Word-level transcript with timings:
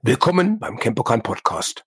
Willkommen 0.00 0.60
beim 0.60 0.78
Campokan 0.78 1.24
Podcast. 1.24 1.84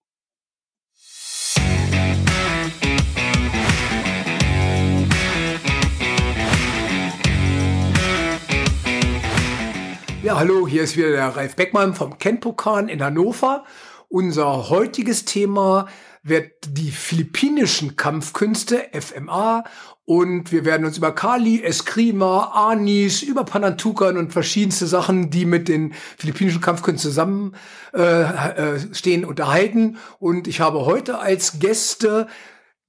Ja, 10.21 10.37
hallo, 10.37 10.67
hier 10.67 10.83
ist 10.83 10.97
wieder 10.97 11.11
der 11.11 11.29
Ralf 11.29 11.55
Beckmann 11.55 11.93
vom 11.93 12.17
Kenpokan 12.17 12.89
in 12.89 13.01
Hannover. 13.01 13.63
Unser 14.11 14.69
heutiges 14.69 15.23
Thema 15.23 15.87
wird 16.21 16.51
die 16.67 16.91
philippinischen 16.91 17.95
Kampfkünste, 17.95 18.89
FMA, 18.91 19.63
und 20.03 20.51
wir 20.51 20.65
werden 20.65 20.85
uns 20.85 20.97
über 20.97 21.15
Kali, 21.15 21.63
Eskrima, 21.63 22.51
Anis, 22.53 23.21
über 23.21 23.45
Panantukan 23.45 24.17
und 24.17 24.33
verschiedenste 24.33 24.85
Sachen, 24.85 25.29
die 25.29 25.45
mit 25.45 25.69
den 25.69 25.93
philippinischen 26.17 26.59
Kampfkünsten 26.59 27.09
zusammen 27.09 27.55
äh, 27.93 28.01
äh, 28.01 28.93
stehen, 28.93 29.23
unterhalten. 29.23 29.97
Und 30.19 30.49
ich 30.49 30.59
habe 30.59 30.85
heute 30.85 31.19
als 31.19 31.59
Gäste 31.59 32.27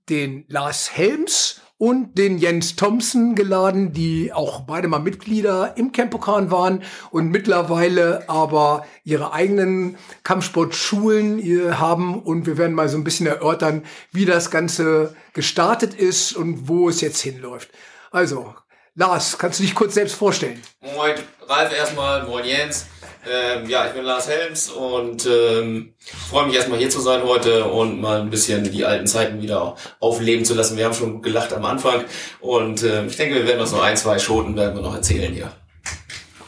den 0.08 0.44
Lars 0.48 0.90
Helms 0.90 1.60
und 1.82 2.16
den 2.16 2.38
Jens 2.38 2.76
Thompson 2.76 3.34
geladen, 3.34 3.92
die 3.92 4.32
auch 4.32 4.60
beide 4.60 4.86
mal 4.86 5.00
Mitglieder 5.00 5.76
im 5.76 5.90
Campokan 5.90 6.52
waren 6.52 6.84
und 7.10 7.30
mittlerweile 7.30 8.22
aber 8.28 8.86
ihre 9.02 9.32
eigenen 9.32 9.98
Kampfsportschulen 10.22 11.40
äh, 11.40 11.72
haben 11.72 12.22
und 12.22 12.46
wir 12.46 12.56
werden 12.56 12.76
mal 12.76 12.88
so 12.88 12.96
ein 12.96 13.02
bisschen 13.02 13.26
erörtern, 13.26 13.84
wie 14.12 14.26
das 14.26 14.52
Ganze 14.52 15.16
gestartet 15.32 15.92
ist 15.94 16.34
und 16.34 16.68
wo 16.68 16.88
es 16.88 17.00
jetzt 17.00 17.20
hinläuft. 17.20 17.68
Also, 18.12 18.54
Lars, 18.94 19.36
kannst 19.38 19.58
du 19.58 19.64
dich 19.64 19.74
kurz 19.74 19.94
selbst 19.94 20.14
vorstellen? 20.14 20.62
Moin, 20.82 21.16
Ralf 21.48 21.76
erstmal, 21.76 22.28
moin 22.28 22.44
Jens. 22.44 22.86
Ähm, 23.24 23.68
ja, 23.68 23.86
ich 23.86 23.92
bin 23.92 24.02
Lars 24.02 24.28
Helms 24.28 24.68
und 24.68 25.26
ähm, 25.26 25.94
freue 26.28 26.46
mich 26.46 26.56
erstmal 26.56 26.78
hier 26.78 26.90
zu 26.90 27.00
sein 27.00 27.22
heute 27.22 27.66
und 27.66 28.00
mal 28.00 28.20
ein 28.20 28.30
bisschen 28.30 28.64
die 28.64 28.84
alten 28.84 29.06
Zeiten 29.06 29.40
wieder 29.40 29.76
aufleben 30.00 30.44
zu 30.44 30.54
lassen. 30.54 30.76
Wir 30.76 30.86
haben 30.86 30.94
schon 30.94 31.22
gelacht 31.22 31.52
am 31.52 31.64
Anfang 31.64 32.04
und 32.40 32.82
äh, 32.82 33.06
ich 33.06 33.16
denke, 33.16 33.36
wir 33.36 33.46
werden 33.46 33.60
uns 33.60 33.70
noch 33.70 33.82
ein, 33.82 33.96
zwei 33.96 34.18
Schoten 34.18 34.56
werden 34.56 34.74
wir 34.74 34.82
noch 34.82 34.94
erzählen 34.94 35.32
hier. 35.32 35.52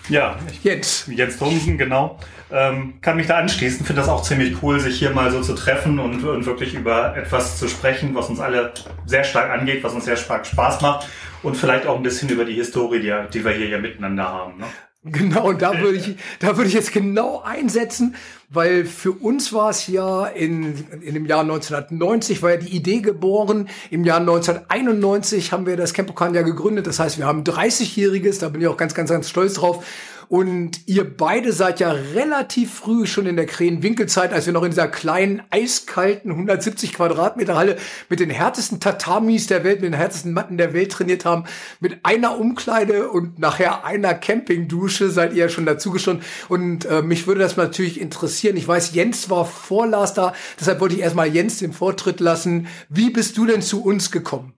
Ja, 0.09 0.37
ich, 0.51 0.65
Jens. 0.65 1.05
Jens 1.07 1.39
Thomsen, 1.39 1.79
genau. 1.79 2.19
Ähm, 2.51 3.01
kann 3.01 3.17
mich 3.17 3.29
da 3.29 3.37
anschließen. 3.37 3.87
Finde 3.87 4.03
das 4.03 4.11
auch 4.11 4.23
ziemlich 4.23 4.63
cool, 4.63 4.79
sich 4.81 4.99
hier 4.99 5.11
mal 5.11 5.31
so 5.31 5.41
zu 5.41 5.55
treffen 5.55 5.99
und, 5.99 6.25
und 6.25 6.45
wirklich 6.45 6.75
über 6.75 7.17
etwas 7.17 7.59
zu 7.59 7.69
sprechen, 7.69 8.15
was 8.15 8.29
uns 8.29 8.41
alle 8.41 8.73
sehr 9.07 9.25
stark 9.25 9.51
angeht, 9.51 9.83
was 9.85 9.95
uns 9.95 10.05
sehr 10.05 10.17
stark 10.17 10.45
Spaß 10.45 10.81
macht 10.83 11.09
und 11.43 11.57
vielleicht 11.57 11.87
auch 11.87 11.97
ein 11.97 12.03
bisschen 12.03 12.29
über 12.29 12.45
die 12.45 12.55
Historie, 12.55 13.01
die, 13.01 13.15
die 13.33 13.45
wir 13.45 13.53
hier 13.53 13.69
ja 13.69 13.79
miteinander 13.79 14.25
haben. 14.25 14.59
Ne? 14.59 14.67
Genau, 15.13 15.51
und 15.51 15.61
da 15.61 15.79
würde 15.81 15.99
ich, 15.99 16.17
da 16.39 16.57
würde 16.57 16.69
ich 16.69 16.73
jetzt 16.73 16.91
genau 16.93 17.43
einsetzen, 17.43 18.15
weil 18.49 18.87
für 18.87 19.13
uns 19.13 19.53
war 19.53 19.69
es 19.69 19.87
ja 19.87 20.25
in, 20.27 20.83
in 21.03 21.13
dem 21.13 21.27
Jahr 21.27 21.41
1990 21.41 22.43
war 22.43 22.53
ja 22.53 22.57
die 22.57 22.75
Idee 22.75 23.01
geboren. 23.01 23.69
Im 23.91 24.05
Jahr 24.05 24.21
1991 24.21 25.53
haben 25.53 25.67
wir 25.67 25.77
das 25.77 25.93
Campokan 25.93 26.35
ja 26.35 26.41
gegründet. 26.41 26.87
Das 26.87 27.01
heißt, 27.01 27.19
wir 27.19 27.27
haben 27.27 27.43
30-jähriges, 27.43 28.41
da 28.41 28.49
bin 28.49 28.63
ich 28.63 28.67
auch 28.67 28.79
ganz, 28.79 28.95
ganz, 28.95 29.11
ganz 29.11 29.29
stolz 29.29 29.55
drauf. 29.55 29.85
Und 30.29 30.87
ihr 30.87 31.05
beide 31.05 31.53
seid 31.53 31.81
ja 31.81 31.91
relativ 31.91 32.75
früh 32.75 33.07
schon 33.07 33.27
in 33.27 33.37
der 33.37 33.47
Krähenwinkelzeit, 33.47 34.33
als 34.33 34.47
wir 34.47 34.53
noch 34.53 34.63
in 34.63 34.71
dieser 34.71 34.89
kleinen, 34.89 35.43
eiskalten 35.51 36.31
170 36.31 36.95
Quadratmeter 36.95 37.57
Halle 37.57 37.77
mit 38.09 38.21
den 38.21 38.31
härtesten 38.31 38.81
Tatamis 38.81 39.47
der 39.47 39.65
Welt, 39.65 39.81
mit 39.81 39.93
den 39.93 39.99
härtesten 39.99 40.33
Matten 40.33 40.59
der 40.59 40.73
Welt 40.73 40.93
trainiert 40.93 41.25
haben, 41.25 41.45
mit 41.81 41.99
einer 42.05 42.39
Umkleide 42.39 43.09
und 43.11 43.39
nachher 43.39 43.85
einer 43.85 44.15
Campingdusche 44.15 45.11
seid 45.11 45.33
ihr 45.33 45.45
ja 45.45 45.49
schon 45.49 45.67
dazugestoßen. 45.67 46.23
Und 46.49 46.85
äh, 46.87 47.03
mich 47.03 47.27
würde 47.27 47.41
das 47.41 47.57
natürlich 47.57 48.01
interessieren. 48.01 48.57
Ich 48.57 48.67
weiß, 48.67 48.95
Jens 48.95 49.31
war 49.31 49.45
vor 49.45 49.87
Lars 49.87 50.15
da, 50.15 50.33
deshalb 50.59 50.81
wollte 50.81 50.95
ich 50.95 51.03
erstmal 51.03 51.29
Jens 51.29 51.59
den 51.59 51.73
Vortritt 51.73 52.21
lassen. 52.21 52.69
Wie 52.89 53.11
bist 53.11 53.37
du 53.37 53.47
denn 53.47 53.63
zu 53.63 53.85
uns 53.85 54.11
gekommen? 54.11 54.55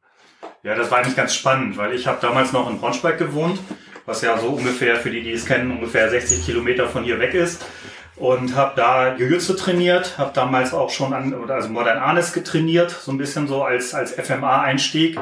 Ja, 0.63 0.75
das 0.75 0.91
war 0.91 0.99
eigentlich 0.99 1.17
ganz 1.17 1.35
spannend, 1.35 1.77
weil 1.77 1.95
ich 1.95 2.07
habe 2.07 2.19
damals 2.21 2.53
noch 2.53 2.69
in 2.69 2.79
Braunschweig 2.79 3.19
gewohnt 3.19 3.61
was 4.07 4.23
ja 4.23 4.39
so 4.39 4.49
ungefähr, 4.49 4.97
für 4.97 5.11
die, 5.11 5.23
die 5.23 5.33
es 5.33 5.45
kennen, 5.45 5.71
ungefähr 5.71 6.09
60 6.09 6.47
Kilometer 6.47 6.89
von 6.89 7.05
hier 7.05 7.19
weg 7.19 7.35
ist. 7.35 7.65
Und 8.17 8.55
habe 8.57 8.73
da 8.77 9.15
Jiu-Jitsu 9.17 9.55
trainiert, 9.55 10.17
habe 10.17 10.31
damals 10.33 10.73
auch 10.73 10.89
schon 10.89 11.13
an, 11.13 11.35
also 11.51 11.69
Modern 11.69 11.99
Arnes 11.99 12.33
getrainiert, 12.33 12.91
so 12.91 13.13
ein 13.13 13.19
bisschen 13.19 13.47
so 13.47 13.63
als, 13.63 13.93
als 13.93 14.13
FMA-Einstieg 14.13 15.19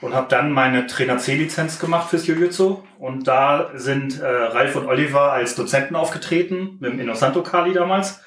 und 0.00 0.14
habe 0.14 0.28
dann 0.28 0.52
meine 0.52 0.86
Trainer 0.86 1.18
C-Lizenz 1.18 1.80
gemacht 1.80 2.10
fürs 2.10 2.26
Jiu-Jitsu. 2.26 2.84
Und 3.00 3.26
da 3.26 3.70
sind 3.74 4.20
äh, 4.20 4.26
Ralf 4.26 4.76
und 4.76 4.86
Oliver 4.86 5.32
als 5.32 5.56
Dozenten 5.56 5.96
aufgetreten, 5.96 6.76
mit 6.78 6.92
dem 6.92 7.00
Innocento 7.00 7.42
Kali 7.42 7.72
damals. 7.72 8.20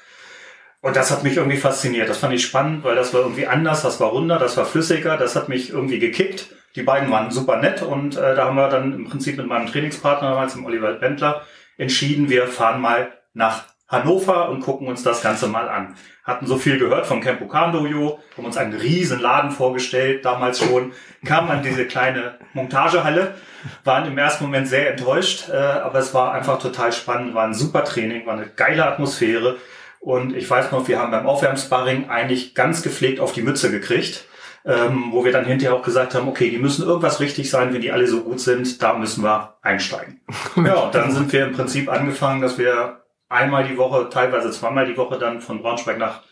Und 0.82 0.96
das 0.96 1.10
hat 1.10 1.22
mich 1.22 1.36
irgendwie 1.36 1.58
fasziniert. 1.58 2.08
Das 2.08 2.18
fand 2.18 2.34
ich 2.34 2.44
spannend, 2.44 2.84
weil 2.84 2.96
das 2.96 3.12
war 3.12 3.20
irgendwie 3.20 3.46
anders, 3.46 3.82
das 3.82 4.00
war 4.00 4.08
runder, 4.08 4.38
das 4.38 4.56
war 4.56 4.64
flüssiger, 4.64 5.16
das 5.16 5.36
hat 5.36 5.48
mich 5.48 5.70
irgendwie 5.70 5.98
gekickt. 5.98 6.48
Die 6.76 6.82
beiden 6.82 7.10
waren 7.10 7.30
super 7.30 7.56
nett 7.56 7.82
und 7.82 8.16
äh, 8.16 8.34
da 8.34 8.44
haben 8.44 8.56
wir 8.56 8.68
dann 8.68 8.92
im 8.92 9.04
Prinzip 9.08 9.36
mit 9.36 9.46
meinem 9.46 9.66
Trainingspartner 9.66 10.30
damals, 10.30 10.54
dem 10.54 10.64
Oliver 10.64 10.92
Bentler, 10.92 11.42
entschieden, 11.78 12.28
wir 12.28 12.46
fahren 12.46 12.80
mal 12.80 13.12
nach 13.34 13.64
Hannover 13.88 14.48
und 14.50 14.60
gucken 14.60 14.86
uns 14.86 15.02
das 15.02 15.20
Ganze 15.20 15.48
mal 15.48 15.68
an. 15.68 15.96
Hatten 16.22 16.46
so 16.46 16.56
viel 16.56 16.78
gehört 16.78 17.06
vom 17.06 17.20
Campo 17.20 17.46
Dojo, 17.46 18.20
haben 18.36 18.44
uns 18.44 18.56
einen 18.56 18.74
riesen 18.74 19.18
Laden 19.18 19.50
vorgestellt, 19.50 20.24
damals 20.24 20.60
schon, 20.60 20.92
kamen 21.24 21.50
an 21.50 21.64
diese 21.64 21.86
kleine 21.86 22.38
Montagehalle, 22.52 23.34
waren 23.82 24.06
im 24.06 24.16
ersten 24.16 24.44
Moment 24.44 24.68
sehr 24.68 24.92
enttäuscht, 24.92 25.48
äh, 25.48 25.56
aber 25.56 25.98
es 25.98 26.14
war 26.14 26.32
einfach 26.32 26.60
total 26.60 26.92
spannend, 26.92 27.34
war 27.34 27.44
ein 27.44 27.54
super 27.54 27.82
Training, 27.82 28.26
war 28.26 28.34
eine 28.34 28.46
geile 28.46 28.86
Atmosphäre 28.86 29.56
und 29.98 30.36
ich 30.36 30.48
weiß 30.48 30.70
noch, 30.70 30.86
wir 30.86 31.00
haben 31.00 31.10
beim 31.10 31.26
Aufwärmsparring 31.26 32.08
eigentlich 32.08 32.54
ganz 32.54 32.82
gepflegt 32.82 33.18
auf 33.18 33.32
die 33.32 33.42
Mütze 33.42 33.72
gekriegt 33.72 34.24
ähm, 34.64 35.08
wo 35.12 35.24
wir 35.24 35.32
dann 35.32 35.44
hinterher 35.44 35.74
auch 35.74 35.82
gesagt 35.82 36.14
haben, 36.14 36.28
okay, 36.28 36.50
die 36.50 36.58
müssen 36.58 36.86
irgendwas 36.86 37.20
richtig 37.20 37.50
sein, 37.50 37.72
wenn 37.72 37.80
die 37.80 37.92
alle 37.92 38.06
so 38.06 38.22
gut 38.22 38.40
sind, 38.40 38.82
da 38.82 38.94
müssen 38.94 39.24
wir 39.24 39.56
einsteigen. 39.62 40.20
ja, 40.56 40.74
und 40.80 40.94
dann 40.94 41.10
sind 41.12 41.32
wir 41.32 41.46
im 41.46 41.52
Prinzip 41.52 41.90
angefangen, 41.90 42.40
dass 42.40 42.58
wir 42.58 43.04
einmal 43.28 43.66
die 43.66 43.76
Woche, 43.76 44.08
teilweise 44.10 44.50
zweimal 44.50 44.86
die 44.86 44.96
Woche 44.96 45.18
dann 45.18 45.40
von 45.40 45.62
Braunschweig 45.62 45.98
nach 45.98 46.22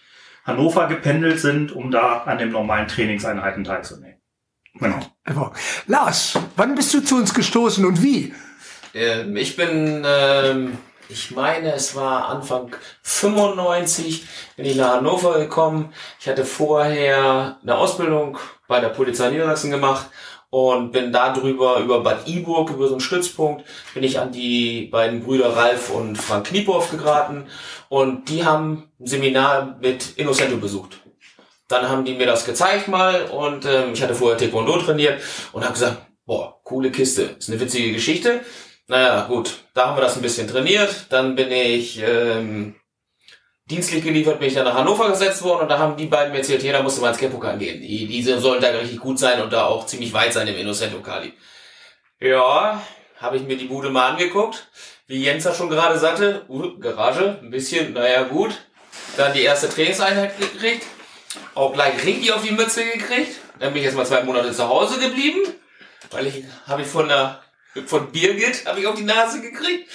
Hannover 0.45 0.89
gependelt 0.89 1.41
sind, 1.41 1.73
um 1.73 1.91
da 1.91 2.19
an 2.25 2.39
den 2.39 2.51
normalen 2.51 2.89
Trainingseinheiten 2.89 3.65
teilzunehmen. 3.65 4.19
Genau. 4.75 5.53
Lars, 5.87 6.39
wann 6.57 6.75
bist 6.75 6.95
du 6.95 7.01
zu 7.01 7.17
uns 7.17 7.35
gestoßen 7.35 7.85
und 7.85 8.03
wie? 8.03 8.33
Ähm, 8.95 9.37
ich 9.37 9.57
bin 9.57 10.05
ähm, 10.07 10.79
ich 11.09 11.31
meine, 11.31 11.73
es 11.73 11.97
war 11.97 12.29
Anfang 12.29 12.77
95, 13.03 14.27
bin 14.57 14.67
ich 14.67 14.77
nach 14.77 14.97
Hannover 14.97 15.39
gekommen. 15.39 15.93
Ich 16.21 16.29
hatte 16.29 16.45
vorher 16.45 17.59
eine 17.63 17.77
Ausbildung 17.77 18.39
bei 18.67 18.81
der 18.81 18.91
Polizei 18.91 19.31
Niedersachsen 19.31 19.71
gemacht 19.71 20.07
und 20.51 20.93
bin 20.93 21.13
darüber 21.13 21.79
über 21.79 22.03
Bad 22.03 22.29
Iburg, 22.29 22.71
über 22.71 22.89
so 22.89 22.95
einen 22.95 23.01
Stützpunkt, 23.01 23.65
bin 23.95 24.03
ich 24.03 24.19
an 24.19 24.33
die 24.33 24.87
beiden 24.87 25.23
Brüder 25.25 25.57
Ralf 25.57 25.91
und 25.91 26.17
Frank 26.17 26.49
Kniepow 26.49 26.91
geraten 26.91 27.47
und 27.89 28.29
die 28.29 28.45
haben 28.45 28.91
ein 29.01 29.07
Seminar 29.07 29.79
mit 29.81 30.17
Innocento 30.17 30.59
besucht. 30.59 31.01
Dann 31.69 31.89
haben 31.89 32.05
die 32.05 32.15
mir 32.15 32.27
das 32.27 32.47
gezeigt 32.47 32.89
mal 32.89 33.27
und 33.27 33.67
ähm, 33.67 33.93
ich 33.93 34.03
hatte 34.03 34.15
vorher 34.15 34.39
Taekwondo 34.39 34.79
trainiert 34.79 35.21
und 35.53 35.65
habe 35.65 35.75
gesagt, 35.75 35.99
boah, 36.25 36.61
coole 36.65 36.91
Kiste, 36.91 37.37
ist 37.39 37.51
eine 37.51 37.61
witzige 37.61 37.93
Geschichte. 37.93 38.41
Naja, 38.89 39.27
gut, 39.27 39.59
da 39.75 39.87
haben 39.87 39.97
wir 39.99 40.01
das 40.01 40.17
ein 40.17 40.23
bisschen 40.23 40.49
trainiert. 40.49 41.07
Dann 41.11 41.35
bin 41.35 41.53
ich 41.53 42.01
ähm, 42.03 42.75
dienstlich 43.67 44.03
geliefert, 44.03 44.39
bin 44.39 44.49
ich 44.49 44.55
dann 44.55 44.65
nach 44.65 44.75
Hannover 44.75 45.11
gesetzt 45.11 45.43
worden 45.43 45.63
und 45.63 45.69
da 45.69 45.79
haben 45.79 45.97
die 45.97 46.07
beiden 46.07 46.33
mir 46.33 46.39
erzählt, 46.39 46.63
hier, 46.63 46.73
da 46.73 46.83
musst 46.83 46.97
du 46.97 47.03
mal 47.03 47.11
ins 47.11 47.19
Campokan 47.19 47.59
gehen. 47.59 47.83
Die, 47.83 48.07
diese 48.07 48.41
sollen 48.41 48.63
da 48.63 48.69
richtig 48.69 48.99
gut 48.99 49.19
sein 49.19 49.43
und 49.43 49.53
da 49.53 49.67
auch 49.67 49.85
ziemlich 49.85 50.13
weit 50.15 50.33
sein 50.33 50.49
im 50.49 50.57
Innocento 50.57 51.01
Kali. 51.01 51.35
Ja, 52.19 52.83
habe 53.21 53.37
ich 53.37 53.43
mir 53.43 53.59
die 53.59 53.67
Bude 53.67 53.91
mal 53.91 54.13
angeguckt. 54.13 54.69
Wie 55.07 55.23
Jens 55.23 55.45
ja 55.45 55.55
schon 55.55 55.69
gerade 55.69 55.99
sagte, 55.99 56.47
uh, 56.49 56.79
Garage, 56.79 57.39
ein 57.43 57.51
bisschen, 57.51 57.93
naja 57.93 58.23
gut. 58.23 58.57
Dann 59.19 59.35
die 59.35 59.43
erste 59.43 59.69
Trainingseinheit 59.69 60.39
gekriegt. 60.39 60.87
Auch 61.55 61.75
gleich 61.75 62.05
richtig 62.07 62.33
auf 62.33 62.43
die 62.43 62.53
Mütze 62.53 62.85
gekriegt. 62.85 63.37
Dann 63.59 63.75
bin 63.75 63.81
ich 63.81 63.87
erst 63.87 63.99
mal 63.99 64.07
zwei 64.07 64.23
Monate 64.23 64.53
zu 64.53 64.67
Hause 64.67 64.99
geblieben, 64.99 65.41
weil 66.11 66.27
ich 66.27 66.45
habe 66.67 66.83
ich 66.83 66.89
von 66.89 67.09
der 67.09 67.43
von 67.87 68.11
Birgit 68.11 68.67
habe 68.67 68.81
ich 68.81 68.87
auf 68.87 68.95
die 68.95 69.05
Nase 69.05 69.41
gekriegt. 69.41 69.89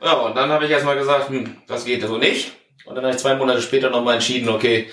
Ja, 0.00 0.14
und 0.14 0.36
dann 0.36 0.50
habe 0.50 0.64
ich 0.64 0.70
erstmal 0.70 0.98
gesagt, 0.98 1.28
hm, 1.28 1.56
das 1.66 1.84
geht 1.84 2.02
so 2.06 2.18
nicht. 2.18 2.52
Und 2.84 2.96
dann 2.96 3.04
habe 3.04 3.14
ich 3.14 3.20
zwei 3.20 3.36
Monate 3.36 3.62
später 3.62 3.90
nochmal 3.90 4.14
entschieden, 4.14 4.48
okay, 4.48 4.90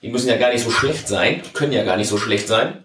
die 0.00 0.08
müssen 0.08 0.28
ja 0.28 0.36
gar 0.36 0.52
nicht 0.52 0.62
so 0.62 0.70
schlecht 0.70 1.08
sein, 1.08 1.42
können 1.52 1.72
ja 1.72 1.82
gar 1.82 1.96
nicht 1.96 2.08
so 2.08 2.16
schlecht 2.16 2.46
sein. 2.46 2.84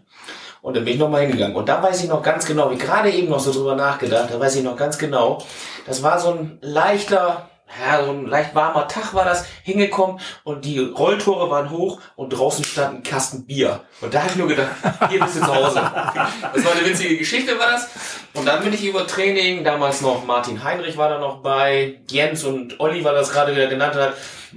Und 0.62 0.76
dann 0.76 0.84
bin 0.84 0.96
ich 0.96 1.00
nochmal 1.00 1.22
hingegangen. 1.22 1.56
Und 1.56 1.70
da 1.70 1.82
weiß 1.82 2.04
ich 2.04 2.10
noch 2.10 2.24
ganz 2.24 2.46
genau, 2.46 2.72
wie 2.72 2.78
gerade 2.78 3.12
eben 3.12 3.30
noch 3.30 3.40
so 3.40 3.54
drüber 3.54 3.76
nachgedacht, 3.76 4.30
da 4.32 4.40
weiß 4.40 4.56
ich 4.56 4.64
noch 4.64 4.76
ganz 4.76 4.98
genau, 4.98 5.46
das 5.86 6.02
war 6.02 6.20
so 6.20 6.32
ein 6.32 6.58
leichter 6.62 7.50
ja, 7.82 8.04
so 8.04 8.12
ein 8.12 8.26
leicht 8.26 8.56
warmer 8.56 8.88
Tag 8.88 9.14
war 9.14 9.26
das, 9.26 9.46
hingekommen 9.64 10.20
und 10.44 10.66
die 10.66 10.80
Rolltore 10.80 11.50
waren 11.50 11.70
hoch 11.70 12.00
und 12.16 12.30
draußen 12.30 12.64
stand 12.64 12.96
ein 12.96 13.04
Kasten 13.04 13.46
Bier. 13.46 13.82
Und 14.02 14.14
da 14.14 14.22
habe 14.22 14.32
ich 14.32 14.36
nur 14.38 14.48
gedacht, 14.48 14.70
hier 15.10 15.20
bist 15.20 15.36
du 15.36 15.40
zu 15.42 15.54
Hause. 15.54 15.76
Das 15.76 16.66
war 16.66 16.72
eine 16.72 16.86
winzige 16.86 17.18
Geschichte, 17.18 17.60
war 17.60 17.72
das. 17.72 17.90
Und 18.34 18.46
dann 18.46 18.64
bin 18.64 18.74
ich 18.74 18.86
über 18.86 19.06
Training, 19.06 19.64
damals 19.64 20.02
noch 20.02 20.26
Martin 20.26 20.64
Heinrich 20.64 20.98
war 20.98 21.10
da 21.10 21.20
noch 21.20 21.42
bei, 21.42 22.02
Jens 22.10 22.44
und 22.44 22.80
Olli, 22.80 23.04
weil 23.04 23.16
das 23.16 23.32
gerade 23.32 23.56
wieder 23.56 23.68
genannt 23.68 23.96
hat, 23.96 24.14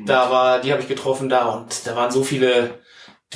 da 0.07 0.31
war, 0.31 0.61
die 0.61 0.73
habe 0.73 0.83
ich 0.83 0.89
getroffen 0.89 1.29
da 1.29 1.47
und 1.47 1.87
da 1.87 1.97
waren 1.97 2.11
so 2.11 2.23
viele, 2.23 2.79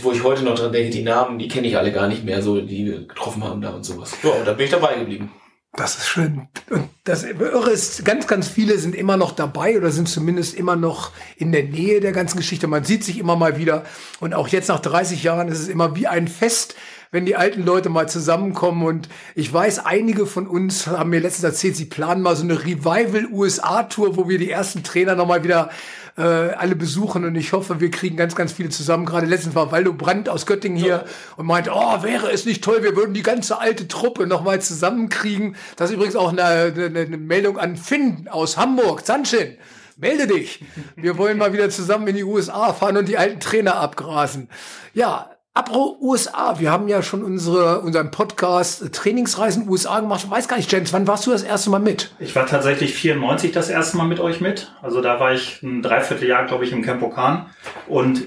wo 0.02 0.12
ich 0.12 0.22
heute 0.22 0.44
noch 0.44 0.54
dran 0.54 0.72
denke, 0.72 0.90
die 0.90 1.02
Namen, 1.02 1.38
die 1.38 1.48
kenne 1.48 1.66
ich 1.66 1.76
alle 1.76 1.92
gar 1.92 2.06
nicht 2.06 2.24
mehr, 2.24 2.42
so 2.42 2.60
die 2.60 2.86
wir 2.86 3.06
getroffen 3.06 3.42
haben 3.42 3.60
da 3.60 3.70
und 3.70 3.84
sowas. 3.84 4.16
Ja, 4.22 4.30
und 4.30 4.46
da 4.46 4.52
bin 4.52 4.66
ich 4.66 4.70
dabei 4.70 4.94
geblieben. 4.94 5.32
Das 5.76 5.96
ist 5.96 6.06
schön. 6.06 6.48
Und 6.70 6.88
das 7.02 7.24
Irre 7.24 7.70
ist, 7.70 8.04
ganz, 8.04 8.28
ganz 8.28 8.46
viele 8.46 8.78
sind 8.78 8.94
immer 8.94 9.16
noch 9.16 9.32
dabei 9.32 9.76
oder 9.76 9.90
sind 9.90 10.08
zumindest 10.08 10.54
immer 10.54 10.76
noch 10.76 11.10
in 11.36 11.50
der 11.50 11.64
Nähe 11.64 12.00
der 12.00 12.12
ganzen 12.12 12.36
Geschichte. 12.36 12.68
Man 12.68 12.84
sieht 12.84 13.02
sich 13.02 13.18
immer 13.18 13.34
mal 13.34 13.58
wieder. 13.58 13.84
Und 14.20 14.34
auch 14.34 14.46
jetzt 14.46 14.68
nach 14.68 14.78
30 14.78 15.24
Jahren 15.24 15.48
ist 15.48 15.58
es 15.58 15.68
immer 15.68 15.96
wie 15.96 16.06
ein 16.06 16.28
Fest, 16.28 16.76
wenn 17.10 17.26
die 17.26 17.34
alten 17.34 17.64
Leute 17.64 17.88
mal 17.88 18.08
zusammenkommen. 18.08 18.84
Und 18.86 19.08
ich 19.34 19.52
weiß, 19.52 19.84
einige 19.84 20.26
von 20.26 20.46
uns 20.46 20.86
haben 20.86 21.10
mir 21.10 21.20
letztens 21.20 21.44
erzählt, 21.44 21.74
sie 21.74 21.86
planen 21.86 22.22
mal 22.22 22.36
so 22.36 22.44
eine 22.44 22.64
Revival-USA-Tour, 22.64 24.16
wo 24.16 24.28
wir 24.28 24.38
die 24.38 24.50
ersten 24.50 24.84
Trainer 24.84 25.16
nochmal 25.16 25.42
wieder 25.42 25.70
äh, 26.16 26.22
alle 26.22 26.76
besuchen 26.76 27.24
und 27.24 27.34
ich 27.34 27.52
hoffe, 27.52 27.80
wir 27.80 27.90
kriegen 27.90 28.16
ganz, 28.16 28.36
ganz 28.36 28.52
viele 28.52 28.68
zusammen. 28.68 29.04
Gerade 29.04 29.26
letztens 29.26 29.54
war 29.54 29.72
Waldo 29.72 29.92
Brandt 29.92 30.28
aus 30.28 30.46
Göttingen 30.46 30.78
hier 30.78 30.88
ja. 30.88 31.04
und 31.36 31.46
meinte, 31.46 31.70
oh, 31.74 32.02
wäre 32.02 32.30
es 32.30 32.44
nicht 32.44 32.62
toll, 32.62 32.82
wir 32.82 32.96
würden 32.96 33.14
die 33.14 33.22
ganze 33.22 33.58
alte 33.58 33.88
Truppe 33.88 34.26
nochmal 34.26 34.60
zusammenkriegen. 34.60 35.56
Das 35.76 35.90
ist 35.90 35.96
übrigens 35.96 36.16
auch 36.16 36.30
eine, 36.30 36.44
eine, 36.44 37.00
eine 37.00 37.16
Meldung 37.16 37.58
an 37.58 37.76
Finn 37.76 38.28
aus 38.30 38.56
Hamburg, 38.56 39.04
Zanschin. 39.04 39.56
Melde 39.96 40.26
dich. 40.26 40.64
Wir 40.96 41.18
wollen 41.18 41.38
mal 41.38 41.52
wieder 41.52 41.70
zusammen 41.70 42.08
in 42.08 42.16
die 42.16 42.24
USA 42.24 42.72
fahren 42.72 42.96
und 42.96 43.08
die 43.08 43.16
alten 43.16 43.38
Trainer 43.38 43.76
abgrasen. 43.76 44.48
Ja, 44.92 45.30
Apro 45.56 45.96
USA, 46.00 46.58
wir 46.58 46.72
haben 46.72 46.88
ja 46.88 47.00
schon 47.00 47.22
unsere, 47.22 47.80
unseren 47.82 48.10
Podcast 48.10 48.82
äh, 48.82 48.90
Trainingsreisen 48.90 49.68
USA 49.68 50.00
gemacht. 50.00 50.24
Ich 50.24 50.30
weiß 50.30 50.48
gar 50.48 50.56
nicht, 50.56 50.70
James, 50.70 50.92
wann 50.92 51.06
warst 51.06 51.28
du 51.28 51.30
das 51.30 51.44
erste 51.44 51.70
Mal 51.70 51.78
mit? 51.78 52.12
Ich 52.18 52.34
war 52.34 52.44
tatsächlich 52.44 52.92
94 52.94 53.52
das 53.52 53.70
erste 53.70 53.96
Mal 53.96 54.08
mit 54.08 54.18
euch 54.18 54.40
mit. 54.40 54.72
Also 54.82 55.00
da 55.00 55.20
war 55.20 55.32
ich 55.32 55.62
ein 55.62 55.80
Dreivierteljahr, 55.80 56.46
glaube 56.46 56.64
ich, 56.64 56.72
im 56.72 56.82
Camp 56.82 57.02
Okan. 57.02 57.46
Und 57.86 58.24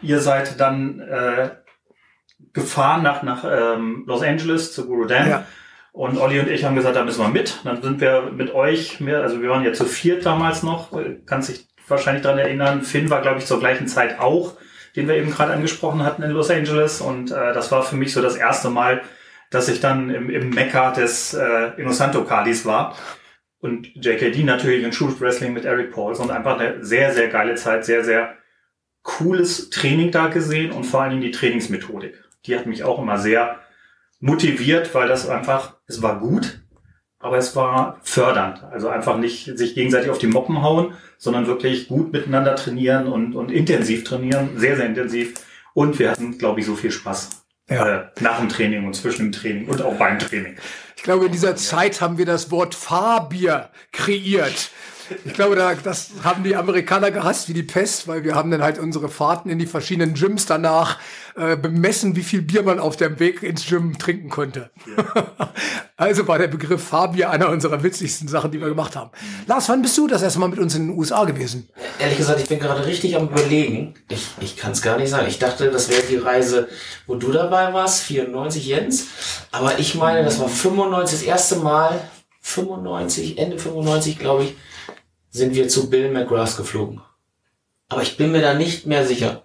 ihr 0.00 0.20
seid 0.20 0.58
dann 0.60 1.00
äh, 1.00 1.50
gefahren 2.54 3.02
nach, 3.02 3.22
nach 3.22 3.44
ähm, 3.44 4.04
Los 4.06 4.22
Angeles 4.22 4.72
zu 4.72 4.86
Guru 4.86 5.04
Dam. 5.04 5.28
Ja. 5.28 5.46
Und 5.92 6.16
Olli 6.16 6.40
und 6.40 6.48
ich 6.48 6.64
haben 6.64 6.74
gesagt, 6.74 6.96
da 6.96 7.04
müssen 7.04 7.20
wir 7.20 7.28
mit. 7.28 7.60
Dann 7.64 7.82
sind 7.82 8.00
wir 8.00 8.30
mit 8.32 8.54
euch, 8.54 8.98
also 9.06 9.42
wir 9.42 9.50
waren 9.50 9.62
ja 9.62 9.74
zu 9.74 9.84
viert 9.84 10.24
damals 10.24 10.62
noch, 10.62 10.98
kannst 11.26 11.50
dich 11.50 11.68
wahrscheinlich 11.86 12.22
dran 12.22 12.38
erinnern. 12.38 12.80
Finn 12.80 13.10
war, 13.10 13.20
glaube 13.20 13.40
ich, 13.40 13.46
zur 13.46 13.60
gleichen 13.60 13.88
Zeit 13.88 14.18
auch 14.18 14.54
den 14.96 15.08
wir 15.08 15.16
eben 15.16 15.30
gerade 15.30 15.52
angesprochen 15.52 16.04
hatten 16.04 16.22
in 16.22 16.30
Los 16.30 16.50
Angeles. 16.50 17.00
Und 17.00 17.30
äh, 17.30 17.52
das 17.52 17.70
war 17.72 17.82
für 17.82 17.96
mich 17.96 18.12
so 18.12 18.22
das 18.22 18.36
erste 18.36 18.70
Mal, 18.70 19.02
dass 19.50 19.68
ich 19.68 19.80
dann 19.80 20.10
im, 20.10 20.30
im 20.30 20.50
Mekka 20.50 20.92
des 20.92 21.34
äh, 21.34 21.72
Innocento 21.76 22.24
Kalis 22.24 22.64
war. 22.64 22.96
Und 23.60 23.94
JKD 23.94 24.42
natürlich 24.42 24.84
in 24.84 24.92
Shoot 24.92 25.20
Wrestling 25.20 25.52
mit 25.52 25.64
Eric 25.64 25.92
Pauls 25.92 26.18
und 26.18 26.30
einfach 26.30 26.58
eine 26.58 26.84
sehr, 26.84 27.12
sehr 27.12 27.28
geile 27.28 27.54
Zeit, 27.54 27.84
sehr, 27.84 28.02
sehr 28.02 28.36
cooles 29.02 29.70
Training 29.70 30.10
da 30.10 30.28
gesehen 30.28 30.72
und 30.72 30.84
vor 30.84 31.02
allen 31.02 31.10
Dingen 31.10 31.22
die 31.22 31.30
Trainingsmethodik. 31.30 32.22
Die 32.46 32.56
hat 32.56 32.66
mich 32.66 32.82
auch 32.82 33.00
immer 33.00 33.18
sehr 33.18 33.60
motiviert, 34.20 34.94
weil 34.94 35.08
das 35.08 35.28
einfach, 35.28 35.76
es 35.86 36.02
war 36.02 36.18
gut, 36.18 36.61
aber 37.22 37.38
es 37.38 37.56
war 37.56 37.98
fördernd. 38.02 38.62
Also 38.70 38.88
einfach 38.88 39.16
nicht 39.16 39.56
sich 39.56 39.74
gegenseitig 39.74 40.10
auf 40.10 40.18
die 40.18 40.26
Moppen 40.26 40.60
hauen, 40.60 40.92
sondern 41.18 41.46
wirklich 41.46 41.88
gut 41.88 42.12
miteinander 42.12 42.56
trainieren 42.56 43.06
und, 43.06 43.34
und 43.34 43.50
intensiv 43.50 44.04
trainieren, 44.04 44.50
sehr, 44.56 44.76
sehr 44.76 44.86
intensiv. 44.86 45.34
Und 45.72 45.98
wir 45.98 46.10
hatten, 46.10 46.36
glaube 46.36 46.60
ich, 46.60 46.66
so 46.66 46.74
viel 46.74 46.90
Spaß. 46.90 47.30
Ja. 47.70 47.88
Äh, 47.88 48.04
nach 48.20 48.40
dem 48.40 48.48
Training 48.48 48.84
und 48.84 48.94
zwischen 48.94 49.26
dem 49.26 49.32
Training 49.32 49.68
und 49.68 49.80
auch 49.82 49.94
beim 49.94 50.18
Training. 50.18 50.56
Ich 50.96 51.04
glaube, 51.04 51.26
in 51.26 51.32
dieser 51.32 51.56
Zeit 51.56 52.00
haben 52.00 52.18
wir 52.18 52.26
das 52.26 52.50
Wort 52.50 52.74
Fahrbier 52.74 53.70
kreiert. 53.92 54.70
Ich 55.24 55.34
glaube, 55.34 55.56
da, 55.56 55.74
das 55.74 56.10
haben 56.24 56.44
die 56.44 56.56
Amerikaner 56.56 57.10
gehasst 57.10 57.48
wie 57.48 57.54
die 57.54 57.62
Pest, 57.62 58.08
weil 58.08 58.24
wir 58.24 58.34
haben 58.34 58.50
dann 58.50 58.62
halt 58.62 58.78
unsere 58.78 59.08
Fahrten 59.08 59.50
in 59.50 59.58
die 59.58 59.66
verschiedenen 59.66 60.14
Gyms 60.14 60.46
danach 60.46 60.98
äh, 61.34 61.56
bemessen, 61.56 62.14
wie 62.16 62.22
viel 62.22 62.42
Bier 62.42 62.62
man 62.62 62.78
auf 62.78 62.96
dem 62.96 63.18
Weg 63.18 63.42
ins 63.42 63.66
Gym 63.66 63.98
trinken 63.98 64.28
konnte. 64.28 64.70
Ja. 64.86 65.52
also 65.96 66.28
war 66.28 66.38
der 66.38 66.48
Begriff 66.48 66.82
Fahrbier 66.82 67.30
einer 67.30 67.48
unserer 67.48 67.82
witzigsten 67.82 68.28
Sachen, 68.28 68.50
die 68.50 68.60
wir 68.60 68.68
gemacht 68.68 68.96
haben. 68.96 69.10
Lars, 69.46 69.68
wann 69.68 69.82
bist 69.82 69.96
du 69.96 70.06
das 70.06 70.22
erste 70.22 70.40
Mal 70.40 70.48
mit 70.48 70.58
uns 70.58 70.74
in 70.74 70.88
den 70.88 70.98
USA 70.98 71.24
gewesen? 71.24 71.68
Ehrlich 71.98 72.18
gesagt, 72.18 72.40
ich 72.40 72.48
bin 72.48 72.58
gerade 72.58 72.84
richtig 72.84 73.16
am 73.16 73.28
überlegen. 73.28 73.94
Ich, 74.10 74.26
ich 74.40 74.56
kann 74.56 74.72
es 74.72 74.82
gar 74.82 74.98
nicht 74.98 75.10
sagen. 75.10 75.26
Ich 75.28 75.38
dachte, 75.38 75.70
das 75.70 75.88
wäre 75.88 76.02
die 76.02 76.16
Reise, 76.16 76.68
wo 77.06 77.14
du 77.14 77.32
dabei 77.32 77.72
warst, 77.72 78.02
94 78.02 78.66
Jens. 78.66 79.06
Aber 79.52 79.78
ich 79.78 79.94
meine, 79.94 80.24
das 80.24 80.38
war 80.38 80.48
95 80.48 81.18
das 81.20 81.26
erste 81.26 81.56
Mal, 81.56 82.00
95, 82.42 83.38
Ende 83.38 83.58
95, 83.58 84.18
glaube 84.18 84.44
ich, 84.44 84.54
sind 85.32 85.54
wir 85.54 85.68
zu 85.68 85.90
Bill 85.90 86.10
McGrath 86.10 86.56
geflogen. 86.56 87.00
Aber 87.88 88.02
ich 88.02 88.16
bin 88.16 88.30
mir 88.30 88.40
da 88.40 88.54
nicht 88.54 88.86
mehr 88.86 89.06
sicher. 89.06 89.42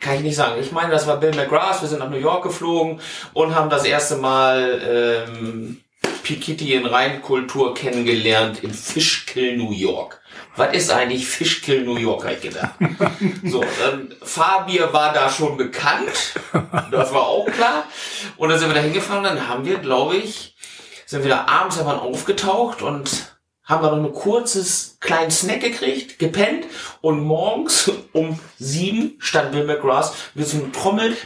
Kann 0.00 0.16
ich 0.16 0.22
nicht 0.22 0.36
sagen. 0.36 0.60
Ich 0.60 0.72
meine, 0.72 0.90
das 0.90 1.06
war 1.06 1.18
Bill 1.18 1.34
McGrath. 1.34 1.80
Wir 1.80 1.88
sind 1.88 2.00
nach 2.00 2.10
New 2.10 2.16
York 2.16 2.42
geflogen 2.42 3.00
und 3.32 3.54
haben 3.54 3.70
das 3.70 3.84
erste 3.84 4.16
Mal 4.16 5.26
ähm, 5.28 5.80
Piketty 6.22 6.74
in 6.74 6.86
Reinkultur 6.86 7.74
kennengelernt 7.74 8.62
in 8.62 8.72
Fishkill, 8.72 9.56
New 9.56 9.72
York. 9.72 10.20
Was 10.56 10.74
ist 10.74 10.90
eigentlich 10.90 11.26
Fishkill, 11.26 11.84
New 11.84 11.96
York, 11.96 12.24
habe 12.24 12.34
ich 12.34 12.40
gedacht. 12.40 12.74
so, 13.44 13.62
dann 13.80 14.14
Fabier 14.22 14.92
war 14.92 15.12
da 15.12 15.30
schon 15.30 15.56
bekannt. 15.56 16.34
Das 16.90 17.12
war 17.12 17.26
auch 17.28 17.46
klar. 17.46 17.84
Und 18.36 18.48
dann 18.48 18.58
sind 18.58 18.68
wir 18.68 18.74
da 18.74 18.80
hingefahren. 18.80 19.24
Dann 19.24 19.48
haben 19.48 19.64
wir, 19.64 19.78
glaube 19.78 20.16
ich, 20.16 20.56
sind 21.06 21.22
wir 21.22 21.30
da 21.30 21.46
abends 21.46 21.78
einfach 21.78 22.02
aufgetaucht 22.02 22.82
und 22.82 23.29
haben 23.70 23.84
wir 23.84 23.96
noch 23.96 24.04
ein 24.04 24.12
kurzes 24.12 24.96
kleinen 25.00 25.30
Snack 25.30 25.60
gekriegt, 25.60 26.18
gepennt 26.18 26.66
und 27.00 27.20
morgens 27.20 27.90
um 28.12 28.38
sieben 28.58 29.16
stand 29.18 29.52
Bill 29.52 29.64
McGrath 29.64 30.12
mit 30.34 30.46
so 30.46 30.58
einem 30.58 30.72
Trommel 30.72 31.16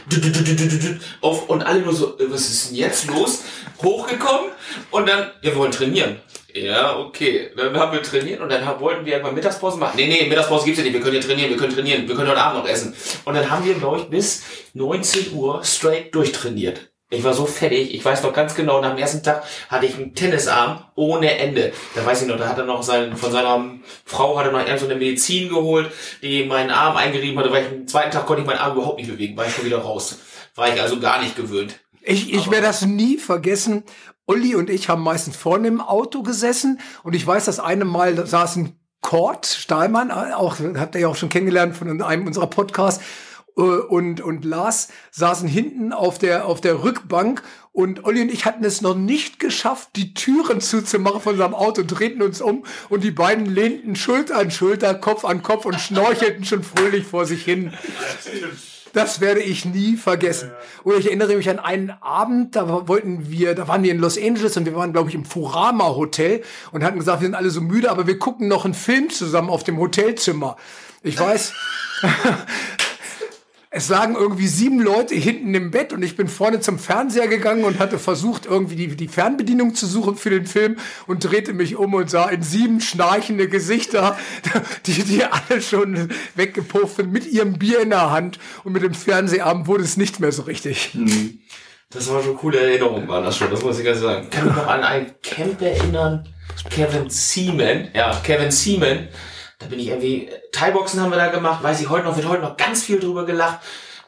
auf 1.21 1.49
und 1.49 1.63
alle 1.63 1.81
nur 1.81 1.93
so, 1.93 2.17
äh, 2.19 2.31
was 2.31 2.41
ist 2.41 2.69
denn 2.69 2.77
jetzt 2.77 3.07
los? 3.07 3.43
Hochgekommen 3.83 4.51
und 4.91 5.09
dann, 5.09 5.19
ja, 5.19 5.31
wir 5.41 5.55
wollen 5.55 5.71
trainieren. 5.71 6.17
Ja, 6.53 6.97
okay. 6.97 7.51
Dann 7.57 7.77
haben 7.77 7.91
wir 7.91 8.01
trainiert 8.01 8.39
und 8.39 8.49
dann 8.49 8.79
wollten 8.79 9.05
wir 9.05 9.13
irgendwann 9.13 9.35
Mittagspause 9.35 9.77
machen. 9.77 9.97
Nee, 9.97 10.07
nee, 10.07 10.29
Mittagspause 10.29 10.63
gibt's 10.63 10.79
ja 10.79 10.85
nicht. 10.85 10.93
Wir 10.93 11.01
können 11.01 11.15
ja 11.15 11.21
trainieren, 11.21 11.49
wir 11.49 11.57
können 11.57 11.73
trainieren, 11.73 12.07
wir 12.07 12.15
können 12.15 12.29
heute 12.29 12.41
Abend 12.41 12.63
noch 12.63 12.69
essen. 12.69 12.95
Und 13.25 13.33
dann 13.33 13.49
haben 13.49 13.65
wir, 13.65 13.73
glaube 13.73 13.99
ich, 13.99 14.05
bis 14.05 14.43
19 14.73 15.33
Uhr 15.33 15.61
straight 15.65 16.15
durchtrainiert. 16.15 16.94
Ich 17.11 17.23
war 17.23 17.33
so 17.33 17.45
fertig. 17.45 17.93
Ich 17.93 18.03
weiß 18.03 18.23
noch 18.23 18.33
ganz 18.33 18.55
genau, 18.55 18.81
nach 18.81 18.89
dem 18.89 18.97
ersten 18.97 19.21
Tag 19.21 19.43
hatte 19.69 19.85
ich 19.85 19.95
einen 19.95 20.15
Tennisarm 20.15 20.85
ohne 20.95 21.37
Ende. 21.37 21.71
Da 21.93 22.03
weiß 22.03 22.23
ich 22.23 22.27
noch, 22.27 22.37
da 22.37 22.47
hat 22.47 22.57
er 22.57 22.65
noch 22.65 22.81
sein, 22.81 23.15
von 23.15 23.31
seiner 23.31 23.63
Frau 24.05 24.37
hat 24.39 24.47
er 24.47 24.51
noch 24.51 24.59
irgend 24.59 24.79
so 24.79 24.85
eine 24.85 24.95
Medizin 24.95 25.49
geholt, 25.49 25.91
die 26.23 26.45
meinen 26.45 26.71
Arm 26.71 26.97
eingerieben 26.97 27.37
hatte, 27.37 27.51
weil 27.51 27.63
ich 27.63 27.69
am 27.69 27.87
zweiten 27.87 28.11
Tag 28.11 28.25
konnte 28.25 28.41
ich 28.41 28.47
meinen 28.47 28.57
Arm 28.57 28.73
überhaupt 28.73 28.97
nicht 28.97 29.09
bewegen, 29.09 29.37
war 29.37 29.45
ich 29.45 29.53
schon 29.53 29.65
wieder 29.65 29.79
raus. 29.79 30.17
War 30.55 30.73
ich 30.73 30.81
also 30.81 30.99
gar 30.99 31.21
nicht 31.21 31.35
gewöhnt. 31.35 31.79
Ich, 32.01 32.33
ich 32.33 32.49
werde 32.49 32.67
das 32.67 32.85
nie 32.85 33.17
vergessen. 33.17 33.83
Olli 34.25 34.55
und 34.55 34.71
ich 34.71 34.89
haben 34.89 35.03
meistens 35.03 35.35
vorne 35.35 35.67
im 35.67 35.81
Auto 35.81 36.23
gesessen 36.23 36.79
und 37.03 37.13
ich 37.13 37.25
weiß, 37.25 37.45
das 37.45 37.59
eine 37.59 37.85
Mal 37.85 38.25
saßen 38.25 38.79
Kurt 39.01 39.45
Stahlmann, 39.45 40.09
auch 40.09 40.57
habt 40.77 40.95
ihr 40.95 41.01
ja 41.01 41.07
auch 41.07 41.15
schon 41.15 41.29
kennengelernt 41.29 41.77
von 41.77 42.01
einem 42.01 42.25
unserer 42.25 42.47
Podcasts, 42.47 43.03
und, 43.55 44.21
und 44.21 44.43
Lars 44.43 44.89
saßen 45.11 45.47
hinten 45.47 45.93
auf 45.93 46.17
der, 46.17 46.45
auf 46.45 46.59
der 46.59 46.83
Rückbank 46.83 47.41
und 47.71 48.05
Olli 48.05 48.21
und 48.21 48.31
ich 48.31 48.45
hatten 48.45 48.63
es 48.63 48.81
noch 48.81 48.95
nicht 48.95 49.39
geschafft, 49.39 49.89
die 49.95 50.13
Türen 50.13 50.61
zuzumachen 50.61 51.21
von 51.21 51.33
unserem 51.33 51.53
Auto, 51.53 51.83
drehten 51.83 52.21
uns 52.21 52.41
um 52.41 52.63
und 52.89 53.03
die 53.03 53.11
beiden 53.11 53.45
lehnten 53.45 53.95
Schulter 53.95 54.37
an 54.37 54.51
Schulter, 54.51 54.93
Kopf 54.93 55.25
an 55.25 55.41
Kopf 55.41 55.65
und 55.65 55.79
schnorchelten 55.79 56.45
schon 56.45 56.63
fröhlich 56.63 57.05
vor 57.05 57.25
sich 57.25 57.43
hin. 57.43 57.73
Das 58.93 59.19
werde 59.19 59.41
ich 59.41 59.65
nie 59.65 59.97
vergessen. 59.97 60.51
Oder 60.85 60.97
ich 60.99 61.07
erinnere 61.07 61.35
mich 61.35 61.49
an 61.49 61.59
einen 61.59 61.89
Abend, 61.89 62.55
da 62.55 62.87
wollten 62.87 63.29
wir, 63.29 63.53
da 63.53 63.67
waren 63.67 63.83
wir 63.83 63.91
in 63.91 63.99
Los 63.99 64.17
Angeles 64.17 64.55
und 64.55 64.65
wir 64.65 64.75
waren, 64.75 64.93
glaube 64.93 65.09
ich, 65.09 65.15
im 65.15 65.25
Furama 65.25 65.95
Hotel 65.95 66.43
und 66.71 66.81
hatten 66.81 66.99
gesagt, 66.99 67.19
wir 67.19 67.27
sind 67.27 67.35
alle 67.35 67.49
so 67.49 67.59
müde, 67.59 67.91
aber 67.91 68.07
wir 68.07 68.17
gucken 68.19 68.47
noch 68.47 68.63
einen 68.63 68.73
Film 68.73 69.09
zusammen 69.09 69.49
auf 69.49 69.65
dem 69.65 69.77
Hotelzimmer. 69.79 70.55
Ich 71.03 71.19
weiß, 71.19 71.51
es 73.75 73.89
lagen 73.89 74.15
irgendwie 74.15 74.47
sieben 74.47 74.79
Leute 74.79 75.15
hinten 75.15 75.53
im 75.53 75.69
Bett 75.69 75.91
und 75.91 76.01
ich 76.01 76.15
bin 76.15 76.29
vorne 76.29 76.61
zum 76.61 76.79
Fernseher 76.79 77.27
gegangen 77.27 77.65
und 77.65 77.77
hatte 77.77 77.99
versucht, 77.99 78.45
irgendwie 78.45 78.77
die, 78.77 78.95
die 78.95 79.09
Fernbedienung 79.09 79.75
zu 79.75 79.85
suchen 79.85 80.15
für 80.15 80.29
den 80.29 80.45
Film 80.45 80.77
und 81.07 81.25
drehte 81.25 81.51
mich 81.51 81.75
um 81.75 81.93
und 81.93 82.09
sah 82.09 82.29
in 82.29 82.41
sieben 82.41 82.79
schnarchende 82.79 83.49
Gesichter, 83.49 84.17
die, 84.85 85.03
die 85.03 85.25
alle 85.25 85.61
schon 85.61 86.07
weggepufft 86.35 86.95
sind, 86.95 87.11
mit 87.11 87.27
ihrem 87.27 87.59
Bier 87.59 87.81
in 87.81 87.89
der 87.89 88.11
Hand 88.11 88.39
und 88.63 88.71
mit 88.71 88.81
dem 88.81 88.93
Fernsehabend 88.93 89.67
wurde 89.67 89.83
es 89.83 89.97
nicht 89.97 90.21
mehr 90.21 90.31
so 90.31 90.43
richtig. 90.43 90.91
Mhm. 90.93 91.41
Das 91.89 92.09
war 92.09 92.21
schon 92.21 92.31
eine 92.31 92.39
coole 92.39 92.59
Erinnerung, 92.59 93.09
war 93.09 93.21
das 93.21 93.35
schon, 93.35 93.51
das 93.51 93.61
muss 93.61 93.77
ich 93.77 93.83
ganz 93.83 93.99
sagen. 93.99 94.29
Kann 94.29 94.45
mich 94.45 94.55
noch 94.55 94.67
an 94.67 94.83
ein 94.83 95.15
Camp 95.21 95.61
erinnern. 95.61 96.25
Kevin 96.69 97.09
Seaman, 97.09 97.89
ja, 97.93 98.17
Kevin 98.23 98.51
Seaman, 98.51 99.09
da 99.59 99.67
bin 99.67 99.79
ich 99.79 99.87
irgendwie, 99.87 100.29
Thai-Boxen 100.51 101.01
haben 101.01 101.11
wir 101.11 101.17
da 101.17 101.27
gemacht, 101.27 101.63
weiß 101.63 101.81
ich 101.81 101.89
heute 101.89 102.05
noch, 102.05 102.15
wird 102.15 102.27
heute 102.27 102.41
noch 102.41 102.57
ganz 102.57 102.83
viel 102.83 102.99
drüber 102.99 103.25
gelacht, 103.25 103.59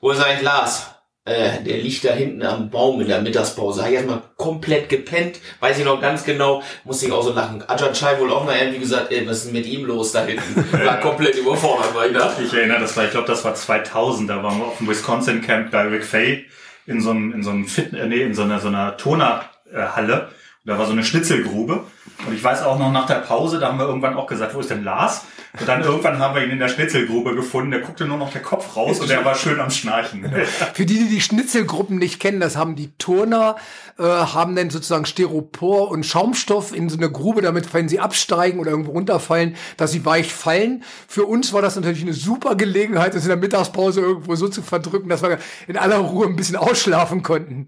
wo 0.01 0.11
er 0.11 0.17
sagt, 0.17 0.41
Lars, 0.41 0.87
äh, 1.27 1.61
der 1.61 1.77
liegt 1.79 2.05
da 2.05 2.13
hinten 2.13 2.41
am 2.41 2.69
Baum 2.69 3.01
in 3.01 3.09
der 3.09 3.21
Mittagspause. 3.21 3.81
Habe 3.81 3.89
ich 3.91 3.97
erstmal 3.97 4.21
komplett 4.37 4.87
gepennt. 4.87 5.39
Weiß 5.59 5.77
ich 5.77 5.83
noch 5.83 5.99
ganz 5.99 6.23
genau. 6.23 6.63
Musste 6.85 7.07
ich 7.07 7.11
auch 7.11 7.21
so 7.21 7.33
lachen. 7.33 7.67
Ajahn 7.67 7.91
Chai 7.91 8.17
wohl 8.19 8.31
auch 8.31 8.45
mal 8.45 8.57
irgendwie 8.57 8.79
gesagt, 8.79 9.11
ey, 9.11 9.27
was 9.27 9.43
ist 9.43 9.51
mit 9.51 9.65
ihm 9.65 9.83
los 9.83 10.13
da 10.13 10.23
hinten? 10.23 10.65
War 10.85 11.01
komplett 11.01 11.35
überfordert, 11.35 11.93
war 11.93 12.07
ich 12.07 12.13
da. 12.13 12.33
Ich 12.41 12.53
erinnere, 12.53 12.79
das 12.79 12.95
war, 12.95 13.03
ich 13.03 13.11
glaube, 13.11 13.27
das 13.27 13.43
war 13.43 13.53
2000. 13.53 14.29
Da 14.29 14.41
waren 14.41 14.57
wir 14.57 14.67
auf 14.67 14.77
dem 14.77 14.87
Wisconsin 14.87 15.41
Camp 15.41 15.69
bei 15.71 15.81
Rick 15.81 16.05
Fay 16.05 16.45
in 16.85 17.01
so 17.01 17.09
einem, 17.09 17.33
in 17.33 17.43
so 17.43 17.49
einem 17.49 17.67
Fit, 17.67 17.91
äh, 17.91 18.07
nee, 18.07 18.21
in 18.21 18.33
so 18.33 18.43
einer, 18.43 18.61
so 18.61 18.69
einer 18.69 18.95
Tonerhalle. 18.95 20.29
Da 20.67 20.77
war 20.77 20.85
so 20.85 20.91
eine 20.91 21.03
Schnitzelgrube. 21.05 21.85
Und 22.27 22.33
ich 22.33 22.43
weiß 22.43 22.63
auch 22.63 22.77
noch 22.77 22.91
nach 22.91 23.05
der 23.05 23.19
Pause, 23.19 23.57
da 23.57 23.69
haben 23.69 23.79
wir 23.79 23.85
irgendwann 23.85 24.15
auch 24.17 24.27
gesagt, 24.27 24.53
wo 24.53 24.59
ist 24.59 24.69
denn 24.69 24.83
Lars? 24.83 25.23
Und 25.57 25.65
dann 25.65 25.81
irgendwann 25.81 26.19
haben 26.19 26.35
wir 26.35 26.43
ihn 26.43 26.49
in 26.49 26.59
der 26.59 26.67
Schnitzelgrube 26.67 27.35
gefunden. 27.35 27.71
Der 27.71 27.79
guckte 27.79 28.03
nur 28.03 28.17
noch 28.17 28.33
der 28.33 28.41
Kopf 28.41 28.75
raus 28.75 28.99
und 28.99 29.09
der 29.09 29.23
war 29.23 29.35
schön 29.35 29.61
am 29.61 29.71
Schnarchen. 29.71 30.29
Für 30.73 30.85
die, 30.85 30.99
die 30.99 31.07
die 31.07 31.21
Schnitzelgruppen 31.21 31.97
nicht 31.97 32.19
kennen, 32.19 32.41
das 32.41 32.57
haben 32.57 32.75
die 32.75 32.91
Turner, 32.97 33.55
äh, 33.97 34.03
haben 34.03 34.57
dann 34.57 34.69
sozusagen 34.69 35.05
Styropor 35.05 35.89
und 35.89 36.05
Schaumstoff 36.05 36.75
in 36.75 36.89
so 36.89 36.97
eine 36.97 37.09
Grube, 37.09 37.41
damit, 37.41 37.73
wenn 37.73 37.87
sie 37.87 38.01
absteigen 38.01 38.59
oder 38.59 38.71
irgendwo 38.71 38.91
runterfallen, 38.91 39.55
dass 39.77 39.93
sie 39.93 40.03
weich 40.03 40.33
fallen. 40.33 40.83
Für 41.07 41.23
uns 41.23 41.53
war 41.53 41.61
das 41.61 41.77
natürlich 41.77 42.01
eine 42.01 42.13
super 42.13 42.55
Gelegenheit, 42.55 43.13
uns 43.13 43.23
in 43.23 43.29
der 43.29 43.37
Mittagspause 43.37 44.01
irgendwo 44.01 44.35
so 44.35 44.49
zu 44.49 44.61
verdrücken, 44.61 45.07
dass 45.07 45.21
wir 45.21 45.39
in 45.67 45.77
aller 45.77 45.97
Ruhe 45.99 46.27
ein 46.27 46.35
bisschen 46.35 46.57
ausschlafen 46.57 47.23
konnten. 47.23 47.67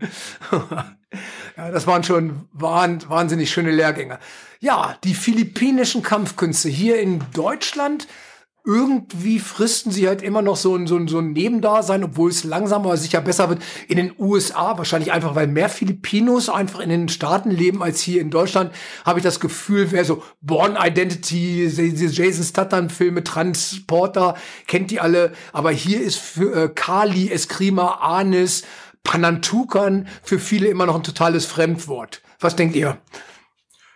ja, 1.59 1.71
das 1.71 1.87
waren 1.87 2.05
schon 2.05 2.47
wahnsinnig 2.53 3.51
schöne 3.51 3.71
Lehrgänge. 3.71 4.17
Ja, 4.61 4.97
die 5.03 5.13
philippinischen 5.13 6.01
Kampfkünste 6.01 6.69
hier 6.69 7.01
in 7.01 7.21
Deutschland, 7.33 8.07
irgendwie 8.65 9.39
fristen 9.39 9.91
sie 9.91 10.07
halt 10.07 10.21
immer 10.21 10.41
noch 10.41 10.55
so 10.55 10.73
ein, 10.73 10.87
so 10.87 10.95
ein, 10.95 11.09
so 11.09 11.19
ein 11.19 11.33
Nebendasein, 11.33 12.03
obwohl 12.05 12.29
es 12.29 12.45
langsam 12.45 12.83
aber 12.83 12.95
sicher 12.95 13.19
besser 13.19 13.49
wird. 13.49 13.61
In 13.89 13.97
den 13.97 14.13
USA, 14.17 14.77
wahrscheinlich 14.77 15.11
einfach, 15.11 15.35
weil 15.35 15.47
mehr 15.47 15.67
Filipinos 15.67 16.47
einfach 16.47 16.79
in 16.79 16.89
den 16.89 17.09
Staaten 17.09 17.51
leben 17.51 17.83
als 17.83 17.99
hier 17.99 18.21
in 18.21 18.29
Deutschland, 18.29 18.71
habe 19.03 19.19
ich 19.19 19.23
das 19.23 19.41
Gefühl, 19.41 19.91
wer 19.91 20.05
so 20.05 20.23
Born 20.39 20.77
Identity, 20.81 21.65
Jason 21.65 22.43
Statham-Filme, 22.45 23.25
Transporter, 23.25 24.35
kennt 24.65 24.91
die 24.91 25.01
alle. 25.01 25.33
Aber 25.51 25.71
hier 25.71 25.99
ist 25.99 26.19
für 26.19 26.55
äh, 26.55 26.69
Kali, 26.69 27.29
Eskrima, 27.31 27.99
Anis, 28.01 28.63
Panantukan 29.03 30.07
für 30.23 30.39
viele 30.39 30.67
immer 30.67 30.85
noch 30.85 30.95
ein 30.95 31.03
totales 31.03 31.45
Fremdwort. 31.45 32.21
Was 32.39 32.55
denkt 32.55 32.75
ihr? 32.75 32.97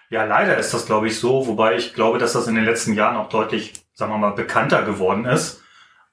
Ja, 0.09 0.25
leider 0.25 0.57
ist 0.57 0.73
das, 0.73 0.85
glaube 0.85 1.07
ich, 1.07 1.17
so, 1.19 1.47
wobei 1.47 1.75
ich 1.75 1.93
glaube, 1.93 2.19
dass 2.19 2.33
das 2.33 2.47
in 2.47 2.55
den 2.55 2.65
letzten 2.65 2.93
Jahren 2.93 3.15
auch 3.15 3.29
deutlich, 3.29 3.73
sagen 3.93 4.11
wir 4.11 4.17
mal, 4.17 4.31
bekannter 4.31 4.83
geworden 4.83 5.25
ist. 5.25 5.61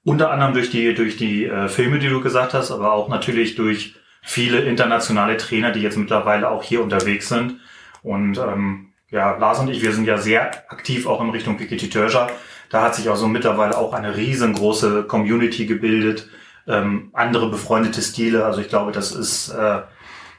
Unter 0.05 0.31
anderem 0.31 0.55
durch 0.55 0.71
die, 0.71 0.95
durch 0.95 1.19
die 1.19 1.45
äh, 1.45 1.69
Filme, 1.69 1.99
die 1.99 2.09
du 2.09 2.23
gesagt 2.23 2.55
hast, 2.55 2.71
aber 2.71 2.93
auch 2.93 3.09
natürlich 3.09 3.57
durch 3.57 3.97
viele 4.23 4.61
internationale 4.61 5.37
Trainer, 5.37 5.73
die 5.73 5.81
jetzt 5.81 5.99
mittlerweile 5.99 6.51
auch 6.51 6.63
hier 6.63 6.83
unterwegs 6.83 7.29
sind. 7.29 7.61
Und 8.03 8.39
ähm, 8.39 8.93
ja, 9.11 9.37
Lars 9.37 9.59
und 9.59 9.69
ich, 9.69 9.83
wir 9.83 9.93
sind 9.93 10.07
ja 10.07 10.17
sehr 10.17 10.71
aktiv 10.73 11.07
auch 11.07 11.21
in 11.21 11.31
Richtung 11.31 11.57
Piketty 11.57 11.91
Törger. 11.91 12.31
Da 12.71 12.83
hat 12.83 12.95
sich 12.95 13.09
auch 13.09 13.17
so 13.17 13.29
mittlerweile 13.29 13.77
auch 13.77 13.93
eine 13.93 14.17
riesengroße 14.17 15.05
Community 15.05 15.67
gebildet, 15.67 16.29
ähm, 16.67 17.11
andere 17.13 17.51
befreundete 17.51 18.03
Stile. 18.03 18.45
Also 18.45 18.61
ich 18.61 18.69
glaube, 18.69 18.93
das 18.93 19.13
ist, 19.13 19.49
äh, 19.51 19.83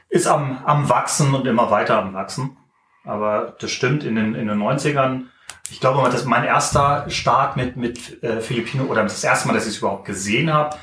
ist 0.08 0.26
am, 0.26 0.62
am 0.64 0.88
Wachsen 0.88 1.34
und 1.34 1.46
immer 1.46 1.70
weiter 1.70 1.98
am 1.98 2.14
Wachsen. 2.14 2.56
Aber 3.04 3.56
das 3.58 3.70
stimmt, 3.70 4.04
in 4.04 4.14
den, 4.14 4.34
in 4.34 4.48
den 4.48 4.62
90ern, 4.62 5.24
ich 5.70 5.80
glaube, 5.80 6.08
das 6.10 6.24
mein 6.24 6.44
erster 6.44 7.08
Start 7.08 7.56
mit, 7.56 7.76
mit 7.76 8.22
äh, 8.22 8.40
Filipino 8.40 8.84
oder 8.84 9.02
das 9.02 9.24
erste 9.24 9.48
Mal, 9.48 9.54
dass 9.54 9.66
ich 9.66 9.72
es 9.72 9.78
überhaupt 9.78 10.04
gesehen 10.04 10.52
habe, 10.52 10.76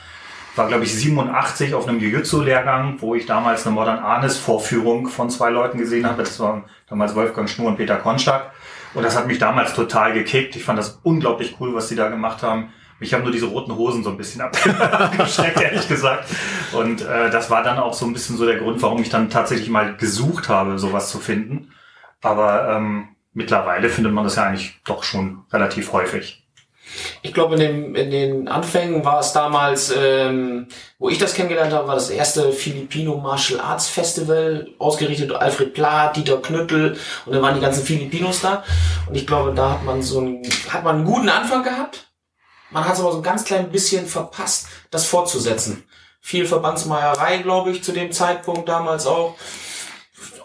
war, 0.55 0.67
glaube 0.67 0.83
ich, 0.83 0.93
87 0.93 1.73
auf 1.73 1.87
einem 1.87 1.99
Jiu-Jitsu-Lehrgang, 1.99 2.97
wo 2.99 3.15
ich 3.15 3.25
damals 3.25 3.65
eine 3.65 3.75
Modern 3.75 3.99
Arnis-Vorführung 3.99 5.07
von 5.07 5.29
zwei 5.29 5.49
Leuten 5.49 5.77
gesehen 5.77 6.05
habe. 6.05 6.23
Das 6.23 6.39
waren 6.39 6.65
damals 6.87 7.15
Wolfgang 7.15 7.49
Schnur 7.49 7.67
und 7.67 7.77
Peter 7.77 7.97
Konstack. 7.97 8.51
Und 8.93 9.03
das 9.03 9.15
hat 9.15 9.27
mich 9.27 9.37
damals 9.37 9.73
total 9.73 10.13
gekickt. 10.13 10.55
Ich 10.55 10.63
fand 10.63 10.79
das 10.79 10.99
unglaublich 11.03 11.57
cool, 11.59 11.75
was 11.75 11.87
die 11.87 11.95
da 11.95 12.09
gemacht 12.09 12.43
haben. 12.43 12.73
Mich 12.99 13.13
haben 13.13 13.23
nur 13.23 13.31
diese 13.31 13.45
roten 13.45 13.75
Hosen 13.75 14.03
so 14.03 14.09
ein 14.09 14.17
bisschen 14.17 14.41
abgeschreckt, 14.41 15.61
ehrlich 15.61 15.87
gesagt. 15.87 16.29
Und 16.73 17.01
äh, 17.01 17.29
das 17.29 17.49
war 17.49 17.63
dann 17.63 17.79
auch 17.79 17.93
so 17.93 18.05
ein 18.05 18.13
bisschen 18.13 18.37
so 18.37 18.45
der 18.45 18.57
Grund, 18.57 18.81
warum 18.81 19.01
ich 19.01 19.09
dann 19.09 19.29
tatsächlich 19.29 19.69
mal 19.69 19.95
gesucht 19.95 20.49
habe, 20.49 20.77
sowas 20.79 21.09
zu 21.09 21.19
finden. 21.19 21.71
Aber 22.21 22.69
ähm, 22.69 23.09
mittlerweile 23.33 23.89
findet 23.89 24.13
man 24.13 24.25
das 24.25 24.35
ja 24.35 24.43
eigentlich 24.43 24.79
doch 24.85 25.03
schon 25.03 25.45
relativ 25.51 25.93
häufig. 25.93 26.43
Ich 27.21 27.33
glaube, 27.33 27.55
in, 27.55 27.59
dem, 27.59 27.95
in 27.95 28.11
den 28.11 28.47
Anfängen 28.47 29.05
war 29.05 29.19
es 29.19 29.31
damals, 29.31 29.93
ähm, 29.95 30.67
wo 30.97 31.09
ich 31.09 31.17
das 31.17 31.33
kennengelernt 31.33 31.71
habe, 31.71 31.87
war 31.87 31.95
das 31.95 32.09
erste 32.09 32.51
Filipino 32.51 33.17
Martial 33.17 33.59
Arts 33.59 33.87
Festival, 33.87 34.67
ausgerichtet 34.79 35.31
Alfred 35.31 35.73
Plath, 35.73 36.15
Dieter 36.15 36.41
Knüttel 36.41 36.97
und 37.25 37.33
dann 37.33 37.41
waren 37.41 37.55
die 37.55 37.61
ganzen 37.61 37.85
Filipinos 37.85 38.41
da. 38.41 38.63
Und 39.07 39.15
ich 39.15 39.27
glaube, 39.27 39.53
da 39.53 39.71
hat 39.71 39.83
man 39.83 40.01
so 40.01 40.19
einen, 40.19 40.41
hat 40.69 40.83
man 40.83 40.97
einen 40.97 41.05
guten 41.05 41.29
Anfang 41.29 41.63
gehabt. 41.63 42.08
Man 42.71 42.85
hat 42.85 42.93
es 42.93 42.99
aber 42.99 43.11
so 43.11 43.17
ein 43.17 43.23
ganz 43.23 43.43
klein 43.43 43.71
bisschen 43.71 44.05
verpasst, 44.05 44.67
das 44.91 45.05
fortzusetzen. 45.05 45.83
Viel 46.21 46.45
Verbandsmeierei, 46.45 47.37
glaube 47.39 47.71
ich, 47.71 47.83
zu 47.83 47.91
dem 47.91 48.11
Zeitpunkt 48.11 48.67
damals 48.67 49.07
auch 49.07 49.35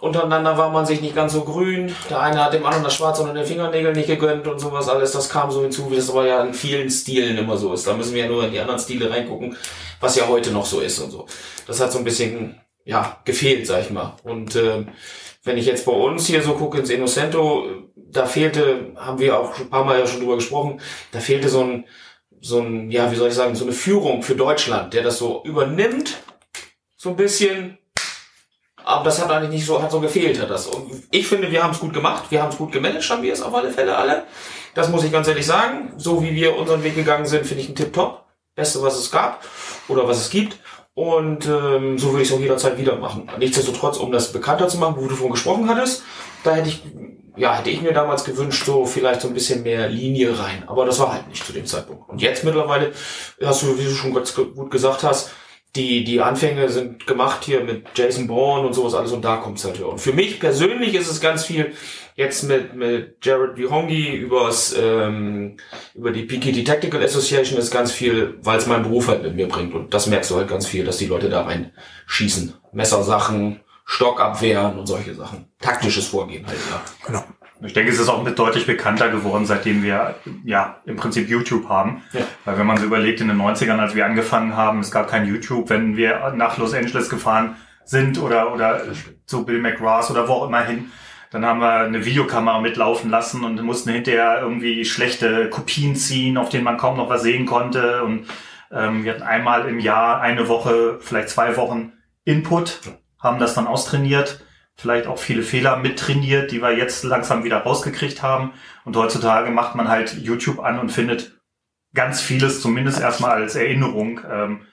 untereinander 0.04 0.58
war 0.58 0.70
man 0.70 0.84
sich 0.84 1.00
nicht 1.00 1.14
ganz 1.14 1.32
so 1.32 1.44
grün. 1.44 1.94
Der 2.10 2.20
eine 2.20 2.44
hat 2.44 2.52
dem 2.52 2.64
anderen 2.66 2.84
das 2.84 2.94
Schwarz 2.94 3.18
unter 3.18 3.32
den 3.32 3.46
Fingernägel 3.46 3.94
nicht 3.94 4.06
gegönnt 4.06 4.46
und 4.46 4.58
sowas 4.58 4.88
alles. 4.88 5.12
Das 5.12 5.30
kam 5.30 5.50
so 5.50 5.62
hinzu, 5.62 5.90
wie 5.90 5.96
das 5.96 6.10
aber 6.10 6.26
ja 6.26 6.44
in 6.44 6.52
vielen 6.52 6.90
Stilen 6.90 7.38
immer 7.38 7.56
so 7.56 7.72
ist. 7.72 7.86
Da 7.86 7.94
müssen 7.94 8.14
wir 8.14 8.24
ja 8.24 8.28
nur 8.28 8.44
in 8.44 8.52
die 8.52 8.60
anderen 8.60 8.78
Stile 8.78 9.10
reingucken, 9.10 9.56
was 10.00 10.16
ja 10.16 10.28
heute 10.28 10.50
noch 10.50 10.66
so 10.66 10.80
ist 10.80 10.98
und 10.98 11.10
so. 11.10 11.26
Das 11.66 11.80
hat 11.80 11.90
so 11.90 11.98
ein 11.98 12.04
bisschen, 12.04 12.60
ja, 12.84 13.18
gefehlt, 13.24 13.66
sag 13.66 13.80
ich 13.80 13.90
mal. 13.90 14.14
Und 14.24 14.54
äh, 14.56 14.84
wenn 15.42 15.56
ich 15.56 15.64
jetzt 15.64 15.86
bei 15.86 15.92
uns 15.92 16.26
hier 16.26 16.42
so 16.42 16.52
gucke 16.52 16.78
ins 16.78 16.90
Innocento, 16.90 17.64
da 17.96 18.26
fehlte, 18.26 18.92
haben 18.96 19.18
wir 19.18 19.38
auch 19.38 19.58
ein 19.58 19.70
paar 19.70 19.84
Mal 19.84 19.98
ja 19.98 20.06
schon 20.06 20.20
drüber 20.20 20.36
gesprochen, 20.36 20.82
da 21.12 21.20
fehlte 21.20 21.48
so 21.48 21.62
ein, 21.62 21.86
so 22.44 22.60
ein, 22.60 22.90
ja, 22.90 23.10
wie 23.10 23.16
soll 23.16 23.28
ich 23.28 23.34
sagen, 23.34 23.54
so 23.54 23.64
eine 23.64 23.72
Führung 23.72 24.22
für 24.22 24.34
Deutschland, 24.34 24.92
der 24.92 25.02
das 25.02 25.18
so 25.18 25.42
übernimmt, 25.44 26.18
so 26.96 27.10
ein 27.10 27.16
bisschen 27.16 27.78
aber 28.86 29.04
das 29.04 29.20
hat 29.20 29.30
eigentlich 29.30 29.50
nicht 29.50 29.66
so, 29.66 29.82
hat 29.82 29.90
so 29.90 29.98
gefehlt, 29.98 30.38
hat 30.38 30.50
das. 30.50 30.66
Und 30.66 31.04
ich 31.10 31.26
finde, 31.26 31.50
wir 31.50 31.62
haben 31.62 31.70
es 31.70 31.80
gut 31.80 31.94
gemacht, 31.94 32.24
wir 32.28 32.42
haben 32.42 32.50
es 32.50 32.58
gut 32.58 32.70
gemanagt, 32.70 33.08
haben 33.08 33.22
wir 33.22 33.32
es 33.32 33.40
auf 33.40 33.54
alle 33.54 33.70
Fälle 33.70 33.96
alle. 33.96 34.24
Das 34.74 34.90
muss 34.90 35.04
ich 35.04 35.10
ganz 35.10 35.26
ehrlich 35.26 35.46
sagen. 35.46 35.94
So 35.96 36.22
wie 36.22 36.34
wir 36.34 36.54
unseren 36.54 36.84
Weg 36.84 36.94
gegangen 36.94 37.24
sind, 37.24 37.46
finde 37.46 37.62
ich 37.62 37.70
ein 37.70 37.74
Tip-Top. 37.74 38.24
Beste, 38.54 38.82
was 38.82 38.98
es 38.98 39.10
gab 39.10 39.42
oder 39.88 40.06
was 40.06 40.18
es 40.18 40.30
gibt. 40.30 40.58
Und 40.92 41.46
ähm, 41.46 41.98
so 41.98 42.10
würde 42.10 42.22
ich 42.22 42.28
es 42.28 42.34
auch 42.34 42.40
jederzeit 42.40 42.78
wieder 42.78 42.96
machen. 42.96 43.28
Nichtsdestotrotz, 43.38 43.96
um 43.96 44.12
das 44.12 44.32
bekannter 44.32 44.68
zu 44.68 44.76
machen, 44.76 44.96
wo 44.98 45.08
du 45.08 45.16
von 45.16 45.30
gesprochen 45.30 45.68
hattest, 45.68 46.04
da 46.44 46.54
hätte 46.54 46.68
ich, 46.68 46.82
ja, 47.36 47.56
hätte 47.56 47.70
ich 47.70 47.82
mir 47.82 47.92
damals 47.92 48.24
gewünscht, 48.24 48.64
so 48.64 48.86
vielleicht 48.86 49.20
so 49.20 49.28
ein 49.28 49.34
bisschen 49.34 49.62
mehr 49.62 49.88
Linie 49.88 50.38
rein. 50.38 50.64
Aber 50.66 50.86
das 50.86 50.98
war 51.00 51.12
halt 51.12 51.28
nicht 51.28 51.44
zu 51.44 51.52
dem 51.52 51.66
Zeitpunkt. 51.66 52.08
Und 52.08 52.22
jetzt 52.22 52.44
mittlerweile, 52.44 52.92
hast 53.42 53.62
du, 53.62 53.78
wie 53.78 53.84
du 53.84 53.90
schon 53.90 54.14
ganz 54.14 54.34
gut 54.34 54.70
gesagt 54.70 55.02
hast, 55.02 55.30
die, 55.76 56.04
die 56.04 56.20
Anfänge 56.20 56.68
sind 56.68 57.04
gemacht 57.06 57.42
hier 57.44 57.64
mit 57.64 57.86
Jason 57.96 58.28
Bourne 58.28 58.66
und 58.66 58.74
sowas 58.74 58.94
alles 58.94 59.10
und 59.10 59.24
da 59.24 59.36
kommt's 59.36 59.64
halt 59.64 59.78
her. 59.78 59.88
Und 59.88 60.00
für 60.00 60.12
mich 60.12 60.38
persönlich 60.38 60.94
ist 60.94 61.10
es 61.10 61.20
ganz 61.20 61.44
viel 61.44 61.72
jetzt 62.14 62.44
mit, 62.44 62.74
mit 62.76 63.16
Jared 63.24 63.56
Vihongi 63.56 64.14
übers, 64.14 64.74
ähm, 64.80 65.56
über 65.94 66.12
die 66.12 66.22
PKT 66.22 66.64
Tactical 66.64 67.02
Association 67.02 67.58
ist 67.58 67.72
ganz 67.72 67.90
viel, 67.90 68.38
weil 68.42 68.58
es 68.58 68.68
meinen 68.68 68.84
Beruf 68.84 69.08
halt 69.08 69.24
mit 69.24 69.34
mir 69.34 69.48
bringt. 69.48 69.74
Und 69.74 69.92
das 69.92 70.06
merkst 70.06 70.30
du 70.30 70.36
halt 70.36 70.48
ganz 70.48 70.66
viel, 70.66 70.84
dass 70.84 70.98
die 70.98 71.06
Leute 71.06 71.28
da 71.28 71.42
rein 71.42 71.72
schießen. 72.06 72.54
Messersachen, 73.84 73.94
Stockabwehren 73.94 74.78
und 74.78 74.86
solche 74.86 75.14
Sachen. 75.14 75.46
Taktisches 75.60 76.08
Vorgehen 76.08 76.46
halt, 76.46 76.58
ja. 76.70 76.80
Genau. 77.06 77.24
Ich 77.60 77.72
denke, 77.72 77.92
es 77.92 77.98
ist 77.98 78.08
auch 78.08 78.22
mit 78.22 78.38
deutlich 78.38 78.66
bekannter 78.66 79.10
geworden, 79.10 79.46
seitdem 79.46 79.82
wir 79.82 80.16
ja 80.44 80.82
im 80.84 80.96
Prinzip 80.96 81.28
YouTube 81.28 81.68
haben. 81.68 82.02
Ja. 82.12 82.22
Weil 82.44 82.58
wenn 82.58 82.66
man 82.66 82.76
so 82.76 82.84
überlegt, 82.84 83.20
in 83.20 83.28
den 83.28 83.40
90ern, 83.40 83.78
als 83.78 83.94
wir 83.94 84.04
angefangen 84.04 84.56
haben, 84.56 84.80
es 84.80 84.90
gab 84.90 85.08
kein 85.08 85.26
YouTube, 85.26 85.70
wenn 85.70 85.96
wir 85.96 86.32
nach 86.36 86.58
Los 86.58 86.74
Angeles 86.74 87.08
gefahren 87.08 87.56
sind 87.84 88.20
oder, 88.20 88.52
oder 88.52 88.82
zu 89.26 89.46
Bill 89.46 89.60
McGrath 89.60 90.10
oder 90.10 90.28
wo 90.28 90.32
auch 90.32 90.48
immer 90.48 90.64
hin, 90.64 90.90
dann 91.30 91.44
haben 91.44 91.60
wir 91.60 91.80
eine 91.80 92.04
Videokamera 92.04 92.60
mitlaufen 92.60 93.10
lassen 93.10 93.44
und 93.44 93.60
mussten 93.62 93.90
hinterher 93.90 94.40
irgendwie 94.42 94.84
schlechte 94.84 95.48
Kopien 95.48 95.96
ziehen, 95.96 96.36
auf 96.36 96.48
denen 96.48 96.64
man 96.64 96.76
kaum 96.76 96.96
noch 96.96 97.08
was 97.08 97.22
sehen 97.22 97.46
konnte. 97.46 98.02
Und 98.04 98.26
ähm, 98.70 99.04
wir 99.04 99.14
hatten 99.14 99.22
einmal 99.22 99.68
im 99.68 99.78
Jahr 99.80 100.20
eine 100.20 100.48
Woche, 100.48 100.98
vielleicht 101.00 101.30
zwei 101.30 101.56
Wochen 101.56 101.92
Input, 102.24 102.80
haben 103.24 103.40
das 103.40 103.54
dann 103.54 103.66
austrainiert 103.66 104.44
vielleicht 104.76 105.06
auch 105.06 105.18
viele 105.18 105.42
Fehler 105.42 105.76
mittrainiert, 105.76 106.50
die 106.50 106.60
wir 106.60 106.76
jetzt 106.76 107.04
langsam 107.04 107.44
wieder 107.44 107.58
rausgekriegt 107.58 108.22
haben. 108.22 108.52
Und 108.84 108.96
heutzutage 108.96 109.50
macht 109.50 109.74
man 109.74 109.88
halt 109.88 110.14
YouTube 110.14 110.60
an 110.60 110.78
und 110.78 110.90
findet 110.90 111.40
ganz 111.94 112.20
vieles, 112.20 112.60
zumindest 112.60 113.00
erstmal 113.00 113.30
als 113.30 113.54
Erinnerung. 113.54 114.20
Ähm, 114.28 114.66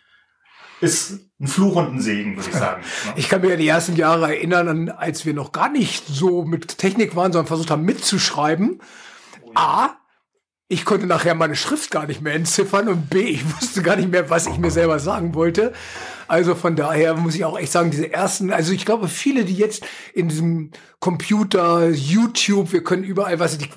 ist 0.81 1.19
ein 1.39 1.47
Fluch 1.47 1.75
und 1.75 1.93
ein 1.93 2.01
Segen, 2.01 2.37
würde 2.37 2.49
ich 2.49 2.55
sagen. 2.55 2.81
Ne? 2.81 3.13
Ich 3.15 3.29
kann 3.29 3.41
mich 3.41 3.51
an 3.51 3.59
die 3.59 3.67
ersten 3.67 3.95
Jahre 3.95 4.35
erinnern, 4.35 4.89
als 4.89 5.25
wir 5.27 5.35
noch 5.35 5.51
gar 5.51 5.69
nicht 5.69 6.07
so 6.07 6.43
mit 6.43 6.79
Technik 6.79 7.15
waren, 7.15 7.31
sondern 7.31 7.47
versucht 7.47 7.69
haben 7.69 7.85
mitzuschreiben. 7.85 8.81
A, 9.53 9.91
ich 10.67 10.85
konnte 10.85 11.05
nachher 11.05 11.35
meine 11.35 11.55
Schrift 11.55 11.91
gar 11.91 12.07
nicht 12.07 12.21
mehr 12.21 12.33
entziffern 12.33 12.87
und 12.87 13.09
B, 13.09 13.19
ich 13.19 13.45
wusste 13.55 13.83
gar 13.83 13.97
nicht 13.97 14.09
mehr, 14.09 14.31
was 14.31 14.47
ich 14.47 14.57
mir 14.57 14.71
selber 14.71 14.97
sagen 14.97 15.35
wollte. 15.35 15.73
Also 16.31 16.55
von 16.55 16.77
daher 16.77 17.13
muss 17.15 17.35
ich 17.35 17.43
auch 17.43 17.59
echt 17.59 17.73
sagen, 17.73 17.91
diese 17.91 18.13
ersten, 18.13 18.53
also 18.53 18.71
ich 18.71 18.85
glaube, 18.85 19.09
viele, 19.09 19.43
die 19.43 19.53
jetzt 19.53 19.83
in 20.13 20.29
diesem 20.29 20.71
Computer, 21.01 21.89
YouTube, 21.89 22.71
wir 22.71 22.85
können 22.85 23.03
überall, 23.03 23.37
was 23.39 23.57
die 23.57 23.67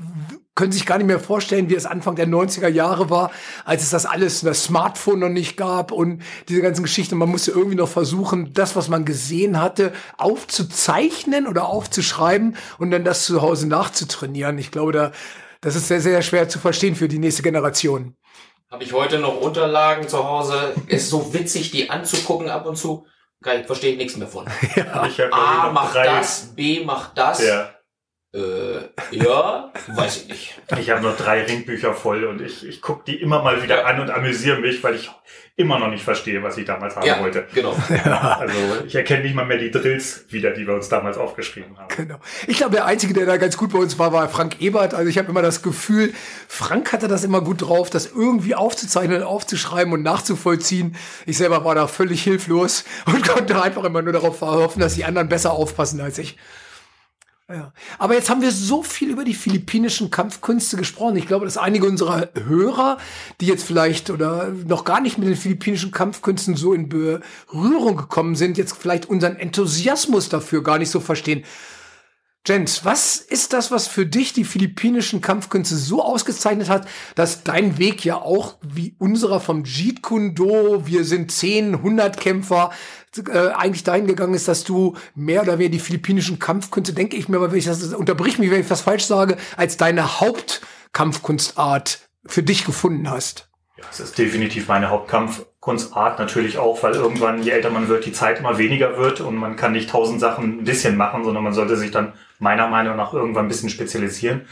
können 0.54 0.70
sich 0.70 0.86
gar 0.86 0.98
nicht 0.98 1.08
mehr 1.08 1.18
vorstellen, 1.18 1.68
wie 1.68 1.74
es 1.74 1.84
Anfang 1.84 2.14
der 2.14 2.28
90er 2.28 2.68
Jahre 2.68 3.10
war, 3.10 3.32
als 3.64 3.82
es 3.82 3.90
das 3.90 4.06
alles, 4.06 4.42
das 4.42 4.62
Smartphone 4.62 5.18
noch 5.18 5.30
nicht 5.30 5.56
gab 5.56 5.90
und 5.90 6.22
diese 6.48 6.62
ganzen 6.62 6.84
Geschichten. 6.84 7.18
Man 7.18 7.28
musste 7.28 7.50
irgendwie 7.50 7.74
noch 7.74 7.88
versuchen, 7.88 8.52
das, 8.52 8.76
was 8.76 8.88
man 8.88 9.04
gesehen 9.04 9.60
hatte, 9.60 9.92
aufzuzeichnen 10.16 11.48
oder 11.48 11.66
aufzuschreiben 11.66 12.56
und 12.78 12.92
dann 12.92 13.02
das 13.02 13.24
zu 13.24 13.42
Hause 13.42 13.66
nachzutrainieren. 13.66 14.58
Ich 14.58 14.70
glaube, 14.70 14.92
da, 14.92 15.10
das 15.60 15.74
ist 15.74 15.88
sehr, 15.88 16.00
sehr 16.00 16.22
schwer 16.22 16.48
zu 16.48 16.60
verstehen 16.60 16.94
für 16.94 17.08
die 17.08 17.18
nächste 17.18 17.42
Generation. 17.42 18.14
Habe 18.74 18.82
ich 18.82 18.92
heute 18.92 19.20
noch 19.20 19.40
Unterlagen 19.40 20.08
zu 20.08 20.28
Hause. 20.28 20.74
Ist 20.88 21.08
so 21.08 21.32
witzig, 21.32 21.70
die 21.70 21.90
anzugucken 21.90 22.48
ab 22.50 22.66
und 22.66 22.74
zu. 22.74 23.06
Geil, 23.40 23.62
verstehe 23.62 23.92
ich 23.92 23.98
nichts 23.98 24.16
mehr 24.16 24.26
von. 24.26 24.46
Ja. 24.74 25.30
A 25.30 25.70
macht 25.70 25.94
das, 25.94 26.52
B 26.56 26.84
macht 26.84 27.16
das. 27.16 27.40
Ja. 27.40 27.70
Äh, 28.34 29.16
ja, 29.16 29.70
weiß 29.86 30.22
ich 30.22 30.28
nicht. 30.28 30.60
Ich 30.80 30.90
habe 30.90 31.02
noch 31.02 31.16
drei 31.16 31.44
Ringbücher 31.44 31.94
voll 31.94 32.24
und 32.24 32.40
ich, 32.40 32.66
ich 32.66 32.82
gucke 32.82 33.04
die 33.06 33.20
immer 33.20 33.42
mal 33.42 33.62
wieder 33.62 33.86
an 33.86 34.00
und 34.00 34.10
amüsiere 34.10 34.58
mich, 34.58 34.82
weil 34.82 34.96
ich 34.96 35.08
immer 35.56 35.78
noch 35.78 35.88
nicht 35.88 36.02
verstehe, 36.02 36.42
was 36.42 36.58
ich 36.58 36.64
damals 36.64 36.96
haben 36.96 37.06
ja, 37.06 37.20
wollte. 37.20 37.46
Genau. 37.54 37.76
Also 38.34 38.52
ich 38.86 38.94
erkenne 38.96 39.22
nicht 39.22 39.36
mal 39.36 39.46
mehr 39.46 39.58
die 39.58 39.70
Drills 39.70 40.24
wieder, 40.30 40.50
die 40.50 40.66
wir 40.66 40.74
uns 40.74 40.88
damals 40.88 41.16
aufgeschrieben 41.16 41.78
haben. 41.78 41.94
Genau. 41.96 42.16
Ich 42.48 42.56
glaube, 42.56 42.72
der 42.72 42.86
Einzige, 42.86 43.14
der 43.14 43.24
da 43.24 43.36
ganz 43.36 43.56
gut 43.56 43.72
bei 43.72 43.78
uns 43.78 43.96
war, 44.00 44.12
war 44.12 44.28
Frank 44.28 44.60
Ebert. 44.60 44.94
Also 44.94 45.08
ich 45.08 45.16
habe 45.16 45.28
immer 45.28 45.42
das 45.42 45.62
Gefühl, 45.62 46.12
Frank 46.48 46.92
hatte 46.92 47.06
das 47.06 47.22
immer 47.22 47.40
gut 47.40 47.62
drauf, 47.62 47.88
das 47.88 48.10
irgendwie 48.10 48.56
aufzuzeichnen, 48.56 49.22
aufzuschreiben 49.22 49.92
und 49.92 50.02
nachzuvollziehen. 50.02 50.96
Ich 51.24 51.38
selber 51.38 51.64
war 51.64 51.76
da 51.76 51.86
völlig 51.86 52.24
hilflos 52.24 52.84
und 53.06 53.26
konnte 53.28 53.62
einfach 53.62 53.84
immer 53.84 54.02
nur 54.02 54.12
darauf 54.12 54.40
hoffen, 54.40 54.80
dass 54.80 54.94
die 54.94 55.04
anderen 55.04 55.28
besser 55.28 55.52
aufpassen 55.52 56.00
als 56.00 56.18
ich. 56.18 56.36
Ja. 57.50 57.74
Aber 57.98 58.14
jetzt 58.14 58.30
haben 58.30 58.40
wir 58.40 58.50
so 58.50 58.82
viel 58.82 59.10
über 59.10 59.22
die 59.22 59.34
philippinischen 59.34 60.10
Kampfkünste 60.10 60.78
gesprochen. 60.78 61.16
Ich 61.16 61.26
glaube, 61.26 61.44
dass 61.44 61.58
einige 61.58 61.86
unserer 61.86 62.30
Hörer, 62.34 62.96
die 63.38 63.46
jetzt 63.46 63.66
vielleicht 63.66 64.08
oder 64.08 64.48
noch 64.66 64.84
gar 64.84 65.02
nicht 65.02 65.18
mit 65.18 65.28
den 65.28 65.36
philippinischen 65.36 65.90
Kampfkünsten 65.90 66.56
so 66.56 66.72
in 66.72 66.88
Berührung 66.88 67.98
gekommen 67.98 68.34
sind, 68.34 68.56
jetzt 68.56 68.78
vielleicht 68.78 69.10
unseren 69.10 69.36
Enthusiasmus 69.36 70.30
dafür 70.30 70.62
gar 70.62 70.78
nicht 70.78 70.90
so 70.90 71.00
verstehen. 71.00 71.44
Jens, 72.46 72.84
was 72.84 73.16
ist 73.16 73.54
das, 73.54 73.70
was 73.70 73.88
für 73.88 74.04
dich 74.04 74.34
die 74.34 74.44
philippinischen 74.44 75.22
Kampfkünste 75.22 75.76
so 75.76 76.02
ausgezeichnet 76.02 76.68
hat, 76.68 76.86
dass 77.14 77.42
dein 77.42 77.78
Weg 77.78 78.04
ja 78.04 78.16
auch 78.16 78.56
wie 78.60 78.94
unserer 78.98 79.40
vom 79.40 79.64
Jeet 79.64 80.02
Kune 80.02 80.32
Do, 80.32 80.86
wir 80.86 81.04
sind 81.04 81.32
10, 81.32 81.76
100 81.76 82.20
Kämpfer, 82.20 82.70
äh, 83.18 83.52
eigentlich 83.52 83.84
dahin 83.84 84.06
gegangen 84.06 84.34
ist, 84.34 84.48
dass 84.48 84.64
du 84.64 84.96
mehr 85.14 85.42
oder 85.42 85.58
weniger 85.58 85.72
die 85.72 85.78
philippinischen 85.78 86.38
Kampfkünste, 86.38 86.92
denke 86.92 87.16
ich 87.16 87.28
mir, 87.28 87.36
aber 87.36 87.52
wenn 87.52 87.58
ich 87.58 87.64
das, 87.64 87.94
unterbrich 87.94 88.38
mich, 88.38 88.50
wenn 88.50 88.60
ich 88.60 88.70
was 88.70 88.82
falsch 88.82 89.04
sage, 89.04 89.36
als 89.56 89.76
deine 89.76 90.20
Hauptkampfkunstart 90.20 92.00
für 92.26 92.42
dich 92.42 92.64
gefunden 92.64 93.10
hast. 93.10 93.48
Ja, 93.76 93.84
es 93.90 94.00
ist 94.00 94.18
definitiv 94.18 94.68
meine 94.68 94.88
Hauptkampfkunstart 94.88 96.18
natürlich 96.18 96.58
auch, 96.58 96.82
weil 96.82 96.94
irgendwann, 96.94 97.42
je 97.42 97.50
älter 97.50 97.70
man 97.70 97.88
wird, 97.88 98.06
die 98.06 98.12
Zeit 98.12 98.38
immer 98.38 98.56
weniger 98.58 98.96
wird 98.98 99.20
und 99.20 99.36
man 99.36 99.56
kann 99.56 99.72
nicht 99.72 99.90
tausend 99.90 100.20
Sachen 100.20 100.60
ein 100.60 100.64
bisschen 100.64 100.96
machen, 100.96 101.24
sondern 101.24 101.42
man 101.42 101.54
sollte 101.54 101.76
sich 101.76 101.90
dann 101.90 102.12
meiner 102.38 102.68
Meinung 102.68 102.96
nach 102.96 103.12
irgendwann 103.12 103.46
ein 103.46 103.48
bisschen 103.48 103.70
spezialisieren. 103.70 104.46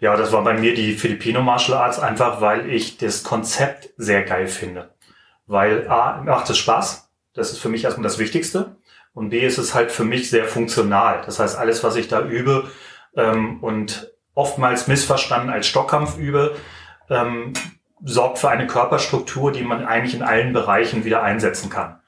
Ja, 0.00 0.16
das 0.16 0.32
war 0.32 0.42
bei 0.44 0.54
mir 0.54 0.74
die 0.74 0.94
Filipino 0.94 1.42
Martial 1.42 1.78
Arts 1.78 1.98
einfach, 1.98 2.40
weil 2.40 2.70
ich 2.70 2.96
das 2.96 3.22
Konzept 3.22 3.90
sehr 3.96 4.22
geil 4.22 4.46
finde. 4.46 4.94
Weil 5.46 5.88
A, 5.88 6.22
macht 6.22 6.48
es 6.48 6.58
Spaß, 6.58 7.09
das 7.34 7.52
ist 7.52 7.58
für 7.58 7.68
mich 7.68 7.84
erstmal 7.84 8.04
das 8.04 8.18
Wichtigste. 8.18 8.76
Und 9.12 9.30
B 9.30 9.40
ist 9.40 9.58
es 9.58 9.74
halt 9.74 9.90
für 9.90 10.04
mich 10.04 10.30
sehr 10.30 10.44
funktional. 10.44 11.22
Das 11.26 11.38
heißt, 11.38 11.58
alles, 11.58 11.82
was 11.82 11.96
ich 11.96 12.08
da 12.08 12.20
übe 12.22 12.70
ähm, 13.16 13.62
und 13.62 14.12
oftmals 14.34 14.86
missverstanden 14.86 15.50
als 15.50 15.66
Stockkampf 15.66 16.16
übe, 16.16 16.56
ähm, 17.08 17.52
sorgt 18.02 18.38
für 18.38 18.48
eine 18.48 18.66
Körperstruktur, 18.66 19.52
die 19.52 19.62
man 19.62 19.84
eigentlich 19.84 20.14
in 20.14 20.22
allen 20.22 20.52
Bereichen 20.52 21.04
wieder 21.04 21.22
einsetzen 21.22 21.70
kann. 21.70 22.00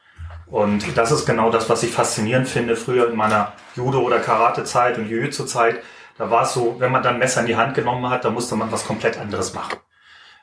Und 0.46 0.96
das 0.96 1.10
ist 1.10 1.26
genau 1.26 1.50
das, 1.50 1.68
was 1.68 1.82
ich 1.82 1.90
faszinierend 1.90 2.48
finde. 2.48 2.76
Früher 2.76 3.10
in 3.10 3.16
meiner 3.16 3.52
Judo- 3.74 4.02
oder 4.02 4.20
Karate-Zeit 4.20 4.98
und 4.98 5.08
Jiu-Jitsu-Zeit, 5.08 5.82
da 6.18 6.30
war 6.30 6.44
es 6.44 6.52
so, 6.52 6.76
wenn 6.78 6.92
man 6.92 7.02
dann 7.02 7.18
Messer 7.18 7.40
in 7.40 7.46
die 7.46 7.56
Hand 7.56 7.74
genommen 7.74 8.08
hat, 8.10 8.24
da 8.24 8.30
musste 8.30 8.54
man 8.54 8.70
was 8.70 8.86
komplett 8.86 9.18
anderes 9.18 9.54
machen 9.54 9.78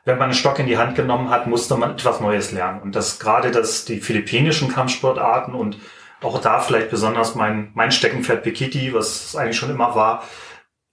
wenn 0.06 0.18
man 0.18 0.26
einen 0.26 0.34
Stock 0.34 0.60
in 0.60 0.68
die 0.68 0.78
Hand 0.78 0.96
genommen 0.96 1.30
hat, 1.30 1.48
musste 1.48 1.76
man 1.76 1.92
etwas 1.92 2.20
Neues 2.20 2.52
lernen. 2.52 2.82
Und 2.82 2.96
das 2.96 3.20
gerade 3.20 3.52
das, 3.52 3.86
die 3.86 4.00
philippinischen 4.00 4.70
Kampfsportarten 4.70 5.54
und 5.54 5.78
auch 6.22 6.40
da 6.42 6.60
vielleicht 6.60 6.90
besonders 6.90 7.36
mein, 7.36 7.72
mein 7.74 7.92
Steckenpferd 7.92 8.44
Pikiti, 8.44 8.94
was 8.94 9.26
es 9.26 9.36
eigentlich 9.36 9.58
schon 9.58 9.70
immer 9.70 9.96
war, 9.96 10.24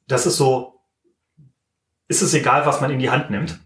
das 0.07 0.27
ist 0.27 0.37
so, 0.37 0.81
ist 2.09 2.23
es 2.23 2.35
egal, 2.35 2.67
was 2.67 2.81
man 2.81 2.91
in 2.91 2.99
die 2.99 3.11
Hand 3.11 3.31
nimmt. 3.31 3.59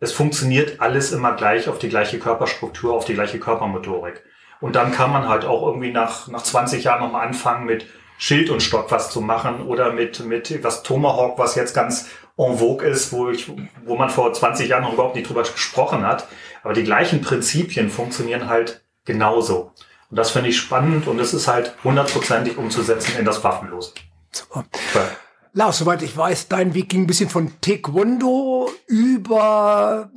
Es 0.00 0.12
funktioniert 0.12 0.80
alles 0.80 1.12
immer 1.12 1.34
gleich 1.34 1.68
auf 1.68 1.78
die 1.78 1.88
gleiche 1.88 2.18
Körperstruktur, 2.18 2.94
auf 2.94 3.04
die 3.04 3.14
gleiche 3.14 3.38
Körpermotorik. 3.38 4.24
Und 4.60 4.74
dann 4.76 4.92
kann 4.92 5.12
man 5.12 5.28
halt 5.28 5.44
auch 5.44 5.66
irgendwie 5.66 5.92
nach, 5.92 6.28
nach 6.28 6.42
20 6.42 6.84
Jahren 6.84 7.00
nochmal 7.00 7.26
anfangen 7.26 7.66
mit 7.66 7.86
Schild 8.18 8.50
und 8.50 8.62
Stock 8.62 8.90
was 8.90 9.10
zu 9.10 9.20
machen 9.20 9.62
oder 9.62 9.92
mit, 9.92 10.20
mit 10.26 10.62
was 10.62 10.82
Tomahawk, 10.82 11.38
was 11.38 11.54
jetzt 11.54 11.72
ganz 11.72 12.08
en 12.36 12.58
vogue 12.58 12.86
ist, 12.86 13.12
wo, 13.12 13.30
ich, 13.30 13.50
wo 13.84 13.96
man 13.96 14.10
vor 14.10 14.32
20 14.32 14.68
Jahren 14.68 14.82
noch 14.82 14.92
überhaupt 14.92 15.14
nicht 15.14 15.28
drüber 15.28 15.42
gesprochen 15.42 16.06
hat. 16.06 16.26
Aber 16.62 16.74
die 16.74 16.84
gleichen 16.84 17.22
Prinzipien 17.22 17.90
funktionieren 17.90 18.48
halt 18.48 18.82
genauso. 19.04 19.72
Und 20.10 20.16
das 20.16 20.32
finde 20.32 20.50
ich 20.50 20.58
spannend 20.58 21.06
und 21.06 21.18
es 21.20 21.32
ist 21.32 21.48
halt 21.48 21.74
hundertprozentig 21.84 22.58
umzusetzen 22.58 23.12
in 23.18 23.24
das 23.24 23.42
Waffenlose. 23.44 23.92
Super. 24.32 24.64
Ja. 24.94 25.08
Lars, 25.52 25.78
soweit 25.78 26.02
ich 26.02 26.16
weiß, 26.16 26.48
dein 26.48 26.74
Weg 26.74 26.88
ging 26.88 27.02
ein 27.02 27.06
bisschen 27.06 27.28
von 27.28 27.52
Taekwondo 27.60 28.70
über, 28.86 30.10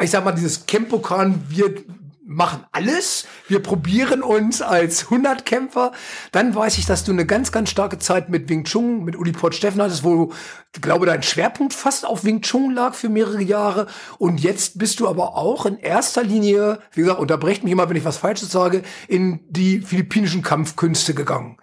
ich 0.00 0.10
sag 0.10 0.24
mal, 0.24 0.32
dieses 0.32 0.66
Kempokan 0.66 1.44
wird 1.48 1.84
machen 2.28 2.66
alles. 2.72 3.26
Wir 3.48 3.60
probieren 3.60 4.22
uns 4.22 4.60
als 4.60 5.08
Hundertkämpfer. 5.08 5.92
Dann 6.30 6.54
weiß 6.54 6.76
ich, 6.76 6.84
dass 6.84 7.02
du 7.02 7.10
eine 7.12 7.24
ganz, 7.24 7.52
ganz 7.52 7.70
starke 7.70 7.98
Zeit 7.98 8.28
mit 8.28 8.50
Wing 8.50 8.64
Chun, 8.64 9.02
mit 9.02 9.16
Uli 9.16 9.32
Port 9.32 9.54
Steffen 9.54 9.80
hattest, 9.80 10.04
wo, 10.04 10.32
ich 10.74 10.82
glaube, 10.82 11.06
dein 11.06 11.22
Schwerpunkt 11.22 11.72
fast 11.72 12.06
auf 12.06 12.24
Wing 12.24 12.42
Chun 12.42 12.74
lag 12.74 12.94
für 12.94 13.08
mehrere 13.08 13.42
Jahre. 13.42 13.86
Und 14.18 14.40
jetzt 14.40 14.78
bist 14.78 15.00
du 15.00 15.08
aber 15.08 15.36
auch 15.36 15.64
in 15.64 15.78
erster 15.78 16.22
Linie, 16.22 16.80
wie 16.92 17.00
gesagt, 17.00 17.18
unterbrecht 17.18 17.64
mich 17.64 17.72
immer, 17.72 17.88
wenn 17.88 17.96
ich 17.96 18.04
was 18.04 18.18
Falsches 18.18 18.52
sage, 18.52 18.82
in 19.08 19.40
die 19.48 19.80
philippinischen 19.80 20.42
Kampfkünste 20.42 21.14
gegangen. 21.14 21.56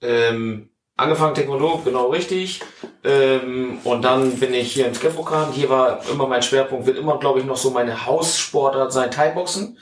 Ähm 0.00 0.68
angefangen 0.96 1.34
Taekwondo, 1.34 1.80
genau 1.84 2.10
richtig. 2.10 2.60
Ähm, 3.04 3.78
und 3.84 4.02
dann 4.02 4.38
bin 4.38 4.54
ich 4.54 4.72
hier 4.72 4.86
im 4.86 4.94
Skeppokan. 4.94 5.52
Hier 5.52 5.68
war 5.68 6.00
immer 6.10 6.26
mein 6.26 6.42
Schwerpunkt, 6.42 6.86
wird 6.86 6.98
immer, 6.98 7.18
glaube 7.18 7.40
ich, 7.40 7.44
noch 7.44 7.56
so 7.56 7.70
meine 7.70 8.06
Haussportart 8.06 8.92
sein, 8.92 9.10
Thai-Boxen. 9.10 9.78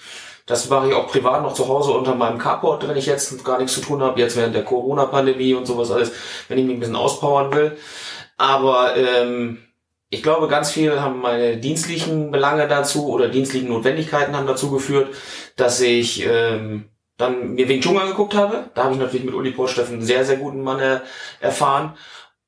Das 0.46 0.68
mache 0.68 0.88
ich 0.88 0.94
auch 0.94 1.06
privat 1.06 1.42
noch 1.42 1.54
zu 1.54 1.68
Hause 1.68 1.92
unter 1.92 2.14
meinem 2.14 2.38
Carport, 2.38 2.88
wenn 2.88 2.96
ich 2.96 3.06
jetzt 3.06 3.44
gar 3.44 3.58
nichts 3.58 3.74
zu 3.74 3.80
tun 3.80 4.02
habe, 4.02 4.18
jetzt 4.18 4.36
während 4.36 4.54
der 4.54 4.64
Corona-Pandemie 4.64 5.54
und 5.54 5.66
sowas 5.66 5.92
alles, 5.92 6.12
wenn 6.48 6.58
ich 6.58 6.64
mich 6.64 6.76
ein 6.76 6.80
bisschen 6.80 6.96
auspowern 6.96 7.54
will. 7.54 7.76
Aber 8.36 8.96
ähm, 8.96 9.58
ich 10.08 10.24
glaube, 10.24 10.48
ganz 10.48 10.72
viel 10.72 11.00
haben 11.00 11.20
meine 11.20 11.58
dienstlichen 11.58 12.32
Belange 12.32 12.66
dazu 12.66 13.10
oder 13.10 13.28
dienstlichen 13.28 13.68
Notwendigkeiten 13.68 14.34
haben 14.36 14.48
dazu 14.48 14.70
geführt, 14.72 15.14
dass 15.54 15.80
ich 15.80 16.26
ähm, 16.26 16.86
dann 17.16 17.52
mir 17.52 17.68
Wing 17.68 17.80
Chun 17.80 17.96
angeguckt 17.96 18.34
habe. 18.34 18.70
Da 18.74 18.84
habe 18.84 18.94
ich 18.94 19.00
natürlich 19.00 19.26
mit 19.26 19.34
Uli 19.34 19.52
Porsteffen 19.52 19.94
einen 19.94 20.02
sehr, 20.02 20.24
sehr 20.24 20.38
guten 20.38 20.62
Mann 20.62 20.80
äh, 20.80 21.00
erfahren. 21.38 21.94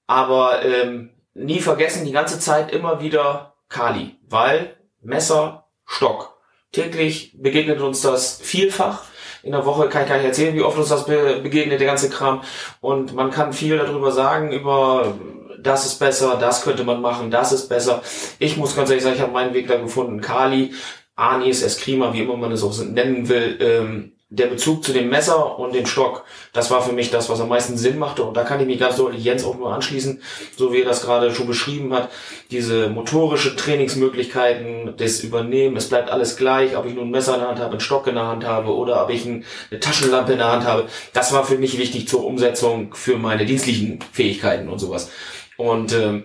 Aber 0.07 0.65
ähm, 0.65 1.11
nie 1.35 1.61
vergessen, 1.61 2.05
die 2.05 2.13
ganze 2.13 2.39
Zeit 2.39 2.73
immer 2.73 3.01
wieder 3.01 3.55
Kali. 3.69 4.17
Weil 4.29 4.77
Messer, 5.01 5.67
Stock. 5.85 6.39
Täglich 6.73 7.35
begegnet 7.39 7.81
uns 7.81 8.01
das 8.01 8.41
vielfach. 8.43 9.05
In 9.43 9.53
der 9.53 9.67
Woche 9.67 9.89
kann 9.89 10.03
ich 10.03 10.09
gar 10.09 10.17
nicht 10.17 10.27
erzählen, 10.27 10.55
wie 10.55 10.63
oft 10.63 10.79
uns 10.79 10.89
das 10.89 11.05
begegnet, 11.05 11.81
der 11.81 11.87
ganze 11.87 12.09
Kram. 12.09 12.43
Und 12.81 13.15
man 13.15 13.31
kann 13.31 13.53
viel 13.53 13.77
darüber 13.77 14.13
sagen, 14.13 14.53
über 14.53 15.15
das 15.61 15.87
ist 15.87 15.99
besser, 15.99 16.37
das 16.41 16.63
könnte 16.63 16.85
man 16.85 17.01
machen, 17.01 17.31
das 17.31 17.53
ist 17.53 17.69
besser. 17.69 18.03
Ich 18.39 18.57
muss 18.57 18.77
ganz 18.77 18.91
ehrlich 18.91 19.05
sagen, 19.05 19.17
ich 19.17 19.23
habe 19.23 19.33
meinen 19.33 19.55
Weg 19.55 19.69
da 19.69 19.77
gefunden. 19.77 20.21
Kali, 20.21 20.75
Anis, 21.15 21.63
Eskrima, 21.63 22.13
wie 22.13 22.23
immer 22.23 22.37
man 22.37 22.53
es 22.53 22.63
auch 22.63 22.77
nennen 22.83 23.29
will, 23.29 23.59
ähm, 23.61 24.12
der 24.35 24.47
Bezug 24.47 24.83
zu 24.83 24.95
dem 24.95 25.11
Messer 25.11 25.59
und 25.59 25.75
dem 25.75 25.85
Stock, 25.85 26.25
das 26.55 26.71
war 26.71 26.81
für 26.81 26.93
mich 26.93 27.11
das, 27.11 27.29
was 27.29 27.41
am 27.41 27.51
meisten 27.51 27.77
Sinn 27.77 27.99
machte. 27.99 28.23
Und 28.23 28.35
da 28.35 28.45
kann 28.45 28.61
ich 28.61 28.67
mich 28.67 28.79
ganz 28.79 28.97
deutlich 28.97 29.23
Jens 29.23 29.45
auch 29.45 29.59
nur 29.59 29.75
anschließen, 29.75 30.23
so 30.57 30.73
wie 30.73 30.81
er 30.81 30.87
das 30.87 31.03
gerade 31.03 31.35
schon 31.35 31.47
beschrieben 31.47 31.93
hat. 31.93 32.09
Diese 32.51 32.89
motorische 32.89 33.57
Trainingsmöglichkeiten, 33.57 34.95
das 34.97 35.21
Übernehmen, 35.21 35.77
es 35.77 35.91
bleibt 35.91 36.11
alles 36.11 36.39
gleich, 36.39 36.79
ob 36.79 36.87
ich 36.87 36.95
nun 36.95 37.09
ein 37.09 37.11
Messer 37.11 37.35
in 37.35 37.41
der 37.41 37.49
Hand 37.51 37.59
habe, 37.59 37.73
einen 37.73 37.81
Stock 37.81 38.07
in 38.07 38.15
der 38.15 38.27
Hand 38.27 38.47
habe 38.47 38.75
oder 38.75 39.05
ob 39.05 39.11
ich 39.11 39.27
eine 39.27 39.45
Taschenlampe 39.81 40.33
in 40.33 40.39
der 40.39 40.51
Hand 40.51 40.65
habe. 40.65 40.87
Das 41.13 41.35
war 41.35 41.45
für 41.45 41.59
mich 41.59 41.77
wichtig 41.77 42.09
zur 42.09 42.25
Umsetzung 42.25 42.95
für 42.95 43.19
meine 43.19 43.45
dienstlichen 43.45 43.99
Fähigkeiten 44.13 44.71
und 44.71 44.79
sowas. 44.79 45.11
Und 45.59 45.93
ähm, 45.93 46.25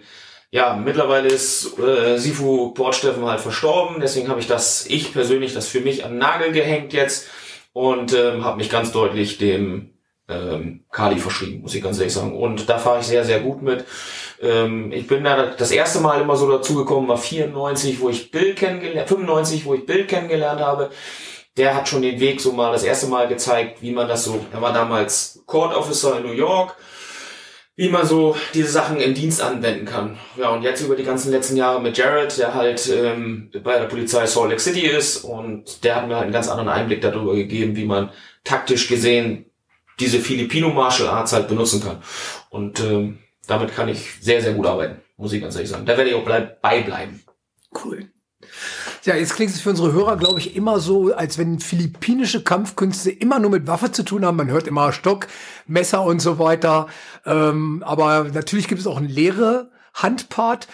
ja, 0.49 0.75
mittlerweile 0.81 1.27
ist 1.27 1.77
äh, 1.77 2.17
Sifu 2.17 2.73
Bordsteffen 2.73 3.25
halt 3.25 3.41
verstorben, 3.41 3.99
deswegen 3.99 4.29
habe 4.29 4.39
ich 4.39 4.47
das, 4.47 4.85
ich 4.87 5.11
persönlich, 5.11 5.53
das 5.53 5.67
für 5.67 5.81
mich 5.81 6.05
an 6.05 6.17
Nagel 6.17 6.53
gehängt 6.53 6.93
jetzt 6.93 7.27
und 7.77 8.11
ähm, 8.11 8.43
habe 8.43 8.57
mich 8.57 8.71
ganz 8.71 8.91
deutlich 8.91 9.37
dem 9.37 9.91
ähm, 10.27 10.85
Kali 10.91 11.17
verschrieben, 11.17 11.61
muss 11.61 11.75
ich 11.75 11.83
ganz 11.83 11.99
ehrlich 11.99 12.13
sagen. 12.13 12.35
Und 12.35 12.67
da 12.69 12.79
fahre 12.79 13.01
ich 13.01 13.05
sehr, 13.05 13.23
sehr 13.23 13.39
gut 13.39 13.61
mit. 13.61 13.85
Ähm, 14.41 14.91
ich 14.91 15.05
bin 15.05 15.23
da 15.23 15.45
das 15.55 15.69
erste 15.69 15.99
Mal 15.99 16.19
immer 16.19 16.35
so 16.35 16.49
dazugekommen, 16.49 17.07
war 17.07 17.19
94, 17.19 17.99
wo 18.01 18.09
ich 18.09 18.31
Bill 18.31 18.55
kennengelernt, 18.55 19.07
95, 19.07 19.65
wo 19.65 19.75
ich 19.75 19.85
Bill 19.85 20.07
kennengelernt 20.07 20.59
habe. 20.59 20.89
Der 21.55 21.75
hat 21.75 21.87
schon 21.87 22.01
den 22.01 22.19
Weg 22.19 22.41
so 22.41 22.51
mal 22.51 22.71
das 22.71 22.83
erste 22.83 23.05
Mal 23.05 23.27
gezeigt, 23.27 23.83
wie 23.83 23.91
man 23.91 24.07
das 24.07 24.23
so, 24.23 24.43
er 24.51 24.59
war 24.59 24.73
damals 24.73 25.43
Court 25.45 25.75
Officer 25.75 26.17
in 26.17 26.23
New 26.23 26.33
York, 26.33 26.75
wie 27.77 27.89
man 27.89 28.05
so 28.05 28.35
diese 28.55 28.71
Sachen 28.71 28.99
im 28.99 29.13
Dienst 29.13 29.41
anwenden 29.41 29.85
kann. 29.85 30.17
Ja, 30.35 30.49
und 30.49 30.63
jetzt 30.63 30.81
über 30.81 30.95
die 30.95 31.03
ganzen 31.03 31.31
letzten 31.31 31.55
Jahre 31.55 31.79
mit 31.79 31.95
Jared, 31.95 32.35
der 32.37 32.55
halt 32.55 32.89
ähm, 32.89 33.51
bei 33.63 33.77
der 33.77 33.85
Polizei 33.85 34.25
Salt 34.25 34.49
Lake 34.49 34.59
City 34.61 34.81
ist 34.81 35.17
und 35.17 35.83
der 35.83 35.95
hat 35.95 36.07
mir 36.07 36.15
halt 36.15 36.23
einen 36.23 36.33
ganz 36.33 36.49
anderen 36.49 36.69
Einblick 36.69 37.01
darüber 37.01 37.35
gegeben, 37.35 37.75
wie 37.75 37.85
man 37.85 38.09
taktisch 38.43 38.87
gesehen 38.87 39.45
diese 39.99 40.19
Filipino 40.19 40.69
Martial 40.69 41.07
Arts 41.07 41.33
halt 41.33 41.47
benutzen 41.47 41.81
kann. 41.81 42.01
Und 42.49 42.79
ähm, 42.79 43.19
damit 43.45 43.73
kann 43.75 43.87
ich 43.87 44.15
sehr, 44.21 44.41
sehr 44.41 44.53
gut 44.53 44.65
arbeiten, 44.65 45.01
muss 45.15 45.33
ich 45.33 45.41
ganz 45.41 45.55
ehrlich 45.55 45.69
sagen. 45.69 45.85
Da 45.85 45.97
werde 45.97 46.09
ich 46.09 46.15
auch 46.15 46.25
bleib 46.25 46.61
beibleiben. 46.61 47.23
Cool. 47.83 48.09
Ja, 49.03 49.15
jetzt 49.15 49.35
klingt 49.35 49.51
es 49.51 49.61
für 49.61 49.69
unsere 49.69 49.93
Hörer, 49.93 50.17
glaube 50.17 50.39
ich, 50.39 50.55
immer 50.55 50.79
so, 50.79 51.13
als 51.13 51.37
wenn 51.37 51.59
philippinische 51.59 52.43
Kampfkünste 52.43 53.11
immer 53.11 53.39
nur 53.39 53.51
mit 53.51 53.67
Waffe 53.67 53.91
zu 53.91 54.03
tun 54.03 54.25
haben. 54.25 54.37
Man 54.37 54.49
hört 54.49 54.67
immer 54.67 54.91
Stock, 54.91 55.27
Messer 55.65 56.03
und 56.03 56.19
so 56.19 56.39
weiter. 56.39 56.87
Ähm, 57.25 57.83
aber 57.85 58.25
natürlich 58.25 58.67
gibt 58.67 58.81
es 58.81 58.87
auch 58.87 58.97
einen 58.97 59.09
leere 59.09 59.71
Handpart. 59.93 60.67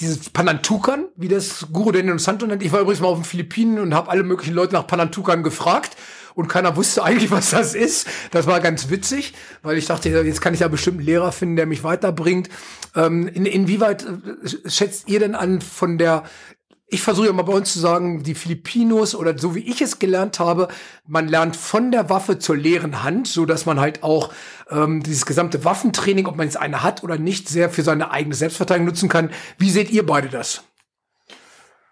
Dieses 0.00 0.30
Panantukan, 0.30 1.06
wie 1.16 1.28
das 1.28 1.68
Guru 1.72 1.92
Daniel 1.92 2.18
Santo 2.18 2.46
nennt. 2.46 2.62
Ich 2.62 2.72
war 2.72 2.80
übrigens 2.80 3.00
mal 3.00 3.08
auf 3.08 3.18
den 3.18 3.24
Philippinen 3.24 3.78
und 3.78 3.94
habe 3.94 4.10
alle 4.10 4.24
möglichen 4.24 4.54
Leute 4.54 4.74
nach 4.74 4.86
Panantukan 4.86 5.42
gefragt 5.42 5.96
und 6.34 6.48
keiner 6.48 6.76
wusste 6.76 7.04
eigentlich, 7.04 7.30
was 7.30 7.50
das 7.50 7.74
ist. 7.74 8.06
Das 8.30 8.46
war 8.46 8.60
ganz 8.60 8.90
witzig, 8.90 9.34
weil 9.62 9.78
ich 9.78 9.86
dachte, 9.86 10.08
jetzt 10.08 10.40
kann 10.40 10.54
ich 10.54 10.60
da 10.60 10.68
bestimmt 10.68 10.98
einen 10.98 11.06
Lehrer 11.06 11.32
finden, 11.32 11.56
der 11.56 11.66
mich 11.66 11.84
weiterbringt. 11.84 12.48
Ähm, 12.94 13.28
in, 13.28 13.46
inwieweit 13.46 14.04
äh, 14.04 14.68
schätzt 14.70 15.08
ihr 15.08 15.20
denn 15.20 15.34
an 15.34 15.60
von 15.60 15.98
der 15.98 16.24
ich 16.94 17.02
versuche 17.02 17.26
ja 17.26 17.32
mal 17.32 17.42
bei 17.42 17.52
uns 17.52 17.72
zu 17.72 17.80
sagen, 17.80 18.22
die 18.22 18.36
Filipinos 18.36 19.16
oder 19.16 19.36
so 19.36 19.56
wie 19.56 19.68
ich 19.68 19.82
es 19.82 19.98
gelernt 19.98 20.38
habe, 20.38 20.68
man 21.06 21.26
lernt 21.26 21.56
von 21.56 21.90
der 21.90 22.08
Waffe 22.08 22.38
zur 22.38 22.56
leeren 22.56 23.02
Hand, 23.02 23.26
so 23.26 23.46
dass 23.46 23.66
man 23.66 23.80
halt 23.80 24.04
auch 24.04 24.32
ähm, 24.70 25.02
dieses 25.02 25.26
gesamte 25.26 25.64
Waffentraining, 25.64 26.26
ob 26.26 26.36
man 26.36 26.46
jetzt 26.46 26.56
eine 26.56 26.84
hat 26.84 27.02
oder 27.02 27.18
nicht, 27.18 27.48
sehr 27.48 27.68
für 27.68 27.82
seine 27.82 28.12
eigene 28.12 28.36
Selbstverteidigung 28.36 28.86
nutzen 28.86 29.08
kann. 29.08 29.30
Wie 29.58 29.70
seht 29.70 29.90
ihr 29.90 30.06
beide 30.06 30.28
das? 30.28 30.62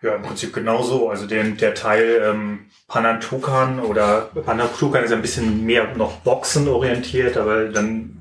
Ja, 0.02 0.14
im 0.14 0.22
Prinzip 0.22 0.52
genauso. 0.52 1.10
Also 1.10 1.26
den, 1.26 1.56
der 1.56 1.74
Teil 1.74 2.22
ähm, 2.24 2.66
Panantukan 2.86 3.80
oder 3.80 4.30
Panantukan 4.44 5.02
ist 5.02 5.12
ein 5.12 5.22
bisschen 5.22 5.66
mehr 5.66 5.96
noch 5.96 6.18
Boxen 6.18 6.68
orientiert, 6.68 7.36
aber 7.36 7.64
dann 7.66 8.20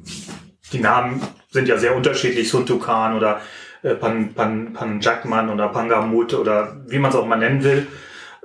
die 0.74 0.80
Namen 0.80 1.22
sind 1.52 1.67
ja 1.67 1.78
sehr 1.78 1.96
unterschiedlich, 1.96 2.50
Suntukan 2.50 3.15
oder 3.15 3.41
äh, 3.84 3.96
Pan, 3.96 4.34
Pan, 4.34 4.74
Panjakman 4.74 5.50
oder 5.50 5.70
Pangamut 5.70 6.34
oder 6.34 6.82
wie 6.88 7.00
man 7.00 7.12
es 7.12 7.17
auch 7.17 7.26
mal 7.26 7.38
nennen 7.38 7.63
will. 7.63 7.88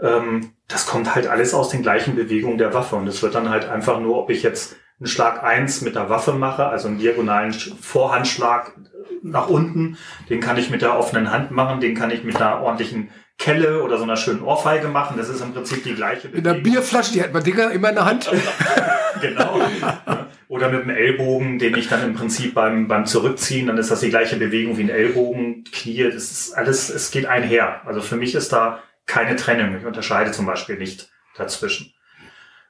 Ähm, 0.00 0.52
das 0.68 0.86
kommt 0.86 1.14
halt 1.14 1.26
alles 1.26 1.54
aus 1.54 1.68
den 1.68 1.82
gleichen 1.82 2.16
Bewegungen 2.16 2.58
der 2.58 2.74
Waffe 2.74 2.96
und 2.96 3.06
es 3.06 3.22
wird 3.22 3.34
dann 3.34 3.50
halt 3.50 3.68
einfach 3.68 4.00
nur, 4.00 4.18
ob 4.18 4.30
ich 4.30 4.42
jetzt 4.42 4.76
einen 4.98 5.06
Schlag 5.06 5.42
eins 5.42 5.82
mit 5.82 5.94
der 5.94 6.10
Waffe 6.10 6.32
mache, 6.32 6.66
also 6.66 6.88
einen 6.88 6.98
diagonalen 6.98 7.52
Vorhandschlag 7.52 8.72
nach 9.22 9.48
unten, 9.48 9.96
den 10.28 10.40
kann 10.40 10.56
ich 10.56 10.70
mit 10.70 10.82
der 10.82 10.98
offenen 10.98 11.30
Hand 11.30 11.50
machen, 11.50 11.80
den 11.80 11.94
kann 11.94 12.10
ich 12.10 12.24
mit 12.24 12.36
einer 12.36 12.62
ordentlichen 12.62 13.10
Kelle 13.38 13.82
oder 13.82 13.98
so 13.98 14.04
einer 14.04 14.16
schönen 14.16 14.42
Ohrfeige 14.42 14.88
machen. 14.88 15.16
Das 15.18 15.28
ist 15.28 15.42
im 15.42 15.52
Prinzip 15.52 15.84
die 15.84 15.94
gleiche 15.94 16.28
Bewegung. 16.28 16.38
In 16.38 16.44
der 16.44 16.62
Bierflasche, 16.62 17.12
die 17.12 17.22
hat 17.22 17.34
man 17.34 17.44
Dinger 17.44 17.70
immer 17.70 17.90
in 17.90 17.94
der 17.96 18.04
Hand. 18.06 18.30
genau. 19.20 19.60
Oder 20.48 20.68
mit 20.68 20.82
dem 20.82 20.90
Ellbogen, 20.90 21.58
den 21.58 21.76
ich 21.76 21.88
dann 21.88 22.04
im 22.04 22.14
Prinzip 22.14 22.54
beim, 22.54 22.86
beim 22.86 23.04
Zurückziehen, 23.04 23.66
dann 23.66 23.78
ist 23.78 23.90
das 23.90 24.00
die 24.00 24.10
gleiche 24.10 24.36
Bewegung 24.36 24.78
wie 24.78 24.84
ein 24.84 24.90
Ellbogen, 24.90 25.64
Knie, 25.64 26.04
das 26.04 26.30
ist 26.30 26.52
alles, 26.56 26.88
es 26.88 27.10
geht 27.10 27.26
einher. 27.26 27.80
Also 27.84 28.00
für 28.00 28.16
mich 28.16 28.34
ist 28.34 28.52
da 28.52 28.82
keine 29.06 29.36
Trennung. 29.36 29.76
Ich 29.76 29.86
unterscheide 29.86 30.30
zum 30.30 30.46
Beispiel 30.46 30.76
nicht 30.76 31.08
dazwischen. 31.36 31.92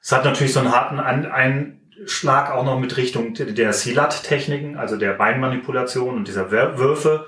Es 0.01 0.11
hat 0.11 0.25
natürlich 0.25 0.53
so 0.53 0.59
einen 0.59 0.71
harten 0.71 0.99
Einschlag 0.99 2.51
auch 2.51 2.63
noch 2.63 2.79
mit 2.79 2.97
Richtung 2.97 3.33
der 3.33 3.73
Silat-Techniken, 3.73 4.77
also 4.77 4.97
der 4.97 5.13
Beinmanipulation 5.13 6.15
und 6.15 6.27
dieser 6.27 6.51
Würfe 6.51 7.27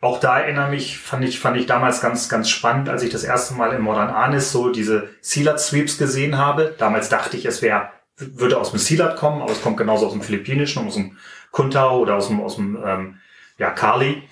auch 0.00 0.18
da 0.18 0.40
erinnere 0.40 0.70
mich, 0.70 0.98
fand 0.98 1.24
ich, 1.24 1.40
fand 1.40 1.58
ich 1.58 1.66
damals 1.66 2.00
ganz, 2.00 2.28
ganz 2.30 2.48
spannend, 2.48 2.88
als 2.88 3.02
ich 3.02 3.10
das 3.10 3.22
erste 3.22 3.54
Mal 3.54 3.74
im 3.74 3.82
Modern 3.82 4.08
Anis 4.08 4.50
so 4.50 4.70
diese 4.70 5.10
Sealat 5.20 5.60
Sweeps 5.60 5.98
gesehen 5.98 6.38
habe. 6.38 6.74
Damals 6.78 7.10
dachte 7.10 7.36
ich, 7.36 7.44
es 7.44 7.60
wäre, 7.60 7.90
würde 8.20 8.58
aus 8.58 8.70
dem 8.70 8.78
Sealat 8.78 9.16
kommen, 9.16 9.42
aber 9.42 9.52
es 9.52 9.62
kommt 9.62 9.76
genauso 9.76 10.06
aus 10.06 10.12
dem 10.12 10.22
Philippinischen, 10.22 10.86
aus 10.86 10.94
dem 10.94 11.16
Kuntao 11.50 11.98
oder 11.98 12.16
aus 12.16 12.28
dem, 12.28 12.40
aus 12.40 12.56
dem, 12.56 12.78
ähm, 12.84 13.18
ja, 13.58 13.70
Kali. 13.70 14.22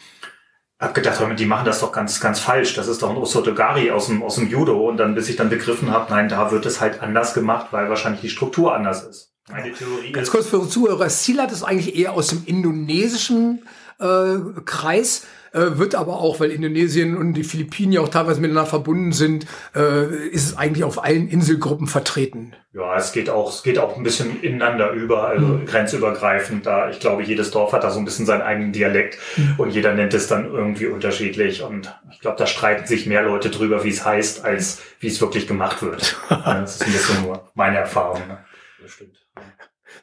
Hab 0.78 0.94
gedacht, 0.94 1.20
die 1.38 1.46
machen 1.46 1.64
das 1.64 1.80
doch 1.80 1.90
ganz, 1.90 2.20
ganz 2.20 2.38
falsch. 2.38 2.74
Das 2.74 2.86
ist 2.86 3.02
doch 3.02 3.10
ein 3.10 3.16
Osotogari 3.16 3.90
aus 3.90 4.06
dem, 4.06 4.22
aus 4.22 4.36
dem 4.36 4.48
Judo. 4.48 4.88
Und 4.88 4.98
dann, 4.98 5.16
bis 5.16 5.28
ich 5.28 5.34
dann 5.34 5.50
begriffen 5.50 5.90
habe, 5.90 6.12
nein, 6.12 6.28
da 6.28 6.52
wird 6.52 6.66
es 6.66 6.80
halt 6.80 7.02
anders 7.02 7.34
gemacht, 7.34 7.68
weil 7.72 7.88
wahrscheinlich 7.88 8.20
die 8.20 8.30
Struktur 8.30 8.74
anders 8.74 9.02
ist. 9.02 9.32
Meine 9.50 9.72
Theorie 9.72 10.12
Ganz 10.12 10.30
kurz 10.30 10.46
für 10.46 10.58
unsere 10.58 10.72
Zuhörer. 10.72 11.10
Silat 11.10 11.50
ist 11.50 11.64
eigentlich 11.64 11.96
eher 11.96 12.12
aus 12.12 12.28
dem 12.28 12.44
indonesischen 12.46 13.62
äh, 13.98 14.36
Kreis 14.64 15.26
äh, 15.52 15.78
wird 15.78 15.94
aber 15.94 16.20
auch, 16.20 16.40
weil 16.40 16.50
Indonesien 16.50 17.16
und 17.16 17.34
die 17.34 17.44
Philippinen 17.44 17.92
ja 17.92 18.00
auch 18.00 18.08
teilweise 18.08 18.40
miteinander 18.40 18.68
verbunden 18.68 19.12
sind, 19.12 19.46
äh, 19.74 20.28
ist 20.28 20.46
es 20.46 20.56
eigentlich 20.56 20.84
auf 20.84 21.02
allen 21.02 21.28
Inselgruppen 21.28 21.86
vertreten. 21.86 22.54
Ja, 22.72 22.96
es 22.96 23.12
geht 23.12 23.30
auch, 23.30 23.50
es 23.50 23.62
geht 23.62 23.78
auch 23.78 23.96
ein 23.96 24.02
bisschen 24.02 24.40
ineinander 24.42 24.90
über, 24.92 25.28
also 25.28 25.46
mhm. 25.46 25.66
grenzübergreifend. 25.66 26.66
Da 26.66 26.90
ich 26.90 27.00
glaube, 27.00 27.22
jedes 27.22 27.50
Dorf 27.50 27.72
hat 27.72 27.82
da 27.82 27.90
so 27.90 27.98
ein 27.98 28.04
bisschen 28.04 28.26
seinen 28.26 28.42
eigenen 28.42 28.72
Dialekt 28.72 29.18
mhm. 29.36 29.54
und 29.58 29.70
jeder 29.70 29.94
nennt 29.94 30.14
es 30.14 30.28
dann 30.28 30.52
irgendwie 30.52 30.86
unterschiedlich. 30.86 31.62
Und 31.62 31.92
ich 32.12 32.20
glaube, 32.20 32.36
da 32.36 32.46
streiten 32.46 32.86
sich 32.86 33.06
mehr 33.06 33.22
Leute 33.22 33.50
drüber, 33.50 33.84
wie 33.84 33.90
es 33.90 34.04
heißt, 34.04 34.44
als 34.44 34.82
wie 35.00 35.08
es 35.08 35.20
wirklich 35.20 35.46
gemacht 35.46 35.82
wird. 35.82 36.16
das 36.28 36.76
ist 36.76 36.86
ein 36.86 36.92
bisschen 36.92 37.22
nur 37.22 37.50
meine 37.54 37.78
Erfahrung. 37.78 38.20
Ne? 38.28 38.38
Das 38.82 38.92
stimmt. 38.92 39.16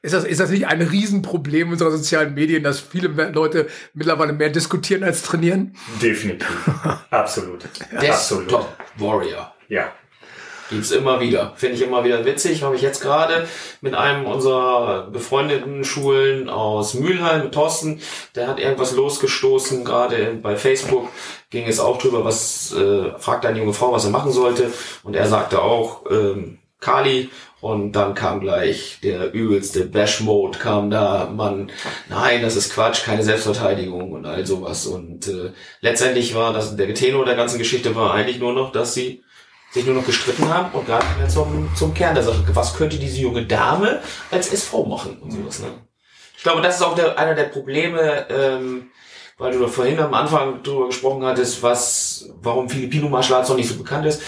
Ist 0.01 0.13
das, 0.13 0.23
ist 0.23 0.39
das 0.39 0.49
nicht 0.49 0.67
ein 0.67 0.81
Riesenproblem 0.81 1.71
unserer 1.71 1.91
sozialen 1.91 2.33
Medien, 2.33 2.63
dass 2.63 2.79
viele 2.79 3.07
Leute 3.07 3.67
mittlerweile 3.93 4.33
mehr 4.33 4.49
diskutieren 4.49 5.03
als 5.03 5.23
trainieren? 5.23 5.75
Definitiv. 6.01 6.47
Absolut. 7.09 7.65
Absolut. 7.95 8.49
Top 8.49 8.75
Warrior. 8.97 9.53
Ja. 9.67 9.91
Gibt's 10.69 10.89
immer 10.89 11.19
wieder. 11.19 11.53
Finde 11.55 11.75
ich 11.75 11.83
immer 11.83 12.03
wieder 12.03 12.25
witzig. 12.25 12.63
Habe 12.63 12.75
ich 12.75 12.81
jetzt 12.81 13.01
gerade 13.01 13.47
mit 13.81 13.93
einem 13.93 14.25
unserer 14.25 15.07
befreundeten 15.11 15.83
Schulen 15.83 16.49
aus 16.49 16.95
Mülheim, 16.95 17.43
mit 17.43 17.53
Thorsten, 17.53 18.01
der 18.33 18.47
hat 18.47 18.59
irgendwas 18.59 18.93
losgestoßen, 18.93 19.85
gerade 19.85 20.39
bei 20.41 20.55
Facebook 20.55 21.09
ging 21.51 21.67
es 21.67 21.79
auch 21.79 21.99
drüber, 21.99 22.25
was 22.25 22.73
äh, 22.73 23.11
fragt 23.19 23.45
eine 23.45 23.59
junge 23.59 23.73
Frau, 23.73 23.91
was 23.91 24.05
er 24.05 24.11
machen 24.11 24.31
sollte. 24.31 24.71
Und 25.03 25.15
er 25.15 25.27
sagte 25.27 25.61
auch, 25.61 26.03
ähm, 26.09 26.57
Kali, 26.79 27.29
und 27.65 27.93
dann 27.93 28.13
kam 28.13 28.41
gleich 28.41 28.99
der 29.01 29.33
übelste 29.33 29.85
Bash-Mode, 29.85 30.59
kam 30.59 30.91
da, 30.91 31.31
man, 31.35 31.71
nein, 32.09 32.43
das 32.43 32.55
ist 32.55 32.71
Quatsch, 32.71 33.03
keine 33.03 33.23
Selbstverteidigung 33.23 34.11
und 34.11 34.25
all 34.27 34.45
sowas. 34.45 34.85
Und 34.85 35.27
äh, 35.27 35.51
letztendlich 35.81 36.35
war 36.35 36.53
das, 36.53 36.75
der 36.75 36.93
Tenor 36.93 37.25
der 37.25 37.35
ganzen 37.35 37.57
Geschichte 37.57 37.95
war 37.95 38.13
eigentlich 38.13 38.37
nur 38.37 38.53
noch, 38.53 38.71
dass 38.71 38.93
sie 38.93 39.23
sich 39.71 39.83
nur 39.83 39.95
noch 39.95 40.05
gestritten 40.05 40.47
haben 40.47 40.77
und 40.77 40.85
gar 40.85 41.03
nicht 41.03 41.17
mehr 41.17 41.27
zum, 41.27 41.69
zum 41.75 41.93
Kern 41.95 42.13
der 42.13 42.23
Sache. 42.23 42.43
Was 42.53 42.75
könnte 42.75 42.99
diese 42.99 43.19
junge 43.19 43.47
Dame 43.47 43.99
als 44.29 44.53
SV 44.53 44.85
machen 44.85 45.17
und 45.19 45.31
sowas, 45.31 45.59
ne? 45.61 45.69
Ich 46.37 46.43
glaube, 46.43 46.61
das 46.61 46.75
ist 46.75 46.83
auch 46.83 46.93
der, 46.93 47.17
einer 47.17 47.33
der 47.33 47.45
Probleme, 47.45 48.27
ähm, 48.29 48.91
weil 49.39 49.57
du 49.57 49.67
vorhin 49.67 49.99
am 49.99 50.13
Anfang 50.13 50.61
drüber 50.61 50.85
gesprochen 50.85 51.25
hattest, 51.25 51.63
was, 51.63 52.29
warum 52.43 52.69
Filipino 52.69 53.09
Martial 53.09 53.41
noch 53.41 53.55
nicht 53.55 53.69
so 53.69 53.75
bekannt 53.75 54.05
ist. 54.05 54.21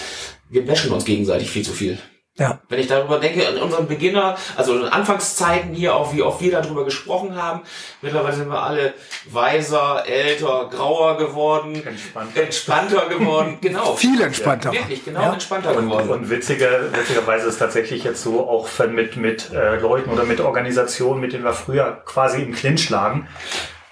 Wir 0.49 0.65
bashen 0.65 0.91
uns 0.91 1.05
gegenseitig 1.05 1.51
viel 1.51 1.63
zu 1.63 1.71
viel. 1.71 1.99
Ja. 2.39 2.59
Wenn 2.69 2.79
ich 2.79 2.87
darüber 2.87 3.19
denke, 3.19 3.47
an 3.47 3.57
unseren 3.57 3.87
Beginner, 3.87 4.37
also 4.55 4.77
in 4.77 4.85
Anfangszeiten 4.85 5.73
hier 5.73 5.95
auch, 5.95 6.13
wie 6.13 6.21
oft 6.21 6.39
wir 6.39 6.51
darüber 6.51 6.85
gesprochen 6.85 7.35
haben, 7.35 7.61
mittlerweile 8.03 8.35
sind 8.35 8.49
wir 8.49 8.61
alle 8.61 8.93
weiser, 9.31 10.03
älter, 10.07 10.69
grauer 10.71 11.17
geworden, 11.17 11.81
entspannter, 11.83 12.43
entspannter 12.43 13.09
geworden, 13.09 13.57
genau. 13.61 13.95
Viel 13.95 14.21
entspannter. 14.21 14.71
Ja, 14.71 14.81
wirklich, 14.81 15.03
genau, 15.03 15.21
ja. 15.21 15.33
entspannter 15.33 15.73
geworden. 15.73 16.09
Und, 16.09 16.19
und 16.19 16.29
witziger, 16.29 16.93
witzigerweise 16.93 17.47
ist 17.47 17.57
tatsächlich 17.57 18.03
jetzt 18.03 18.21
so 18.21 18.47
auch 18.47 18.69
mit, 18.87 19.17
mit 19.17 19.51
äh, 19.51 19.79
Leuten 19.79 20.11
oder 20.11 20.23
mit 20.23 20.39
Organisationen, 20.39 21.19
mit 21.19 21.33
denen 21.33 21.43
wir 21.43 21.53
früher 21.53 22.03
quasi 22.05 22.43
im 22.43 22.53
Clinch 22.53 22.89
lagen, 22.91 23.27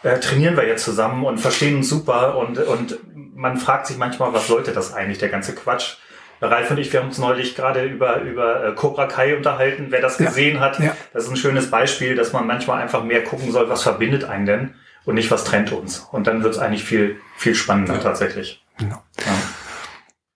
äh, 0.03 0.19
trainieren 0.19 0.55
wir 0.55 0.67
jetzt 0.67 0.85
zusammen 0.85 1.25
und 1.25 1.39
verstehen 1.39 1.77
uns 1.77 1.89
super 1.89 2.37
und, 2.37 2.59
und 2.59 2.99
man 3.35 3.57
fragt 3.57 3.87
sich 3.87 3.97
manchmal, 3.97 4.33
was 4.33 4.47
sollte 4.47 4.71
das 4.71 4.93
eigentlich, 4.93 5.17
der 5.17 5.29
ganze 5.29 5.55
Quatsch? 5.55 5.97
Ralf 6.41 6.71
und 6.71 6.77
ich, 6.77 6.91
wir 6.91 6.99
haben 6.99 7.07
uns 7.07 7.17
neulich 7.17 7.55
gerade 7.55 7.83
über, 7.85 8.21
über 8.21 8.65
äh, 8.65 8.71
Cobra 8.73 9.07
Kai 9.07 9.35
unterhalten. 9.35 9.87
Wer 9.89 10.01
das 10.01 10.17
gesehen 10.17 10.55
ja, 10.55 10.61
hat, 10.61 10.79
ja. 10.79 10.95
das 11.13 11.25
ist 11.25 11.29
ein 11.29 11.37
schönes 11.37 11.71
Beispiel, 11.71 12.15
dass 12.15 12.33
man 12.33 12.45
manchmal 12.45 12.81
einfach 12.81 13.03
mehr 13.03 13.23
gucken 13.23 13.51
soll, 13.51 13.69
was 13.69 13.83
verbindet 13.83 14.23
einen 14.23 14.45
denn 14.45 14.75
und 15.05 15.15
nicht, 15.15 15.31
was 15.31 15.43
trennt 15.43 15.71
uns. 15.71 15.99
Und 16.11 16.27
dann 16.27 16.43
wird 16.43 16.53
es 16.53 16.59
eigentlich 16.59 16.83
viel, 16.83 17.17
viel 17.37 17.55
spannender 17.55 17.95
ja. 17.95 17.99
tatsächlich. 17.99 18.63
Genau. 18.77 19.01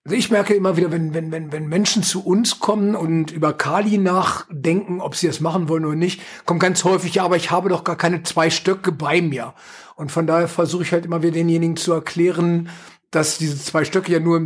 Also 0.04 0.16
ich 0.16 0.30
merke 0.30 0.54
immer 0.54 0.76
wieder, 0.76 0.90
wenn, 0.90 1.12
wenn, 1.12 1.30
wenn, 1.30 1.52
wenn 1.52 1.68
Menschen 1.68 2.02
zu 2.02 2.24
uns 2.24 2.58
kommen 2.58 2.96
und 2.96 3.30
über 3.30 3.52
Kali 3.52 3.98
nachdenken, 3.98 5.00
ob 5.00 5.14
sie 5.14 5.26
das 5.26 5.40
machen 5.40 5.68
wollen 5.68 5.84
oder 5.84 5.96
nicht, 5.96 6.22
kommt 6.46 6.60
ganz 6.60 6.84
häufig, 6.84 7.14
ja, 7.14 7.24
aber 7.24 7.36
ich 7.36 7.50
habe 7.50 7.68
doch 7.68 7.84
gar 7.84 7.96
keine 7.96 8.22
zwei 8.22 8.48
Stöcke 8.48 8.92
bei 8.92 9.20
mir. 9.20 9.54
Und 9.96 10.10
von 10.10 10.26
daher 10.26 10.48
versuche 10.48 10.82
ich 10.82 10.92
halt 10.92 11.04
immer 11.04 11.22
wieder 11.22 11.34
denjenigen 11.34 11.76
zu 11.76 11.92
erklären, 11.92 12.70
dass 13.10 13.38
diese 13.38 13.62
zwei 13.62 13.84
Stöcke 13.84 14.10
ja 14.10 14.20
nur 14.20 14.40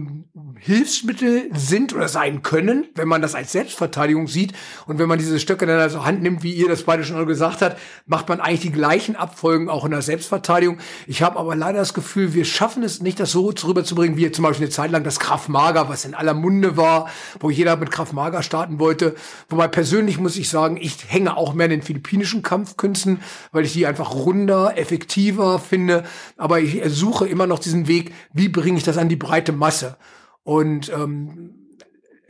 Hilfsmittel 0.66 1.50
sind 1.54 1.94
oder 1.94 2.08
sein 2.08 2.40
können, 2.40 2.86
wenn 2.94 3.06
man 3.06 3.20
das 3.20 3.34
als 3.34 3.52
Selbstverteidigung 3.52 4.28
sieht. 4.28 4.54
Und 4.86 4.98
wenn 4.98 5.08
man 5.08 5.18
diese 5.18 5.38
Stöcke 5.38 5.66
dann 5.66 5.78
also 5.78 6.06
Hand 6.06 6.22
nimmt, 6.22 6.42
wie 6.42 6.54
ihr 6.54 6.70
das 6.70 6.84
beide 6.84 7.04
schon 7.04 7.26
gesagt 7.26 7.60
habt, 7.60 7.78
macht 8.06 8.30
man 8.30 8.40
eigentlich 8.40 8.60
die 8.60 8.72
gleichen 8.72 9.14
Abfolgen 9.14 9.68
auch 9.68 9.84
in 9.84 9.90
der 9.90 10.00
Selbstverteidigung. 10.00 10.78
Ich 11.06 11.20
habe 11.20 11.38
aber 11.38 11.54
leider 11.54 11.80
das 11.80 11.92
Gefühl, 11.92 12.32
wir 12.32 12.46
schaffen 12.46 12.82
es 12.82 13.02
nicht, 13.02 13.20
das 13.20 13.30
so 13.30 13.52
rüberzubringen, 13.62 14.16
wie 14.16 14.32
zum 14.32 14.42
Beispiel 14.42 14.64
eine 14.64 14.72
Zeit 14.72 14.90
lang 14.90 15.04
das 15.04 15.20
Kraft 15.20 15.50
Mager, 15.50 15.90
was 15.90 16.06
in 16.06 16.14
aller 16.14 16.32
Munde 16.32 16.78
war, 16.78 17.10
wo 17.40 17.50
jeder 17.50 17.76
mit 17.76 17.90
Kraft 17.90 18.14
Mager 18.14 18.42
starten 18.42 18.78
wollte. 18.78 19.16
Wobei 19.50 19.68
persönlich 19.68 20.18
muss 20.18 20.34
ich 20.36 20.48
sagen, 20.48 20.78
ich 20.80 20.96
hänge 21.06 21.36
auch 21.36 21.52
mehr 21.52 21.66
in 21.66 21.72
den 21.72 21.82
philippinischen 21.82 22.40
Kampfkünsten, 22.40 23.20
weil 23.52 23.66
ich 23.66 23.74
die 23.74 23.86
einfach 23.86 24.14
runder, 24.14 24.78
effektiver 24.78 25.58
finde. 25.58 26.04
Aber 26.38 26.58
ich 26.60 26.80
suche 26.86 27.28
immer 27.28 27.46
noch 27.46 27.58
diesen 27.58 27.86
Weg, 27.86 28.14
wie 28.32 28.48
bringe 28.48 28.78
ich 28.78 28.84
das 28.84 28.96
an 28.96 29.10
die 29.10 29.16
breite 29.16 29.52
Masse? 29.52 29.98
Und 30.44 30.90
ähm, 30.90 31.54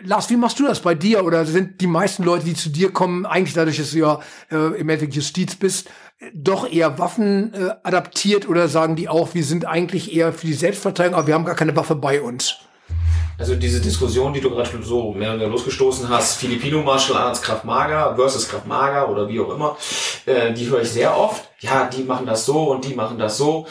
Lars, 0.03 0.31
wie 0.31 0.37
machst 0.37 0.59
du 0.61 0.67
das 0.67 0.81
bei 0.81 0.95
dir? 0.95 1.25
Oder 1.25 1.45
sind 1.45 1.81
die 1.81 1.87
meisten 1.87 2.25
Leute, 2.25 2.45
die 2.45 2.55
zu 2.55 2.71
dir 2.71 2.93
kommen, 2.93 3.27
eigentlich 3.27 3.55
dadurch, 3.55 3.79
dass 3.79 3.91
du 3.91 3.99
ja 3.99 4.21
äh, 4.51 4.57
im 4.79 4.89
Endeffekt 4.89 5.15
Justiz 5.15 5.57
bist, 5.57 5.89
doch 6.33 6.71
eher 6.71 6.99
Waffen 6.99 7.53
äh, 7.55 7.71
adaptiert 7.83 8.49
oder 8.49 8.69
sagen 8.69 8.97
die 8.97 9.09
auch, 9.09 9.35
wir 9.35 9.45
sind 9.45 9.67
eigentlich 9.67 10.15
eher 10.15 10.33
für 10.33 10.47
die 10.47 10.55
Selbstverteidigung, 10.55 11.19
aber 11.19 11.27
wir 11.27 11.35
haben 11.35 11.45
gar 11.45 11.57
keine 11.57 11.77
Waffe 11.77 11.97
bei 11.97 12.23
uns? 12.23 12.57
Also 13.37 13.57
diese 13.57 13.81
Diskussion, 13.81 14.33
die 14.33 14.41
du 14.41 14.51
gerade 14.51 14.71
so 14.83 15.13
mehr 15.13 15.31
oder 15.31 15.41
weniger 15.41 15.51
losgestoßen 15.51 16.09
hast, 16.09 16.37
Filipino 16.37 16.83
Martial 16.83 17.19
Arts 17.19 17.43
Kraft 17.43 17.65
Mager 17.65 18.15
versus 18.15 18.49
Kraft 18.49 18.67
Mager 18.67 19.09
oder 19.09 19.29
wie 19.29 19.41
auch 19.41 19.53
immer, 19.53 19.77
äh, 20.27 20.53
die 20.53 20.69
höre 20.69 20.83
ich 20.83 20.91
sehr 20.91 21.17
oft. 21.17 21.49
Ja, 21.59 21.89
die 21.89 22.05
machen 22.05 22.27
das 22.27 22.47
so 22.47 22.71
und 22.71 22.85
die 22.85 22.95
machen 22.95 23.19
das 23.19 23.37
so. 23.37 23.67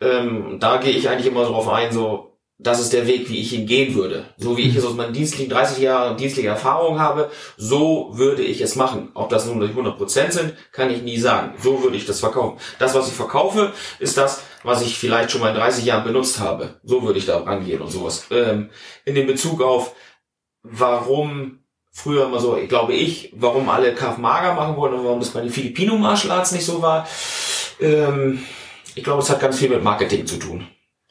Ähm, 0.00 0.58
da 0.60 0.76
gehe 0.76 0.92
ich 0.92 1.08
eigentlich 1.08 1.26
immer 1.26 1.42
darauf 1.42 1.68
ein, 1.68 1.90
so 1.90 2.29
das 2.62 2.78
ist 2.80 2.92
der 2.92 3.06
Weg, 3.06 3.28
wie 3.30 3.40
ich 3.40 3.52
ihn 3.54 3.66
gehen 3.66 3.94
würde. 3.94 4.26
So 4.36 4.56
wie 4.56 4.68
ich 4.68 4.76
es 4.76 4.84
aus 4.84 4.94
meinen 4.94 5.14
dienstlichen 5.14 5.50
30 5.50 5.78
Jahren 5.78 6.16
dienstliche 6.16 6.48
Erfahrung 6.48 6.98
habe, 7.00 7.30
so 7.56 8.10
würde 8.12 8.42
ich 8.42 8.60
es 8.60 8.76
machen. 8.76 9.10
Ob 9.14 9.30
das 9.30 9.46
nun 9.46 9.62
100 9.62 9.96
Prozent 9.96 10.32
sind, 10.32 10.54
kann 10.72 10.90
ich 10.90 11.02
nie 11.02 11.18
sagen. 11.18 11.54
So 11.62 11.82
würde 11.82 11.96
ich 11.96 12.04
das 12.04 12.20
verkaufen. 12.20 12.58
Das, 12.78 12.94
was 12.94 13.08
ich 13.08 13.14
verkaufe, 13.14 13.72
ist 13.98 14.16
das, 14.18 14.42
was 14.62 14.82
ich 14.82 14.98
vielleicht 14.98 15.30
schon 15.30 15.40
mal 15.40 15.50
in 15.50 15.56
30 15.56 15.84
Jahren 15.84 16.04
benutzt 16.04 16.38
habe. 16.38 16.80
So 16.84 17.02
würde 17.02 17.18
ich 17.18 17.26
da 17.26 17.38
rangehen 17.38 17.80
und 17.80 17.90
sowas. 17.90 18.26
Ähm, 18.30 18.70
in 19.06 19.14
dem 19.14 19.26
Bezug 19.26 19.62
auf, 19.62 19.94
warum 20.62 21.60
früher 21.90 22.26
immer 22.26 22.40
so, 22.40 22.58
glaube 22.68 22.92
ich, 22.92 23.32
warum 23.36 23.68
alle 23.70 23.94
Kaf 23.94 24.18
Mager 24.18 24.54
machen 24.54 24.76
wollen 24.76 24.94
und 24.94 25.04
warum 25.04 25.20
das 25.20 25.30
bei 25.30 25.40
den 25.40 25.50
Filipino 25.50 25.96
Martial 25.96 26.32
Arts 26.32 26.52
nicht 26.52 26.64
so 26.64 26.82
war. 26.82 27.08
Ähm, 27.80 28.44
ich 28.94 29.02
glaube, 29.02 29.22
es 29.22 29.30
hat 29.30 29.40
ganz 29.40 29.58
viel 29.58 29.70
mit 29.70 29.82
Marketing 29.82 30.26
zu 30.26 30.36
tun. 30.36 30.66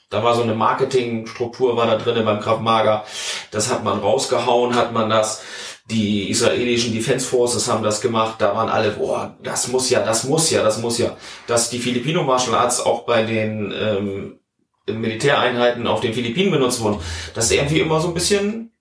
Da 0.09 0.23
war 0.23 0.33
so 0.33 0.41
eine 0.41 0.55
Marketingstruktur 0.55 1.77
war 1.77 1.85
da 1.85 1.95
drinnen 1.95 2.25
beim 2.25 2.39
Krav 2.39 2.61
Maga. 2.61 3.05
Das 3.51 3.71
hat 3.71 3.83
man 3.83 3.99
rausgehauen, 3.99 4.75
hat 4.75 4.91
man 4.91 5.09
das. 5.09 5.43
Die 5.85 6.29
israelischen 6.29 6.93
Defense 6.93 7.27
Forces 7.27 7.67
haben 7.67 7.83
das 7.83 8.01
gemacht. 8.01 8.35
Da 8.39 8.55
waren 8.55 8.69
alle, 8.69 8.91
boah, 8.91 9.37
das 9.43 9.67
muss 9.67 9.89
ja, 9.89 10.03
das 10.03 10.23
muss 10.23 10.49
ja, 10.49 10.63
das 10.63 10.79
muss 10.79 10.97
ja. 10.97 11.15
Dass 11.45 11.69
die 11.69 11.79
Filipino 11.79 12.23
Martial 12.23 12.55
Arts 12.55 12.79
auch 12.79 13.05
bei 13.05 13.23
den 13.23 13.71
ähm, 13.71 14.39
Militäreinheiten 14.87 15.85
auf 15.85 16.01
den 16.01 16.13
Philippinen 16.13 16.51
benutzt 16.51 16.81
wurden, 16.81 16.99
das 17.35 17.45
ist 17.45 17.51
irgendwie 17.51 17.79
immer 17.79 18.01
so 18.01 18.07
ein 18.07 18.13
bisschen 18.15 18.71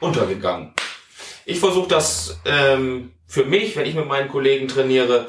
untergegangen. 0.00 0.72
Ich 1.44 1.58
versuche 1.58 1.88
das 1.88 2.40
ähm, 2.44 3.12
für 3.26 3.44
mich, 3.44 3.76
wenn 3.76 3.86
ich 3.86 3.94
mit 3.94 4.06
meinen 4.06 4.28
Kollegen 4.28 4.68
trainiere, 4.68 5.26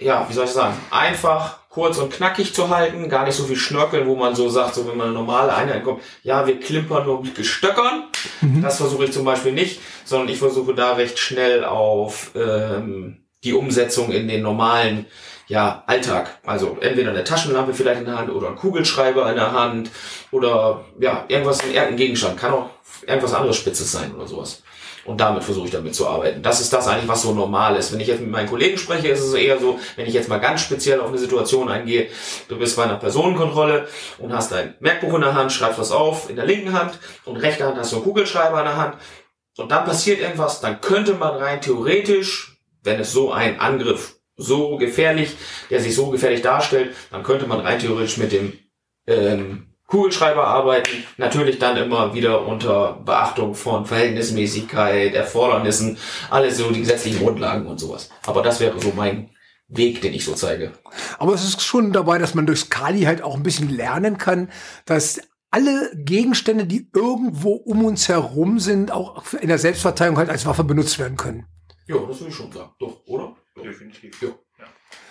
ja, 0.00 0.28
wie 0.28 0.32
soll 0.32 0.46
ich 0.46 0.50
sagen, 0.50 0.76
einfach 0.90 1.59
kurz 1.70 1.98
und 1.98 2.12
knackig 2.12 2.52
zu 2.52 2.68
halten, 2.68 3.08
gar 3.08 3.24
nicht 3.24 3.36
so 3.36 3.44
viel 3.44 3.56
schnörkeln, 3.56 4.06
wo 4.06 4.16
man 4.16 4.34
so 4.34 4.48
sagt, 4.48 4.74
so 4.74 4.86
wenn 4.88 4.96
man 4.96 5.08
eine 5.08 5.16
normale 5.16 5.54
Einheit 5.54 5.84
kommt, 5.84 6.02
ja, 6.22 6.46
wir 6.46 6.58
klimpern 6.58 7.06
nur 7.06 7.22
mit 7.22 7.36
Gestöckern. 7.36 8.08
Mhm. 8.40 8.60
Das 8.60 8.78
versuche 8.78 9.04
ich 9.04 9.12
zum 9.12 9.24
Beispiel 9.24 9.52
nicht, 9.52 9.80
sondern 10.04 10.28
ich 10.28 10.38
versuche 10.38 10.74
da 10.74 10.94
recht 10.94 11.18
schnell 11.18 11.64
auf 11.64 12.32
ähm, 12.34 13.18
die 13.44 13.54
Umsetzung 13.54 14.10
in 14.10 14.26
den 14.26 14.42
normalen 14.42 15.06
ja, 15.46 15.84
Alltag. 15.86 16.38
Also 16.44 16.76
entweder 16.80 17.10
eine 17.10 17.24
Taschenlampe 17.24 17.72
vielleicht 17.72 18.00
in 18.00 18.06
der 18.06 18.18
Hand 18.18 18.30
oder 18.30 18.48
ein 18.48 18.56
Kugelschreiber 18.56 19.30
in 19.30 19.36
der 19.36 19.52
Hand 19.52 19.90
oder 20.32 20.84
ja, 20.98 21.24
irgendwas 21.28 21.62
in 21.62 21.68
irgendeinem 21.70 21.96
Gegenstand. 21.96 22.36
Kann 22.36 22.52
auch 22.52 22.70
irgendwas 23.06 23.32
anderes 23.32 23.56
Spitzes 23.56 23.92
sein 23.92 24.12
oder 24.14 24.26
sowas. 24.26 24.62
Und 25.10 25.20
damit 25.20 25.42
versuche 25.42 25.66
ich 25.66 25.72
damit 25.72 25.92
zu 25.92 26.06
arbeiten. 26.06 26.40
Das 26.40 26.60
ist 26.60 26.72
das 26.72 26.86
eigentlich, 26.86 27.08
was 27.08 27.22
so 27.22 27.34
normal 27.34 27.74
ist. 27.74 27.92
Wenn 27.92 27.98
ich 27.98 28.06
jetzt 28.06 28.20
mit 28.20 28.30
meinen 28.30 28.48
Kollegen 28.48 28.78
spreche, 28.78 29.08
ist 29.08 29.18
es 29.18 29.34
eher 29.34 29.58
so, 29.58 29.80
wenn 29.96 30.06
ich 30.06 30.14
jetzt 30.14 30.28
mal 30.28 30.38
ganz 30.38 30.60
speziell 30.60 31.00
auf 31.00 31.08
eine 31.08 31.18
Situation 31.18 31.68
eingehe, 31.68 32.06
du 32.46 32.56
bist 32.56 32.76
bei 32.76 32.84
einer 32.84 32.94
Personenkontrolle 32.94 33.88
und 34.18 34.32
hast 34.32 34.52
dein 34.52 34.76
Merkbuch 34.78 35.12
in 35.14 35.22
der 35.22 35.34
Hand, 35.34 35.50
schreibst 35.50 35.80
was 35.80 35.90
auf 35.90 36.30
in 36.30 36.36
der 36.36 36.46
linken 36.46 36.72
Hand 36.74 36.96
und 37.24 37.38
rechter 37.38 37.66
Hand 37.66 37.76
hast 37.76 37.90
du 37.90 37.96
einen 37.96 38.04
Kugelschreiber 38.04 38.60
in 38.60 38.66
der 38.66 38.76
Hand 38.76 38.98
und 39.56 39.72
dann 39.72 39.84
passiert 39.84 40.20
irgendwas, 40.20 40.60
dann 40.60 40.80
könnte 40.80 41.14
man 41.14 41.34
rein 41.34 41.60
theoretisch, 41.60 42.60
wenn 42.84 43.00
es 43.00 43.10
so 43.10 43.32
ein 43.32 43.58
Angriff 43.58 44.14
so 44.36 44.76
gefährlich, 44.76 45.34
der 45.70 45.80
sich 45.80 45.96
so 45.96 46.06
gefährlich 46.10 46.42
darstellt, 46.42 46.94
dann 47.10 47.24
könnte 47.24 47.48
man 47.48 47.58
rein 47.58 47.80
theoretisch 47.80 48.16
mit 48.16 48.30
dem 48.30 48.52
ähm, 49.08 49.69
Kugelschreiber 49.90 50.46
arbeiten, 50.46 51.04
natürlich 51.16 51.58
dann 51.58 51.76
immer 51.76 52.14
wieder 52.14 52.46
unter 52.46 53.00
Beachtung 53.04 53.56
von 53.56 53.84
Verhältnismäßigkeit, 53.84 55.14
Erfordernissen, 55.14 55.98
alles 56.30 56.58
so 56.58 56.70
die 56.70 56.80
gesetzlichen 56.80 57.18
Grundlagen 57.18 57.66
und 57.66 57.78
sowas. 57.78 58.08
Aber 58.24 58.42
das 58.42 58.60
wäre 58.60 58.80
so 58.80 58.92
mein 58.94 59.30
Weg, 59.66 60.00
den 60.00 60.14
ich 60.14 60.24
so 60.24 60.34
zeige. 60.34 60.72
Aber 61.18 61.34
es 61.34 61.44
ist 61.44 61.62
schon 61.62 61.92
dabei, 61.92 62.18
dass 62.18 62.34
man 62.34 62.46
durch 62.46 62.70
Kali 62.70 63.02
halt 63.02 63.22
auch 63.22 63.34
ein 63.34 63.42
bisschen 63.42 63.68
lernen 63.68 64.16
kann, 64.16 64.50
dass 64.84 65.20
alle 65.50 65.90
Gegenstände, 65.96 66.66
die 66.66 66.88
irgendwo 66.94 67.54
um 67.54 67.84
uns 67.84 68.08
herum 68.08 68.60
sind, 68.60 68.92
auch 68.92 69.24
in 69.40 69.48
der 69.48 69.58
Selbstverteidigung 69.58 70.18
halt 70.18 70.30
als 70.30 70.46
Waffe 70.46 70.62
benutzt 70.62 71.00
werden 71.00 71.16
können. 71.16 71.46
Ja, 71.88 71.96
das 72.06 72.20
würde 72.20 72.30
ich 72.30 72.36
schon 72.36 72.52
sagen. 72.52 72.70
Doch, 72.78 73.00
oder? 73.06 73.34
Definitiv. 73.56 74.22
Ja. 74.22 74.28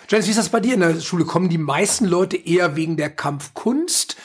Jens, 0.08 0.26
wie 0.26 0.30
ist 0.30 0.38
das 0.38 0.48
bei 0.48 0.58
dir 0.58 0.74
in 0.74 0.80
der 0.80 1.00
Schule? 1.00 1.24
Kommen 1.24 1.48
die 1.48 1.58
meisten 1.58 2.04
Leute 2.04 2.36
eher 2.36 2.74
wegen 2.74 2.96
der 2.96 3.10
Kampfkunst 3.10 4.16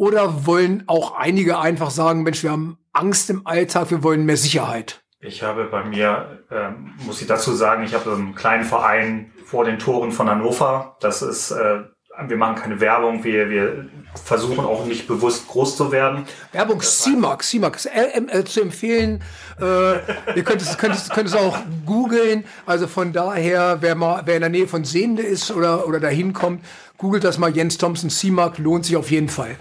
oder 0.00 0.46
wollen 0.46 0.84
auch 0.86 1.14
einige 1.14 1.58
einfach 1.58 1.90
sagen, 1.90 2.22
Mensch, 2.22 2.42
wir 2.42 2.52
haben 2.52 2.78
Angst 2.94 3.28
im 3.28 3.46
Alltag, 3.46 3.90
wir 3.90 4.02
wollen 4.02 4.24
mehr 4.24 4.38
Sicherheit? 4.38 5.02
Ich 5.20 5.42
habe 5.42 5.64
bei 5.64 5.84
mir, 5.84 6.38
ähm, 6.50 6.94
muss 7.04 7.20
ich 7.20 7.26
dazu 7.26 7.52
sagen, 7.52 7.84
ich 7.84 7.92
habe 7.92 8.10
einen 8.10 8.34
kleinen 8.34 8.64
Verein 8.64 9.30
vor 9.44 9.66
den 9.66 9.78
Toren 9.78 10.10
von 10.10 10.30
Hannover. 10.30 10.96
Das 11.00 11.20
ist, 11.20 11.50
äh, 11.50 11.80
wir 12.26 12.36
machen 12.38 12.56
keine 12.56 12.80
Werbung, 12.80 13.24
wir, 13.24 13.50
wir 13.50 13.90
versuchen 14.24 14.60
auch 14.60 14.86
nicht 14.86 15.06
bewusst 15.06 15.46
groß 15.48 15.76
zu 15.76 15.92
werden. 15.92 16.24
Werbung 16.52 16.80
CIMAC, 16.80 17.42
CIMAC 17.42 17.84
äh, 17.84 18.44
zu 18.44 18.62
empfehlen. 18.62 19.22
Äh, 19.60 19.96
ihr 20.34 20.44
könnt 20.44 20.62
es, 20.62 20.78
könnt, 20.78 20.94
es, 20.94 21.10
könnt 21.10 21.28
es 21.28 21.34
auch 21.34 21.58
googeln. 21.84 22.44
Also 22.64 22.86
von 22.86 23.12
daher, 23.12 23.78
wer 23.80 23.96
mal, 23.96 24.22
wer 24.24 24.36
in 24.36 24.40
der 24.40 24.50
Nähe 24.50 24.66
von 24.66 24.84
Sehende 24.84 25.22
ist 25.22 25.50
oder, 25.50 25.86
oder 25.86 26.00
dahin 26.00 26.32
kommt, 26.32 26.64
googelt 27.00 27.24
das 27.24 27.38
mal 27.38 27.50
Jens 27.50 27.78
Thompson 27.78 28.10
CIMAC, 28.10 28.58
lohnt 28.58 28.84
sich 28.84 28.94
auf 28.94 29.10
jeden 29.10 29.30
Fall. 29.30 29.56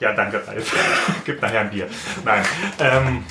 Ja, 0.00 0.12
danke, 0.12 0.42
Ralf. 0.46 0.74
Gib 1.24 1.40
nachher 1.40 1.60
ein 1.60 1.70
Bier. 1.70 1.88
Nein. 2.24 2.44
Ähm, 2.80 3.24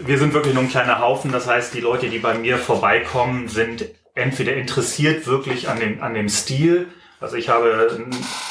wir 0.00 0.18
sind 0.18 0.32
wirklich 0.32 0.54
nur 0.54 0.62
ein 0.62 0.70
kleiner 0.70 1.00
Haufen. 1.00 1.30
Das 1.32 1.46
heißt, 1.46 1.74
die 1.74 1.80
Leute, 1.80 2.08
die 2.08 2.18
bei 2.18 2.32
mir 2.34 2.56
vorbeikommen, 2.56 3.48
sind 3.48 3.84
entweder 4.14 4.54
interessiert 4.54 5.26
wirklich 5.26 5.68
an 5.68 5.80
dem, 5.80 6.02
an 6.02 6.14
dem 6.14 6.30
Stil. 6.30 6.88
Also 7.20 7.36
ich 7.36 7.50
habe 7.50 8.06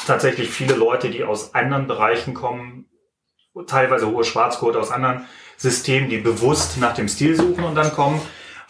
tatsächlich 0.06 0.50
viele 0.50 0.74
Leute, 0.74 1.10
die 1.10 1.24
aus 1.24 1.52
anderen 1.54 1.88
Bereichen 1.88 2.32
kommen, 2.32 2.86
teilweise 3.66 4.08
hohe 4.08 4.22
Schwarzgurte 4.22 4.78
aus 4.78 4.92
anderen 4.92 5.26
Systemen, 5.56 6.08
die 6.08 6.18
bewusst 6.18 6.78
nach 6.78 6.94
dem 6.94 7.08
Stil 7.08 7.34
suchen 7.34 7.64
und 7.64 7.74
dann 7.74 7.92
kommen. 7.92 8.20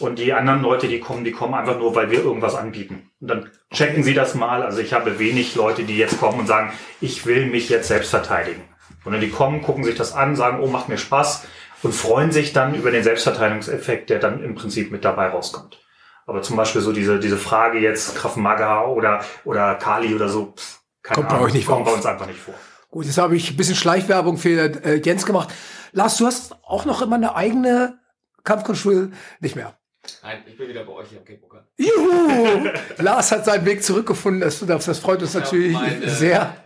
Und 0.02 0.18
die 0.18 0.32
anderen 0.32 0.62
Leute, 0.62 0.88
die 0.88 0.98
kommen, 0.98 1.24
die 1.24 1.30
kommen 1.30 1.54
einfach 1.54 1.78
nur, 1.78 1.94
weil 1.94 2.10
wir 2.10 2.24
irgendwas 2.24 2.56
anbieten. 2.56 3.10
Und 3.20 3.28
dann 3.28 3.50
checken 3.72 4.02
sie 4.02 4.14
das 4.14 4.34
mal. 4.34 4.62
Also 4.62 4.80
ich 4.80 4.92
habe 4.92 5.20
wenig 5.20 5.54
Leute, 5.54 5.84
die 5.84 5.96
jetzt 5.96 6.18
kommen 6.18 6.40
und 6.40 6.48
sagen, 6.48 6.72
ich 7.00 7.24
will 7.24 7.46
mich 7.46 7.68
jetzt 7.68 7.86
selbst 7.86 8.10
verteidigen. 8.10 8.62
Und 9.04 9.12
dann 9.12 9.20
die 9.20 9.30
kommen, 9.30 9.62
gucken 9.62 9.84
sich 9.84 9.94
das 9.94 10.12
an, 10.12 10.34
sagen, 10.34 10.58
oh, 10.60 10.66
macht 10.66 10.88
mir 10.88 10.98
Spaß 10.98 11.44
und 11.84 11.94
freuen 11.94 12.32
sich 12.32 12.52
dann 12.52 12.74
über 12.74 12.90
den 12.90 13.04
Selbstverteidigungseffekt, 13.04 14.10
der 14.10 14.18
dann 14.18 14.42
im 14.42 14.56
Prinzip 14.56 14.90
mit 14.90 15.04
dabei 15.04 15.28
rauskommt. 15.28 15.78
Aber 16.26 16.42
zum 16.42 16.56
Beispiel 16.56 16.80
so 16.80 16.92
diese, 16.92 17.20
diese 17.20 17.36
Frage 17.36 17.78
jetzt, 17.78 18.16
Krav 18.16 18.36
Maga 18.36 18.86
oder, 18.86 19.24
oder 19.44 19.76
Kali 19.76 20.14
oder 20.16 20.28
so, 20.28 20.52
pff, 20.56 20.80
keine 21.04 21.14
Kommt 21.16 21.28
bei 21.28 21.34
Ahnung, 21.34 21.46
euch 21.46 21.54
nicht 21.54 21.66
kommt 21.66 21.84
vor. 21.84 21.92
bei 21.92 21.96
uns 21.96 22.06
einfach 22.06 22.26
nicht 22.26 22.40
vor. 22.40 22.54
Gut, 22.90 23.06
jetzt 23.06 23.18
habe 23.18 23.36
ich 23.36 23.50
ein 23.50 23.56
bisschen 23.56 23.76
Schleichwerbung 23.76 24.36
für 24.36 24.84
äh, 24.84 25.00
Jens 25.00 25.26
gemacht. 25.26 25.50
Lars, 25.92 26.16
du 26.16 26.26
hast 26.26 26.56
auch 26.64 26.84
noch 26.86 27.02
immer 27.02 27.16
eine 27.16 27.36
eigene 27.36 27.98
Kampfkunstschule? 28.44 29.12
Nicht 29.40 29.56
mehr. 29.56 29.76
Nein, 30.24 30.42
ich 30.46 30.56
bin 30.58 30.68
wieder 30.68 30.82
bei 30.82 30.92
euch 30.94 31.08
hier 31.10 31.18
am 31.18 31.24
Kickbookern. 31.24 31.62
Juhu! 31.78 32.68
Lars 32.98 33.30
hat 33.30 33.44
seinen 33.44 33.64
Weg 33.64 33.84
zurückgefunden. 33.84 34.40
Das, 34.40 34.58
das 34.66 34.98
freut 34.98 35.22
uns 35.22 35.34
natürlich 35.34 35.72
meine- 35.74 36.08
sehr. 36.08 36.56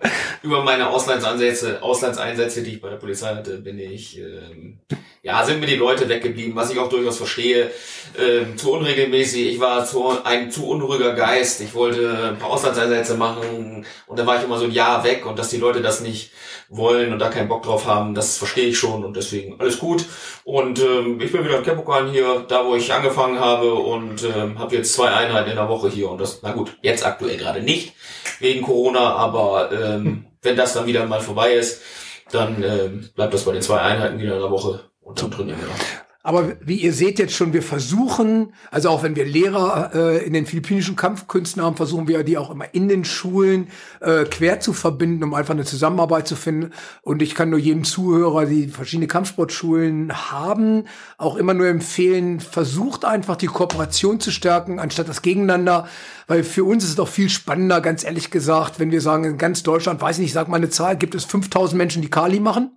Über 0.42 0.62
meine 0.62 0.88
Auslandseinsätze, 0.88 1.82
Auslandseinsätze, 1.82 2.62
die 2.62 2.74
ich 2.76 2.80
bei 2.80 2.88
der 2.88 2.96
Polizei 2.96 3.34
hatte, 3.34 3.58
bin 3.58 3.78
ich, 3.78 4.18
ähm, 4.18 4.78
ja, 5.22 5.44
sind 5.44 5.60
mir 5.60 5.66
die 5.66 5.74
Leute 5.76 6.08
weggeblieben, 6.08 6.54
was 6.56 6.70
ich 6.70 6.78
auch 6.78 6.88
durchaus 6.88 7.18
verstehe. 7.18 7.70
Ähm, 8.18 8.56
zu 8.56 8.72
unregelmäßig, 8.72 9.48
ich 9.54 9.60
war 9.60 9.84
zu, 9.84 10.22
ein 10.24 10.50
zu 10.50 10.68
unruhiger 10.68 11.12
Geist, 11.14 11.60
ich 11.60 11.74
wollte 11.74 12.30
ein 12.32 12.38
paar 12.38 12.50
Auslandseinsätze 12.50 13.16
machen 13.16 13.84
und 14.06 14.18
dann 14.18 14.26
war 14.26 14.38
ich 14.38 14.44
immer 14.44 14.58
so 14.58 14.64
ein 14.64 14.70
Jahr 14.70 15.04
weg 15.04 15.26
und 15.26 15.38
dass 15.38 15.48
die 15.50 15.56
Leute 15.58 15.82
das 15.82 16.00
nicht 16.00 16.30
wollen 16.68 17.12
und 17.12 17.18
da 17.18 17.28
keinen 17.28 17.48
Bock 17.48 17.62
drauf 17.64 17.86
haben, 17.86 18.14
das 18.14 18.38
verstehe 18.38 18.68
ich 18.68 18.78
schon 18.78 19.04
und 19.04 19.16
deswegen 19.16 19.58
alles 19.60 19.78
gut. 19.78 20.04
Und 20.44 20.78
ähm, 20.80 21.20
ich 21.20 21.32
bin 21.32 21.44
wieder 21.44 21.58
in 21.58 21.64
Kepokan 21.64 22.08
hier, 22.10 22.44
da 22.48 22.64
wo 22.64 22.76
ich 22.76 22.92
angefangen 22.92 23.25
habe 23.34 23.74
und 23.74 24.22
ähm, 24.24 24.58
habe 24.58 24.76
jetzt 24.76 24.94
zwei 24.94 25.08
Einheiten 25.08 25.50
in 25.50 25.56
der 25.56 25.68
Woche 25.68 25.88
hier 25.88 26.10
und 26.10 26.20
das, 26.20 26.40
na 26.42 26.52
gut, 26.52 26.76
jetzt 26.82 27.04
aktuell 27.04 27.36
gerade 27.36 27.62
nicht 27.62 27.94
wegen 28.38 28.62
Corona, 28.62 29.14
aber 29.16 29.70
ähm, 29.72 30.26
wenn 30.42 30.56
das 30.56 30.72
dann 30.72 30.86
wieder 30.86 31.04
mal 31.06 31.20
vorbei 31.20 31.54
ist, 31.54 31.82
dann 32.30 32.62
ähm, 32.62 33.10
bleibt 33.14 33.34
das 33.34 33.44
bei 33.44 33.52
den 33.52 33.62
zwei 33.62 33.80
Einheiten 33.80 34.18
wieder 34.18 34.34
in 34.36 34.42
der 34.42 34.50
Woche 34.50 34.80
und 35.00 35.20
dann 35.20 35.30
trainieren 35.30 35.60
wir. 35.60 36.05
Aber 36.26 36.56
wie 36.60 36.74
ihr 36.80 36.92
seht 36.92 37.20
jetzt 37.20 37.34
schon, 37.34 37.52
wir 37.52 37.62
versuchen, 37.62 38.52
also 38.72 38.88
auch 38.88 39.04
wenn 39.04 39.14
wir 39.14 39.24
Lehrer 39.24 39.92
äh, 39.94 40.26
in 40.26 40.32
den 40.32 40.44
philippinischen 40.44 40.96
Kampfkünsten 40.96 41.62
haben, 41.62 41.76
versuchen 41.76 42.08
wir 42.08 42.24
die 42.24 42.36
auch 42.36 42.50
immer 42.50 42.74
in 42.74 42.88
den 42.88 43.04
Schulen 43.04 43.68
äh, 44.00 44.24
quer 44.24 44.58
zu 44.58 44.72
verbinden, 44.72 45.22
um 45.22 45.34
einfach 45.34 45.54
eine 45.54 45.64
Zusammenarbeit 45.64 46.26
zu 46.26 46.34
finden. 46.34 46.72
Und 47.02 47.22
ich 47.22 47.36
kann 47.36 47.50
nur 47.50 47.60
jedem 47.60 47.84
Zuhörer, 47.84 48.44
die 48.46 48.66
verschiedene 48.66 49.06
Kampfsportschulen 49.06 50.32
haben, 50.32 50.86
auch 51.16 51.36
immer 51.36 51.54
nur 51.54 51.68
empfehlen, 51.68 52.40
versucht 52.40 53.04
einfach 53.04 53.36
die 53.36 53.46
Kooperation 53.46 54.18
zu 54.18 54.32
stärken, 54.32 54.80
anstatt 54.80 55.08
das 55.08 55.22
Gegeneinander. 55.22 55.86
Weil 56.26 56.42
für 56.42 56.64
uns 56.64 56.82
ist 56.82 56.90
es 56.90 56.96
doch 56.96 57.06
viel 57.06 57.28
spannender, 57.28 57.80
ganz 57.80 58.02
ehrlich 58.02 58.32
gesagt, 58.32 58.80
wenn 58.80 58.90
wir 58.90 59.00
sagen, 59.00 59.22
in 59.22 59.38
ganz 59.38 59.62
Deutschland, 59.62 60.00
weiß 60.00 60.16
ich 60.16 60.22
nicht, 60.22 60.32
sag 60.32 60.48
mal 60.48 60.56
eine 60.56 60.70
Zahl, 60.70 60.96
gibt 60.96 61.14
es 61.14 61.24
5000 61.24 61.78
Menschen, 61.78 62.02
die 62.02 62.10
Kali 62.10 62.40
machen? 62.40 62.75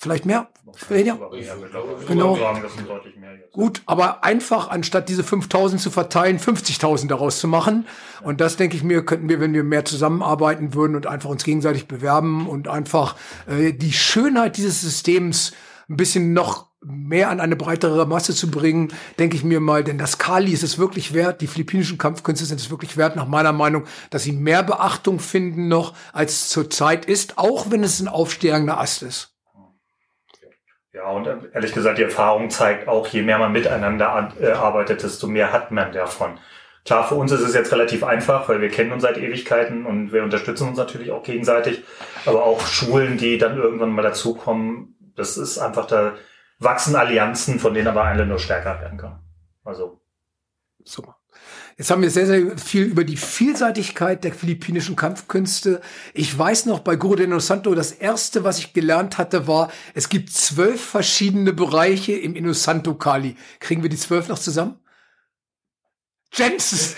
Vielleicht 0.00 0.24
mehr? 0.24 0.48
Weniger? 0.88 1.18
Genau. 2.08 2.34
Mehr 2.34 3.36
jetzt. 3.38 3.52
Gut, 3.52 3.82
aber 3.84 4.24
einfach 4.24 4.70
anstatt 4.70 5.10
diese 5.10 5.22
5000 5.22 5.78
zu 5.78 5.90
verteilen, 5.90 6.38
50.000 6.38 7.08
daraus 7.08 7.38
zu 7.38 7.48
machen. 7.48 7.86
Und 8.22 8.40
das 8.40 8.56
denke 8.56 8.78
ich 8.78 8.82
mir, 8.82 9.04
könnten 9.04 9.28
wir, 9.28 9.40
wenn 9.40 9.52
wir 9.52 9.62
mehr 9.62 9.84
zusammenarbeiten 9.84 10.72
würden 10.72 10.96
und 10.96 11.06
einfach 11.06 11.28
uns 11.28 11.44
gegenseitig 11.44 11.86
bewerben 11.86 12.48
und 12.48 12.66
einfach 12.66 13.14
äh, 13.46 13.74
die 13.74 13.92
Schönheit 13.92 14.56
dieses 14.56 14.80
Systems 14.80 15.52
ein 15.90 15.98
bisschen 15.98 16.32
noch 16.32 16.70
mehr 16.82 17.28
an 17.28 17.38
eine 17.38 17.56
breitere 17.56 18.06
Masse 18.06 18.34
zu 18.34 18.50
bringen, 18.50 18.94
denke 19.18 19.36
ich 19.36 19.44
mir 19.44 19.60
mal, 19.60 19.84
denn 19.84 19.98
das 19.98 20.16
Kali 20.16 20.50
ist 20.50 20.62
es 20.62 20.78
wirklich 20.78 21.12
wert, 21.12 21.42
die 21.42 21.46
philippinischen 21.46 21.98
Kampfkünste 21.98 22.46
sind 22.46 22.58
es 22.58 22.70
wirklich 22.70 22.96
wert, 22.96 23.16
nach 23.16 23.28
meiner 23.28 23.52
Meinung, 23.52 23.84
dass 24.08 24.22
sie 24.22 24.32
mehr 24.32 24.62
Beachtung 24.62 25.18
finden 25.18 25.68
noch, 25.68 25.92
als 26.14 26.32
es 26.32 26.48
zurzeit 26.48 27.04
ist, 27.04 27.36
auch 27.36 27.70
wenn 27.70 27.84
es 27.84 28.00
ein 28.00 28.08
aufsteigender 28.08 28.80
Ast 28.80 29.02
ist. 29.02 29.36
Ja, 30.92 31.08
und 31.10 31.26
äh, 31.26 31.36
ehrlich 31.52 31.72
gesagt, 31.72 31.98
die 31.98 32.02
Erfahrung 32.02 32.50
zeigt 32.50 32.88
auch, 32.88 33.06
je 33.06 33.22
mehr 33.22 33.38
man 33.38 33.52
miteinander 33.52 34.12
an- 34.12 34.32
äh, 34.40 34.50
arbeitet, 34.50 35.02
desto 35.02 35.26
mehr 35.26 35.52
hat 35.52 35.70
man 35.70 35.92
davon. 35.92 36.38
Klar, 36.84 37.06
für 37.06 37.14
uns 37.14 37.30
ist 37.30 37.42
es 37.42 37.54
jetzt 37.54 37.72
relativ 37.72 38.02
einfach, 38.02 38.48
weil 38.48 38.60
wir 38.60 38.70
kennen 38.70 38.90
uns 38.90 39.02
seit 39.02 39.18
Ewigkeiten 39.18 39.86
und 39.86 40.12
wir 40.12 40.24
unterstützen 40.24 40.68
uns 40.68 40.78
natürlich 40.78 41.12
auch 41.12 41.22
gegenseitig. 41.22 41.84
Aber 42.26 42.42
auch 42.44 42.66
Schulen, 42.66 43.18
die 43.18 43.38
dann 43.38 43.56
irgendwann 43.58 43.90
mal 43.90 44.02
dazukommen, 44.02 44.96
das 45.14 45.36
ist 45.36 45.58
einfach, 45.58 45.86
da 45.86 46.14
wachsen 46.58 46.96
Allianzen, 46.96 47.60
von 47.60 47.74
denen 47.74 47.88
aber 47.88 48.04
eine 48.04 48.26
nur 48.26 48.38
stärker 48.38 48.80
werden 48.80 48.98
kann. 48.98 49.20
Also, 49.64 50.00
Super. 50.82 51.19
Jetzt 51.80 51.90
haben 51.90 52.02
wir 52.02 52.10
sehr, 52.10 52.26
sehr 52.26 52.58
viel 52.58 52.82
über 52.82 53.04
die 53.04 53.16
Vielseitigkeit 53.16 54.22
der 54.22 54.34
philippinischen 54.34 54.96
Kampfkünste. 54.96 55.80
Ich 56.12 56.38
weiß 56.38 56.66
noch, 56.66 56.80
bei 56.80 56.94
Guru 56.94 57.14
de 57.14 57.40
Santo, 57.40 57.74
das 57.74 57.90
erste, 57.90 58.44
was 58.44 58.58
ich 58.58 58.74
gelernt 58.74 59.16
hatte, 59.16 59.46
war, 59.46 59.72
es 59.94 60.10
gibt 60.10 60.30
zwölf 60.30 60.78
verschiedene 60.78 61.54
Bereiche 61.54 62.12
im 62.12 62.36
Inosanto 62.36 62.96
Kali. 62.96 63.34
Kriegen 63.60 63.82
wir 63.82 63.88
die 63.88 63.96
zwölf 63.96 64.28
noch 64.28 64.38
zusammen? 64.38 64.78
Jens, 66.34 66.96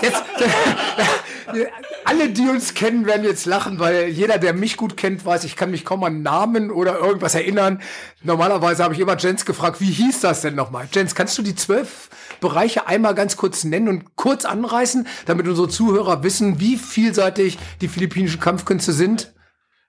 jetzt, 0.00 0.22
alle, 2.04 2.28
die 2.28 2.48
uns 2.48 2.74
kennen, 2.74 3.06
werden 3.06 3.24
jetzt 3.24 3.46
lachen, 3.46 3.80
weil 3.80 4.10
jeder, 4.10 4.38
der 4.38 4.52
mich 4.52 4.76
gut 4.76 4.96
kennt, 4.96 5.26
weiß, 5.26 5.42
ich 5.42 5.56
kann 5.56 5.72
mich 5.72 5.84
kaum 5.84 6.04
an 6.04 6.22
Namen 6.22 6.70
oder 6.70 7.00
irgendwas 7.00 7.34
erinnern. 7.34 7.82
Normalerweise 8.22 8.84
habe 8.84 8.94
ich 8.94 9.00
immer 9.00 9.18
Jens 9.18 9.44
gefragt, 9.44 9.80
wie 9.80 9.90
hieß 9.90 10.20
das 10.20 10.42
denn 10.42 10.54
nochmal? 10.54 10.86
Jens, 10.92 11.16
kannst 11.16 11.36
du 11.36 11.42
die 11.42 11.56
zwölf 11.56 12.08
Bereiche 12.40 12.86
einmal 12.86 13.14
ganz 13.14 13.36
kurz 13.36 13.64
nennen 13.64 13.88
und 13.88 14.16
kurz 14.16 14.44
anreißen, 14.44 15.06
damit 15.26 15.48
unsere 15.48 15.68
Zuhörer 15.68 16.22
wissen, 16.22 16.60
wie 16.60 16.76
vielseitig 16.76 17.58
die 17.80 17.88
philippinischen 17.88 18.40
Kampfkünste 18.40 18.92
sind? 18.92 19.32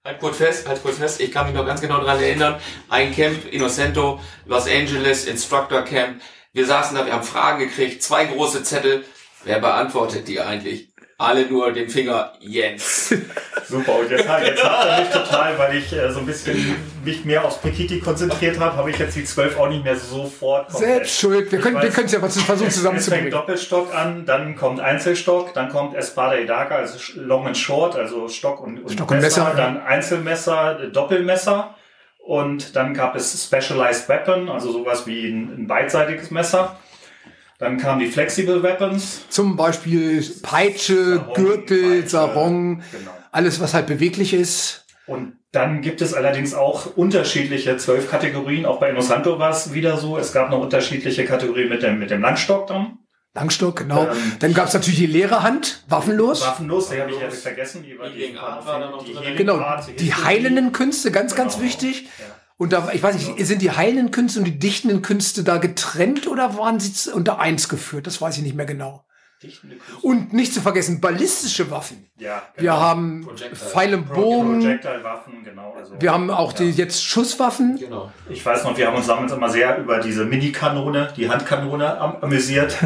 Halt 0.04 0.20
kurz 0.20 0.38
fest, 0.38 0.68
halt 0.68 0.84
kurz 0.84 0.98
fest, 0.98 1.20
ich 1.20 1.32
kann 1.32 1.48
mich 1.48 1.56
noch 1.56 1.66
ganz 1.66 1.82
genau 1.82 2.00
daran 2.00 2.22
erinnern. 2.22 2.60
Ein 2.90 3.12
Camp, 3.12 3.52
Innocento, 3.52 4.20
Los 4.46 4.68
Angeles, 4.68 5.26
Instructor 5.26 5.82
Camp. 5.82 6.22
Wir 6.54 6.66
saßen 6.68 6.96
da, 6.96 7.06
wir 7.06 7.14
haben 7.14 7.24
Fragen 7.24 7.60
gekriegt, 7.60 8.04
zwei 8.04 8.26
große 8.26 8.64
Zettel. 8.64 9.04
Wer 9.44 9.60
beantwortet 9.60 10.28
die 10.28 10.40
eigentlich? 10.40 10.90
Alle 11.18 11.46
nur 11.46 11.72
den 11.72 11.90
Finger 11.90 12.34
Jens. 12.42 13.10
super. 13.68 14.00
Und 14.00 14.12
jetzt, 14.12 14.26
jetzt 14.26 14.64
habt 14.64 14.86
ihr 14.86 15.06
mich 15.06 15.14
total, 15.14 15.58
weil 15.58 15.78
ich 15.78 15.94
äh, 15.94 16.12
so 16.12 16.20
ein 16.20 16.26
bisschen 16.26 16.76
mich 17.06 17.24
mehr 17.24 17.46
aufs 17.46 17.58
Pekiti 17.60 18.02
konzentriert 18.02 18.60
habe, 18.60 18.76
habe 18.76 18.90
ich 18.90 18.98
jetzt 18.98 19.16
die 19.16 19.24
zwölf 19.24 19.58
auch 19.58 19.70
nicht 19.70 19.86
mehr 19.86 19.96
sofort. 19.96 20.68
komplett. 20.68 20.90
Selbst 20.90 21.20
schuld. 21.20 21.52
Wir 21.54 21.60
können, 21.60 21.78
es 21.78 22.12
ja 22.12 22.20
versuchen 22.20 22.44
Es 22.44 22.60
fängt 22.60 22.74
zusammenzubringen. 22.74 23.32
Doppelstock 23.32 23.96
an, 23.96 24.26
dann 24.26 24.58
kommt 24.58 24.82
Einzelstock, 24.82 25.54
dann 25.54 25.70
kommt 25.70 25.96
Espada 25.96 26.36
Edaka, 26.36 26.76
also 26.76 26.98
Long 27.16 27.48
and 27.48 27.58
Short, 27.58 27.96
also 27.96 28.28
Stock 28.28 28.60
und, 28.60 28.80
und, 28.80 28.92
Stock 28.92 29.10
und 29.10 29.22
Messer, 29.22 29.44
ja. 29.44 29.54
dann 29.56 29.82
Einzelmesser, 29.82 30.82
äh, 30.82 30.88
Doppelmesser 30.90 31.76
und 32.26 32.76
dann 32.76 32.94
gab 32.94 33.16
es 33.16 33.42
Specialized 33.42 34.10
Weapon, 34.10 34.50
also 34.50 34.72
sowas 34.72 35.08
wie 35.08 35.30
ein, 35.30 35.60
ein 35.60 35.68
beidseitiges 35.68 36.30
Messer. 36.32 36.78
Dann 37.58 37.78
kamen 37.78 38.00
die 38.02 38.08
Flexible 38.08 38.62
Weapons. 38.64 39.28
Zum 39.30 39.56
Beispiel 39.56 40.22
Peitsche, 40.42 41.16
Sarong, 41.18 41.34
Gürtel, 41.34 41.90
Peitsche, 42.02 42.10
Sarong, 42.10 42.76
Genau. 42.92 43.12
alles, 43.32 43.60
was 43.62 43.74
halt 43.74 43.88
beweglich 43.88 44.34
ist. 44.34 44.86
Und 45.08 45.34
dann 45.52 45.82
gibt 45.82 46.02
es 46.02 46.14
allerdings 46.14 46.54
auch 46.54 46.98
unterschiedliche 46.98 47.78
zwölf 47.78 48.10
Kategorien. 48.12 48.66
Auch 48.66 48.80
bei 48.80 48.90
Inosanto 48.90 49.40
war 49.40 49.52
es 49.52 49.74
wieder 49.74 49.98
so. 49.98 50.18
Es 50.18 50.34
gab 50.34 50.50
noch 50.50 50.60
unterschiedliche 50.60 51.24
Kategorien 51.26 51.70
mit 51.70 51.82
dem, 51.82 51.98
mit 52.00 52.10
dem 52.12 52.22
Langstock 52.22 52.68
dann. 52.68 52.98
Langstock, 53.36 53.76
genau. 53.78 54.04
Ähm, 54.08 54.18
Dann 54.40 54.54
gab 54.54 54.68
es 54.68 54.74
natürlich 54.74 55.00
die 55.00 55.06
leere 55.08 55.44
Hand, 55.44 55.84
waffenlos. 55.90 56.42
Waffenlos, 56.42 56.90
die 56.90 57.02
habe 57.02 57.12
ich 57.12 57.20
ehrlich 57.20 57.40
vergessen. 57.40 57.84
Die, 57.84 57.94
noch 57.94 59.04
drin. 59.04 59.18
Healing 59.18 59.36
Genau, 59.36 59.62
die 60.00 60.14
heilenden 60.14 60.72
Künste, 60.72 61.12
ganz, 61.12 61.36
ganz 61.36 61.56
Genau. 61.56 61.66
wichtig. 61.66 62.04
Ja. 62.18 62.26
Und 62.58 62.72
da, 62.72 62.90
ich 62.94 63.04
weiß 63.04 63.16
nicht, 63.16 63.46
sind 63.46 63.62
die 63.62 63.72
heilenden 63.72 64.12
Künste 64.12 64.40
und 64.40 64.46
die 64.46 64.58
dichtenden 64.58 65.02
Künste 65.02 65.44
da 65.44 65.58
getrennt 65.58 66.28
oder 66.28 66.58
waren 66.58 66.80
sie 66.80 67.12
unter 67.12 67.40
eins 67.40 67.68
geführt? 67.68 68.08
Das 68.08 68.22
weiß 68.22 68.38
ich 68.38 68.44
nicht 68.44 68.56
mehr 68.56 68.66
genau. 68.66 69.06
Und 70.02 70.34
nicht 70.34 70.54
zu 70.54 70.62
vergessen, 70.62 71.02
ballistische 71.02 71.70
Waffen. 71.70 72.10
Ja, 72.18 72.42
Wir 72.56 72.80
haben 72.80 73.22
Projectile. 73.26 73.56
Pfeil 73.56 73.94
und 73.94 74.14
Bogen. 74.14 74.60
Projectile-Waffen, 74.62 75.44
genau. 75.44 75.74
Also, 75.78 76.00
Wir 76.00 76.14
haben 76.14 76.30
auch 76.30 76.54
die 76.54 76.70
ja. 76.70 76.86
jetzt 76.86 77.04
Schusswaffen. 77.04 77.78
Genau. 77.78 78.12
Ich 78.30 78.46
weiß 78.46 78.64
noch, 78.64 78.78
wir 78.78 78.88
haben 78.88 78.96
uns 78.96 79.08
damals 79.08 79.34
immer 79.34 79.50
sehr 79.50 79.78
über 79.78 80.00
diese 80.00 80.26
Mini-Kanone, 80.26 81.14
die 81.16 81.30
Handkanone 81.30 81.98
am 82.00 82.18
amüsiert. 82.22 82.78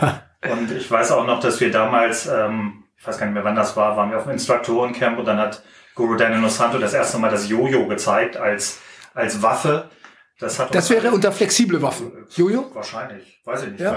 und 0.50 0.72
ich 0.72 0.90
weiß 0.90 1.12
auch 1.12 1.26
noch, 1.26 1.40
dass 1.40 1.60
wir 1.60 1.70
damals, 1.70 2.26
ähm, 2.26 2.84
ich 2.96 3.06
weiß 3.06 3.18
gar 3.18 3.26
nicht 3.26 3.34
mehr, 3.34 3.44
wann 3.44 3.56
das 3.56 3.76
war, 3.76 3.96
waren 3.96 4.10
wir 4.10 4.18
auf 4.18 4.24
dem 4.24 4.32
Instruktorencamp 4.32 5.18
und 5.18 5.26
dann 5.26 5.38
hat 5.38 5.62
Guru 5.94 6.16
Daniel 6.16 6.48
Santo 6.48 6.78
das 6.78 6.94
erste 6.94 7.18
Mal 7.18 7.30
das 7.30 7.48
Jojo 7.48 7.86
gezeigt 7.86 8.36
als, 8.36 8.80
als 9.14 9.42
Waffe. 9.42 9.90
Das, 10.40 10.58
hat 10.58 10.74
Das 10.74 10.88
wäre 10.90 11.10
unter 11.10 11.32
flexible 11.32 11.82
Waffen. 11.82 12.12
Jojo? 12.36 12.70
Wahrscheinlich, 12.74 13.40
weiß 13.44 13.64
ich 13.64 13.70
nicht. 13.70 13.80
Ja. 13.80 13.96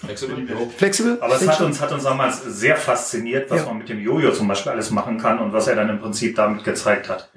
Flexible. 0.00 0.46
Flexibel? 0.76 1.18
Aber 1.20 1.34
es 1.36 1.48
hat 1.48 1.60
uns, 1.60 1.80
hat 1.80 1.90
uns 1.92 2.02
damals 2.04 2.42
sehr 2.42 2.76
fasziniert, 2.76 3.50
was 3.50 3.60
Ja. 3.60 3.66
man 3.66 3.78
mit 3.78 3.88
dem 3.88 4.00
Jojo 4.00 4.30
zum 4.32 4.46
Beispiel 4.48 4.72
alles 4.72 4.90
machen 4.90 5.18
kann 5.18 5.38
und 5.38 5.52
was 5.52 5.68
er 5.68 5.74
dann 5.76 5.88
im 5.88 6.00
Prinzip 6.00 6.36
damit 6.36 6.64
gezeigt 6.64 7.08
hat. 7.08 7.30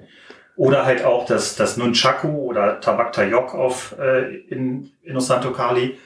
Oder 0.57 0.83
halt 0.85 1.05
auch 1.05 1.25
das, 1.25 1.55
das 1.55 1.77
Nunchaku 1.77 2.27
oder 2.27 2.81
Tabak 2.81 3.13
Tayok 3.13 3.53
auf, 3.55 3.95
äh, 3.97 4.35
in 4.49 4.91
Innocento 5.03 5.53
Kali, 5.53 5.97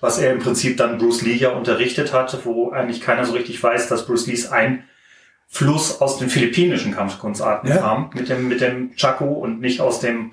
was 0.00 0.18
er 0.18 0.32
im 0.32 0.38
Prinzip 0.38 0.78
dann 0.78 0.96
Bruce 0.96 1.22
Lee 1.22 1.34
ja 1.34 1.50
unterrichtet 1.50 2.14
hat, 2.14 2.38
wo 2.46 2.70
eigentlich 2.70 3.02
keiner 3.02 3.24
so 3.26 3.34
richtig 3.34 3.62
weiß, 3.62 3.88
dass 3.88 4.06
Bruce 4.06 4.26
Lees 4.28 4.50
Einfluss 4.50 6.00
aus 6.00 6.18
den 6.18 6.30
philippinischen 6.30 6.94
Kampfkunstarten 6.94 7.68
Ja. 7.68 7.76
kam, 7.78 8.10
mit 8.14 8.28
dem, 8.30 8.48
mit 8.48 8.60
dem 8.62 8.94
Chaku 8.96 9.26
und 9.26 9.60
nicht 9.60 9.80
aus 9.82 10.00
dem 10.00 10.30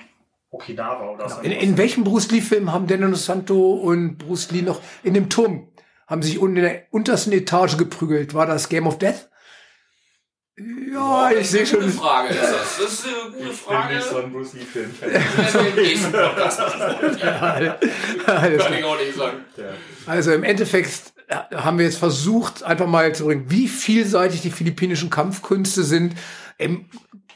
Okinawa 0.56 1.12
oder 1.12 1.30
so. 1.30 1.42
In, 1.42 1.52
in 1.52 1.78
welchem 1.78 2.04
Bruce 2.04 2.32
Lee-Film 2.32 2.72
haben 2.72 2.88
Dennis 2.88 3.26
Santo 3.26 3.74
und 3.74 4.18
Bruce 4.18 4.52
Lee 4.52 4.62
noch 4.62 4.82
in 5.04 5.14
dem 5.14 5.30
Turm, 5.30 5.68
haben 6.08 6.22
sich 6.22 6.40
unten 6.40 6.58
in 6.58 6.64
der 6.64 6.84
untersten 6.92 7.34
Etage 7.34 7.78
geprügelt? 7.78 8.34
War 8.34 8.46
das 8.46 8.70
Game 8.70 8.88
of 8.88 8.98
Death? 8.98 9.30
Ja, 10.58 11.32
ich 11.32 11.50
sehe 11.50 11.66
schon. 11.66 11.82
Gute 11.82 11.92
Frage 11.92 12.30
ist 12.30 12.42
das. 12.42 12.78
Das 12.78 12.94
ist 12.94 13.06
eine 13.06 13.32
gute 13.34 13.50
ich 13.50 13.58
Frage. 13.58 13.88
bin 13.90 13.98
nicht 13.98 14.08
so 14.08 14.18
ein 14.18 14.32
Bruce. 14.32 14.54
Ja, 17.22 17.42
Alles 18.26 18.64
Kann 18.64 18.74
ich 18.74 18.84
auch 18.86 18.98
nicht 18.98 19.16
sagen. 19.16 19.38
Also 20.06 20.32
im 20.32 20.44
Endeffekt 20.44 21.14
haben 21.30 21.78
wir 21.78 21.86
jetzt 21.86 21.98
versucht, 21.98 22.64
einfach 22.64 22.88
mal 22.88 23.14
zu 23.14 23.26
bringen, 23.26 23.46
wie 23.50 23.68
vielseitig 23.68 24.42
die 24.42 24.52
philippinischen 24.52 25.10
Kampfkünste 25.10 25.84
sind. 25.84 26.16
Im 26.58 26.86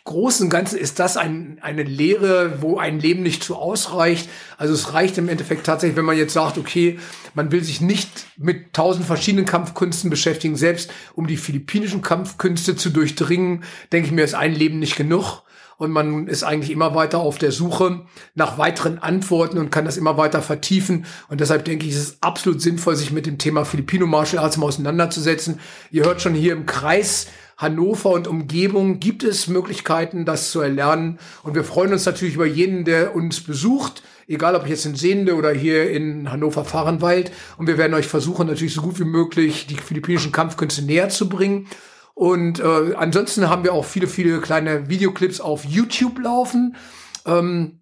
Großen 0.09 0.47
und 0.47 0.49
Ganzen 0.49 0.79
ist 0.79 0.97
das 0.97 1.17
ein, 1.17 1.59
eine 1.61 1.83
Lehre, 1.83 2.63
wo 2.63 2.79
ein 2.79 2.99
Leben 2.99 3.21
nicht 3.21 3.43
zu 3.43 3.55
ausreicht. 3.55 4.27
Also 4.57 4.73
es 4.73 4.95
reicht 4.95 5.19
im 5.19 5.29
Endeffekt 5.29 5.67
tatsächlich, 5.67 5.97
wenn 5.97 6.05
man 6.05 6.17
jetzt 6.17 6.33
sagt, 6.33 6.57
okay, 6.57 6.97
man 7.35 7.51
will 7.51 7.63
sich 7.63 7.79
nicht 7.79 8.09
mit 8.35 8.73
tausend 8.73 9.05
verschiedenen 9.05 9.45
Kampfkünsten 9.45 10.09
beschäftigen, 10.09 10.55
selbst 10.55 10.89
um 11.13 11.27
die 11.27 11.37
philippinischen 11.37 12.01
Kampfkünste 12.01 12.75
zu 12.75 12.89
durchdringen, 12.89 13.63
denke 13.91 14.07
ich 14.07 14.11
mir, 14.11 14.23
ist 14.23 14.33
ein 14.33 14.55
Leben 14.55 14.79
nicht 14.79 14.95
genug. 14.95 15.43
Und 15.77 15.91
man 15.91 16.27
ist 16.27 16.43
eigentlich 16.43 16.71
immer 16.71 16.95
weiter 16.95 17.19
auf 17.19 17.37
der 17.37 17.51
Suche 17.51 18.01
nach 18.33 18.57
weiteren 18.57 18.97
Antworten 18.97 19.59
und 19.59 19.69
kann 19.69 19.85
das 19.85 19.95
immer 19.95 20.17
weiter 20.17 20.41
vertiefen. 20.41 21.05
Und 21.27 21.39
deshalb 21.39 21.65
denke 21.65 21.85
ich, 21.85 21.93
es 21.93 22.01
ist 22.01 22.17
absolut 22.21 22.63
sinnvoll, 22.63 22.95
sich 22.95 23.11
mit 23.11 23.27
dem 23.27 23.37
Thema 23.37 23.63
Filipino 23.63 24.07
Martial 24.07 24.43
Arts 24.43 24.57
mal 24.57 24.65
auseinanderzusetzen. 24.65 25.59
Ihr 25.91 26.03
hört 26.03 26.19
schon 26.19 26.33
hier 26.33 26.53
im 26.53 26.65
Kreis 26.65 27.27
Hannover 27.59 28.11
und 28.11 28.25
Umgebung 28.27 29.01
gibt 29.01 29.21
es 29.21 29.49
Möglichkeiten, 29.49 30.23
das 30.23 30.49
zu 30.49 30.61
erlernen. 30.61 31.19
Und 31.43 31.55
wir 31.55 31.65
freuen 31.65 31.91
uns 31.91 32.05
natürlich 32.05 32.35
über 32.35 32.45
jeden, 32.45 32.85
der 32.85 33.13
uns 33.13 33.41
besucht, 33.41 34.01
egal 34.27 34.55
ob 34.55 34.65
jetzt 34.65 34.85
in 34.85 34.95
Sehende 34.95 35.35
oder 35.35 35.51
hier 35.51 35.91
in 35.91 36.31
Hannover 36.31 36.63
Fahrenwald. 36.63 37.31
Und 37.57 37.67
wir 37.67 37.77
werden 37.77 37.93
euch 37.93 38.07
versuchen, 38.07 38.47
natürlich 38.47 38.73
so 38.73 38.81
gut 38.81 38.97
wie 38.97 39.03
möglich 39.03 39.67
die 39.67 39.75
philippinischen 39.75 40.31
Kampfkünste 40.31 40.83
näher 40.83 41.09
zu 41.09 41.27
bringen. 41.27 41.67
Und 42.13 42.61
äh, 42.61 42.95
ansonsten 42.95 43.49
haben 43.49 43.65
wir 43.65 43.73
auch 43.73 43.85
viele, 43.85 44.07
viele 44.07 44.39
kleine 44.39 44.87
Videoclips 44.87 45.41
auf 45.41 45.65
YouTube 45.65 46.17
laufen. 46.19 46.77
Ähm, 47.25 47.81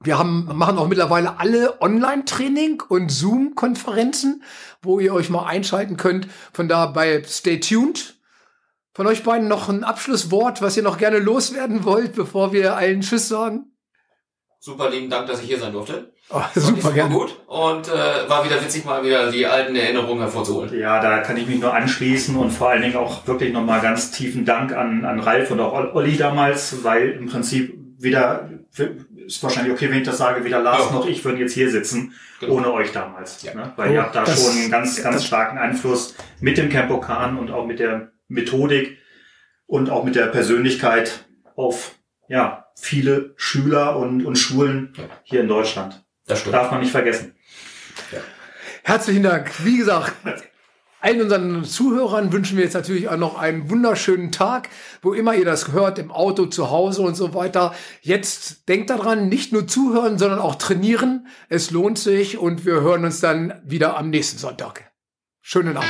wir 0.00 0.18
haben, 0.18 0.48
machen 0.54 0.78
auch 0.78 0.86
mittlerweile 0.86 1.40
alle 1.40 1.80
Online-Training 1.80 2.80
und 2.88 3.10
Zoom-Konferenzen, 3.10 4.44
wo 4.82 5.00
ihr 5.00 5.12
euch 5.12 5.30
mal 5.30 5.46
einschalten 5.46 5.96
könnt. 5.96 6.28
Von 6.52 6.68
dabei 6.68 7.24
stay 7.26 7.58
tuned. 7.58 8.15
Von 8.96 9.06
euch 9.06 9.24
beiden 9.24 9.46
noch 9.46 9.68
ein 9.68 9.84
Abschlusswort, 9.84 10.62
was 10.62 10.74
ihr 10.78 10.82
noch 10.82 10.96
gerne 10.96 11.18
loswerden 11.18 11.84
wollt, 11.84 12.14
bevor 12.14 12.54
wir 12.54 12.76
allen 12.78 13.02
Tschüss 13.02 13.28
sagen. 13.28 13.66
Super 14.58 14.88
lieben 14.88 15.10
Dank, 15.10 15.26
dass 15.28 15.42
ich 15.42 15.48
hier 15.48 15.60
sein 15.60 15.72
durfte. 15.74 16.14
Oh, 16.30 16.40
super 16.54 16.92
gerne. 16.92 17.14
gut. 17.14 17.36
Und 17.46 17.88
äh, 17.88 17.92
war 18.26 18.42
wieder 18.46 18.58
witzig, 18.64 18.86
mal 18.86 19.04
wieder 19.04 19.30
die 19.30 19.46
alten 19.46 19.76
Erinnerungen 19.76 20.20
hervorzuholen. 20.22 20.76
Ja, 20.78 20.98
da 21.02 21.18
kann 21.18 21.36
ich 21.36 21.46
mich 21.46 21.60
nur 21.60 21.74
anschließen 21.74 22.34
und 22.36 22.50
vor 22.50 22.70
allen 22.70 22.80
Dingen 22.80 22.96
auch 22.96 23.26
wirklich 23.26 23.52
nochmal 23.52 23.82
ganz 23.82 24.12
tiefen 24.12 24.46
Dank 24.46 24.72
an, 24.74 25.04
an 25.04 25.20
Ralf 25.20 25.50
und 25.50 25.60
auch 25.60 25.74
Olli 25.94 26.16
damals, 26.16 26.82
weil 26.82 27.10
im 27.10 27.26
Prinzip 27.26 27.74
weder, 27.98 28.48
ist 29.26 29.42
wahrscheinlich 29.42 29.74
okay, 29.74 29.90
wenn 29.90 29.98
ich 29.98 30.06
das 30.08 30.16
sage, 30.16 30.42
weder 30.42 30.60
Lars 30.62 30.86
Ja. 30.86 30.92
noch 30.92 31.06
ich 31.06 31.22
würden 31.22 31.38
jetzt 31.38 31.52
hier 31.52 31.70
sitzen, 31.70 32.14
Genau. 32.40 32.54
ohne 32.54 32.72
euch 32.72 32.92
damals. 32.92 33.42
Ja. 33.42 33.52
Ne? 33.54 33.74
Weil 33.76 33.90
Oh, 33.90 33.92
ihr 33.92 34.02
habt 34.02 34.14
da 34.14 34.24
das- 34.24 34.42
schon 34.42 34.56
einen 34.58 34.70
ganz, 34.70 35.02
ganz 35.02 35.22
starken 35.22 35.58
Einfluss 35.58 36.14
mit 36.40 36.56
dem 36.56 36.70
Campokan 36.70 37.36
und 37.38 37.50
auch 37.50 37.66
mit 37.66 37.78
der 37.78 38.10
Methodik 38.28 38.98
und 39.66 39.90
auch 39.90 40.04
mit 40.04 40.14
der 40.14 40.26
Persönlichkeit 40.26 41.26
auf 41.56 41.96
ja, 42.28 42.66
viele 42.76 43.32
Schüler 43.36 43.96
und, 43.96 44.24
und 44.24 44.36
Schulen 44.36 44.92
Ja. 44.96 45.04
hier 45.22 45.40
in 45.40 45.48
Deutschland. 45.48 46.04
Das 46.26 46.40
stimmt. 46.40 46.54
Darf 46.54 46.70
man 46.70 46.80
nicht 46.80 46.90
vergessen. 46.90 47.34
Herzlichen 48.82 49.22
Dank. 49.22 49.50
Wie 49.64 49.78
gesagt, 49.78 50.12
allen 51.00 51.20
unseren 51.22 51.64
Zuhörern 51.64 52.32
wünschen 52.32 52.56
wir 52.56 52.64
jetzt 52.64 52.74
natürlich 52.74 53.08
auch 53.08 53.16
noch 53.16 53.38
einen 53.38 53.70
wunderschönen 53.70 54.32
Tag, 54.32 54.68
wo 55.02 55.12
immer 55.12 55.34
ihr 55.34 55.44
das 55.44 55.72
hört, 55.72 55.98
im 55.98 56.10
Auto, 56.10 56.46
zu 56.46 56.70
Hause 56.70 57.02
und 57.02 57.14
so 57.16 57.34
weiter. 57.34 57.74
Jetzt 58.00 58.68
denkt 58.68 58.90
daran, 58.90 59.28
nicht 59.28 59.52
nur 59.52 59.66
zuhören, 59.66 60.18
sondern 60.18 60.38
auch 60.38 60.56
trainieren. 60.56 61.26
Es 61.48 61.70
lohnt 61.70 61.98
sich 61.98 62.38
und 62.38 62.64
wir 62.64 62.80
hören 62.80 63.04
uns 63.04 63.20
dann 63.20 63.60
wieder 63.64 63.96
am 63.96 64.10
nächsten 64.10 64.38
Sonntag. 64.38 64.90
Schönen 65.42 65.76
Abend. 65.76 65.88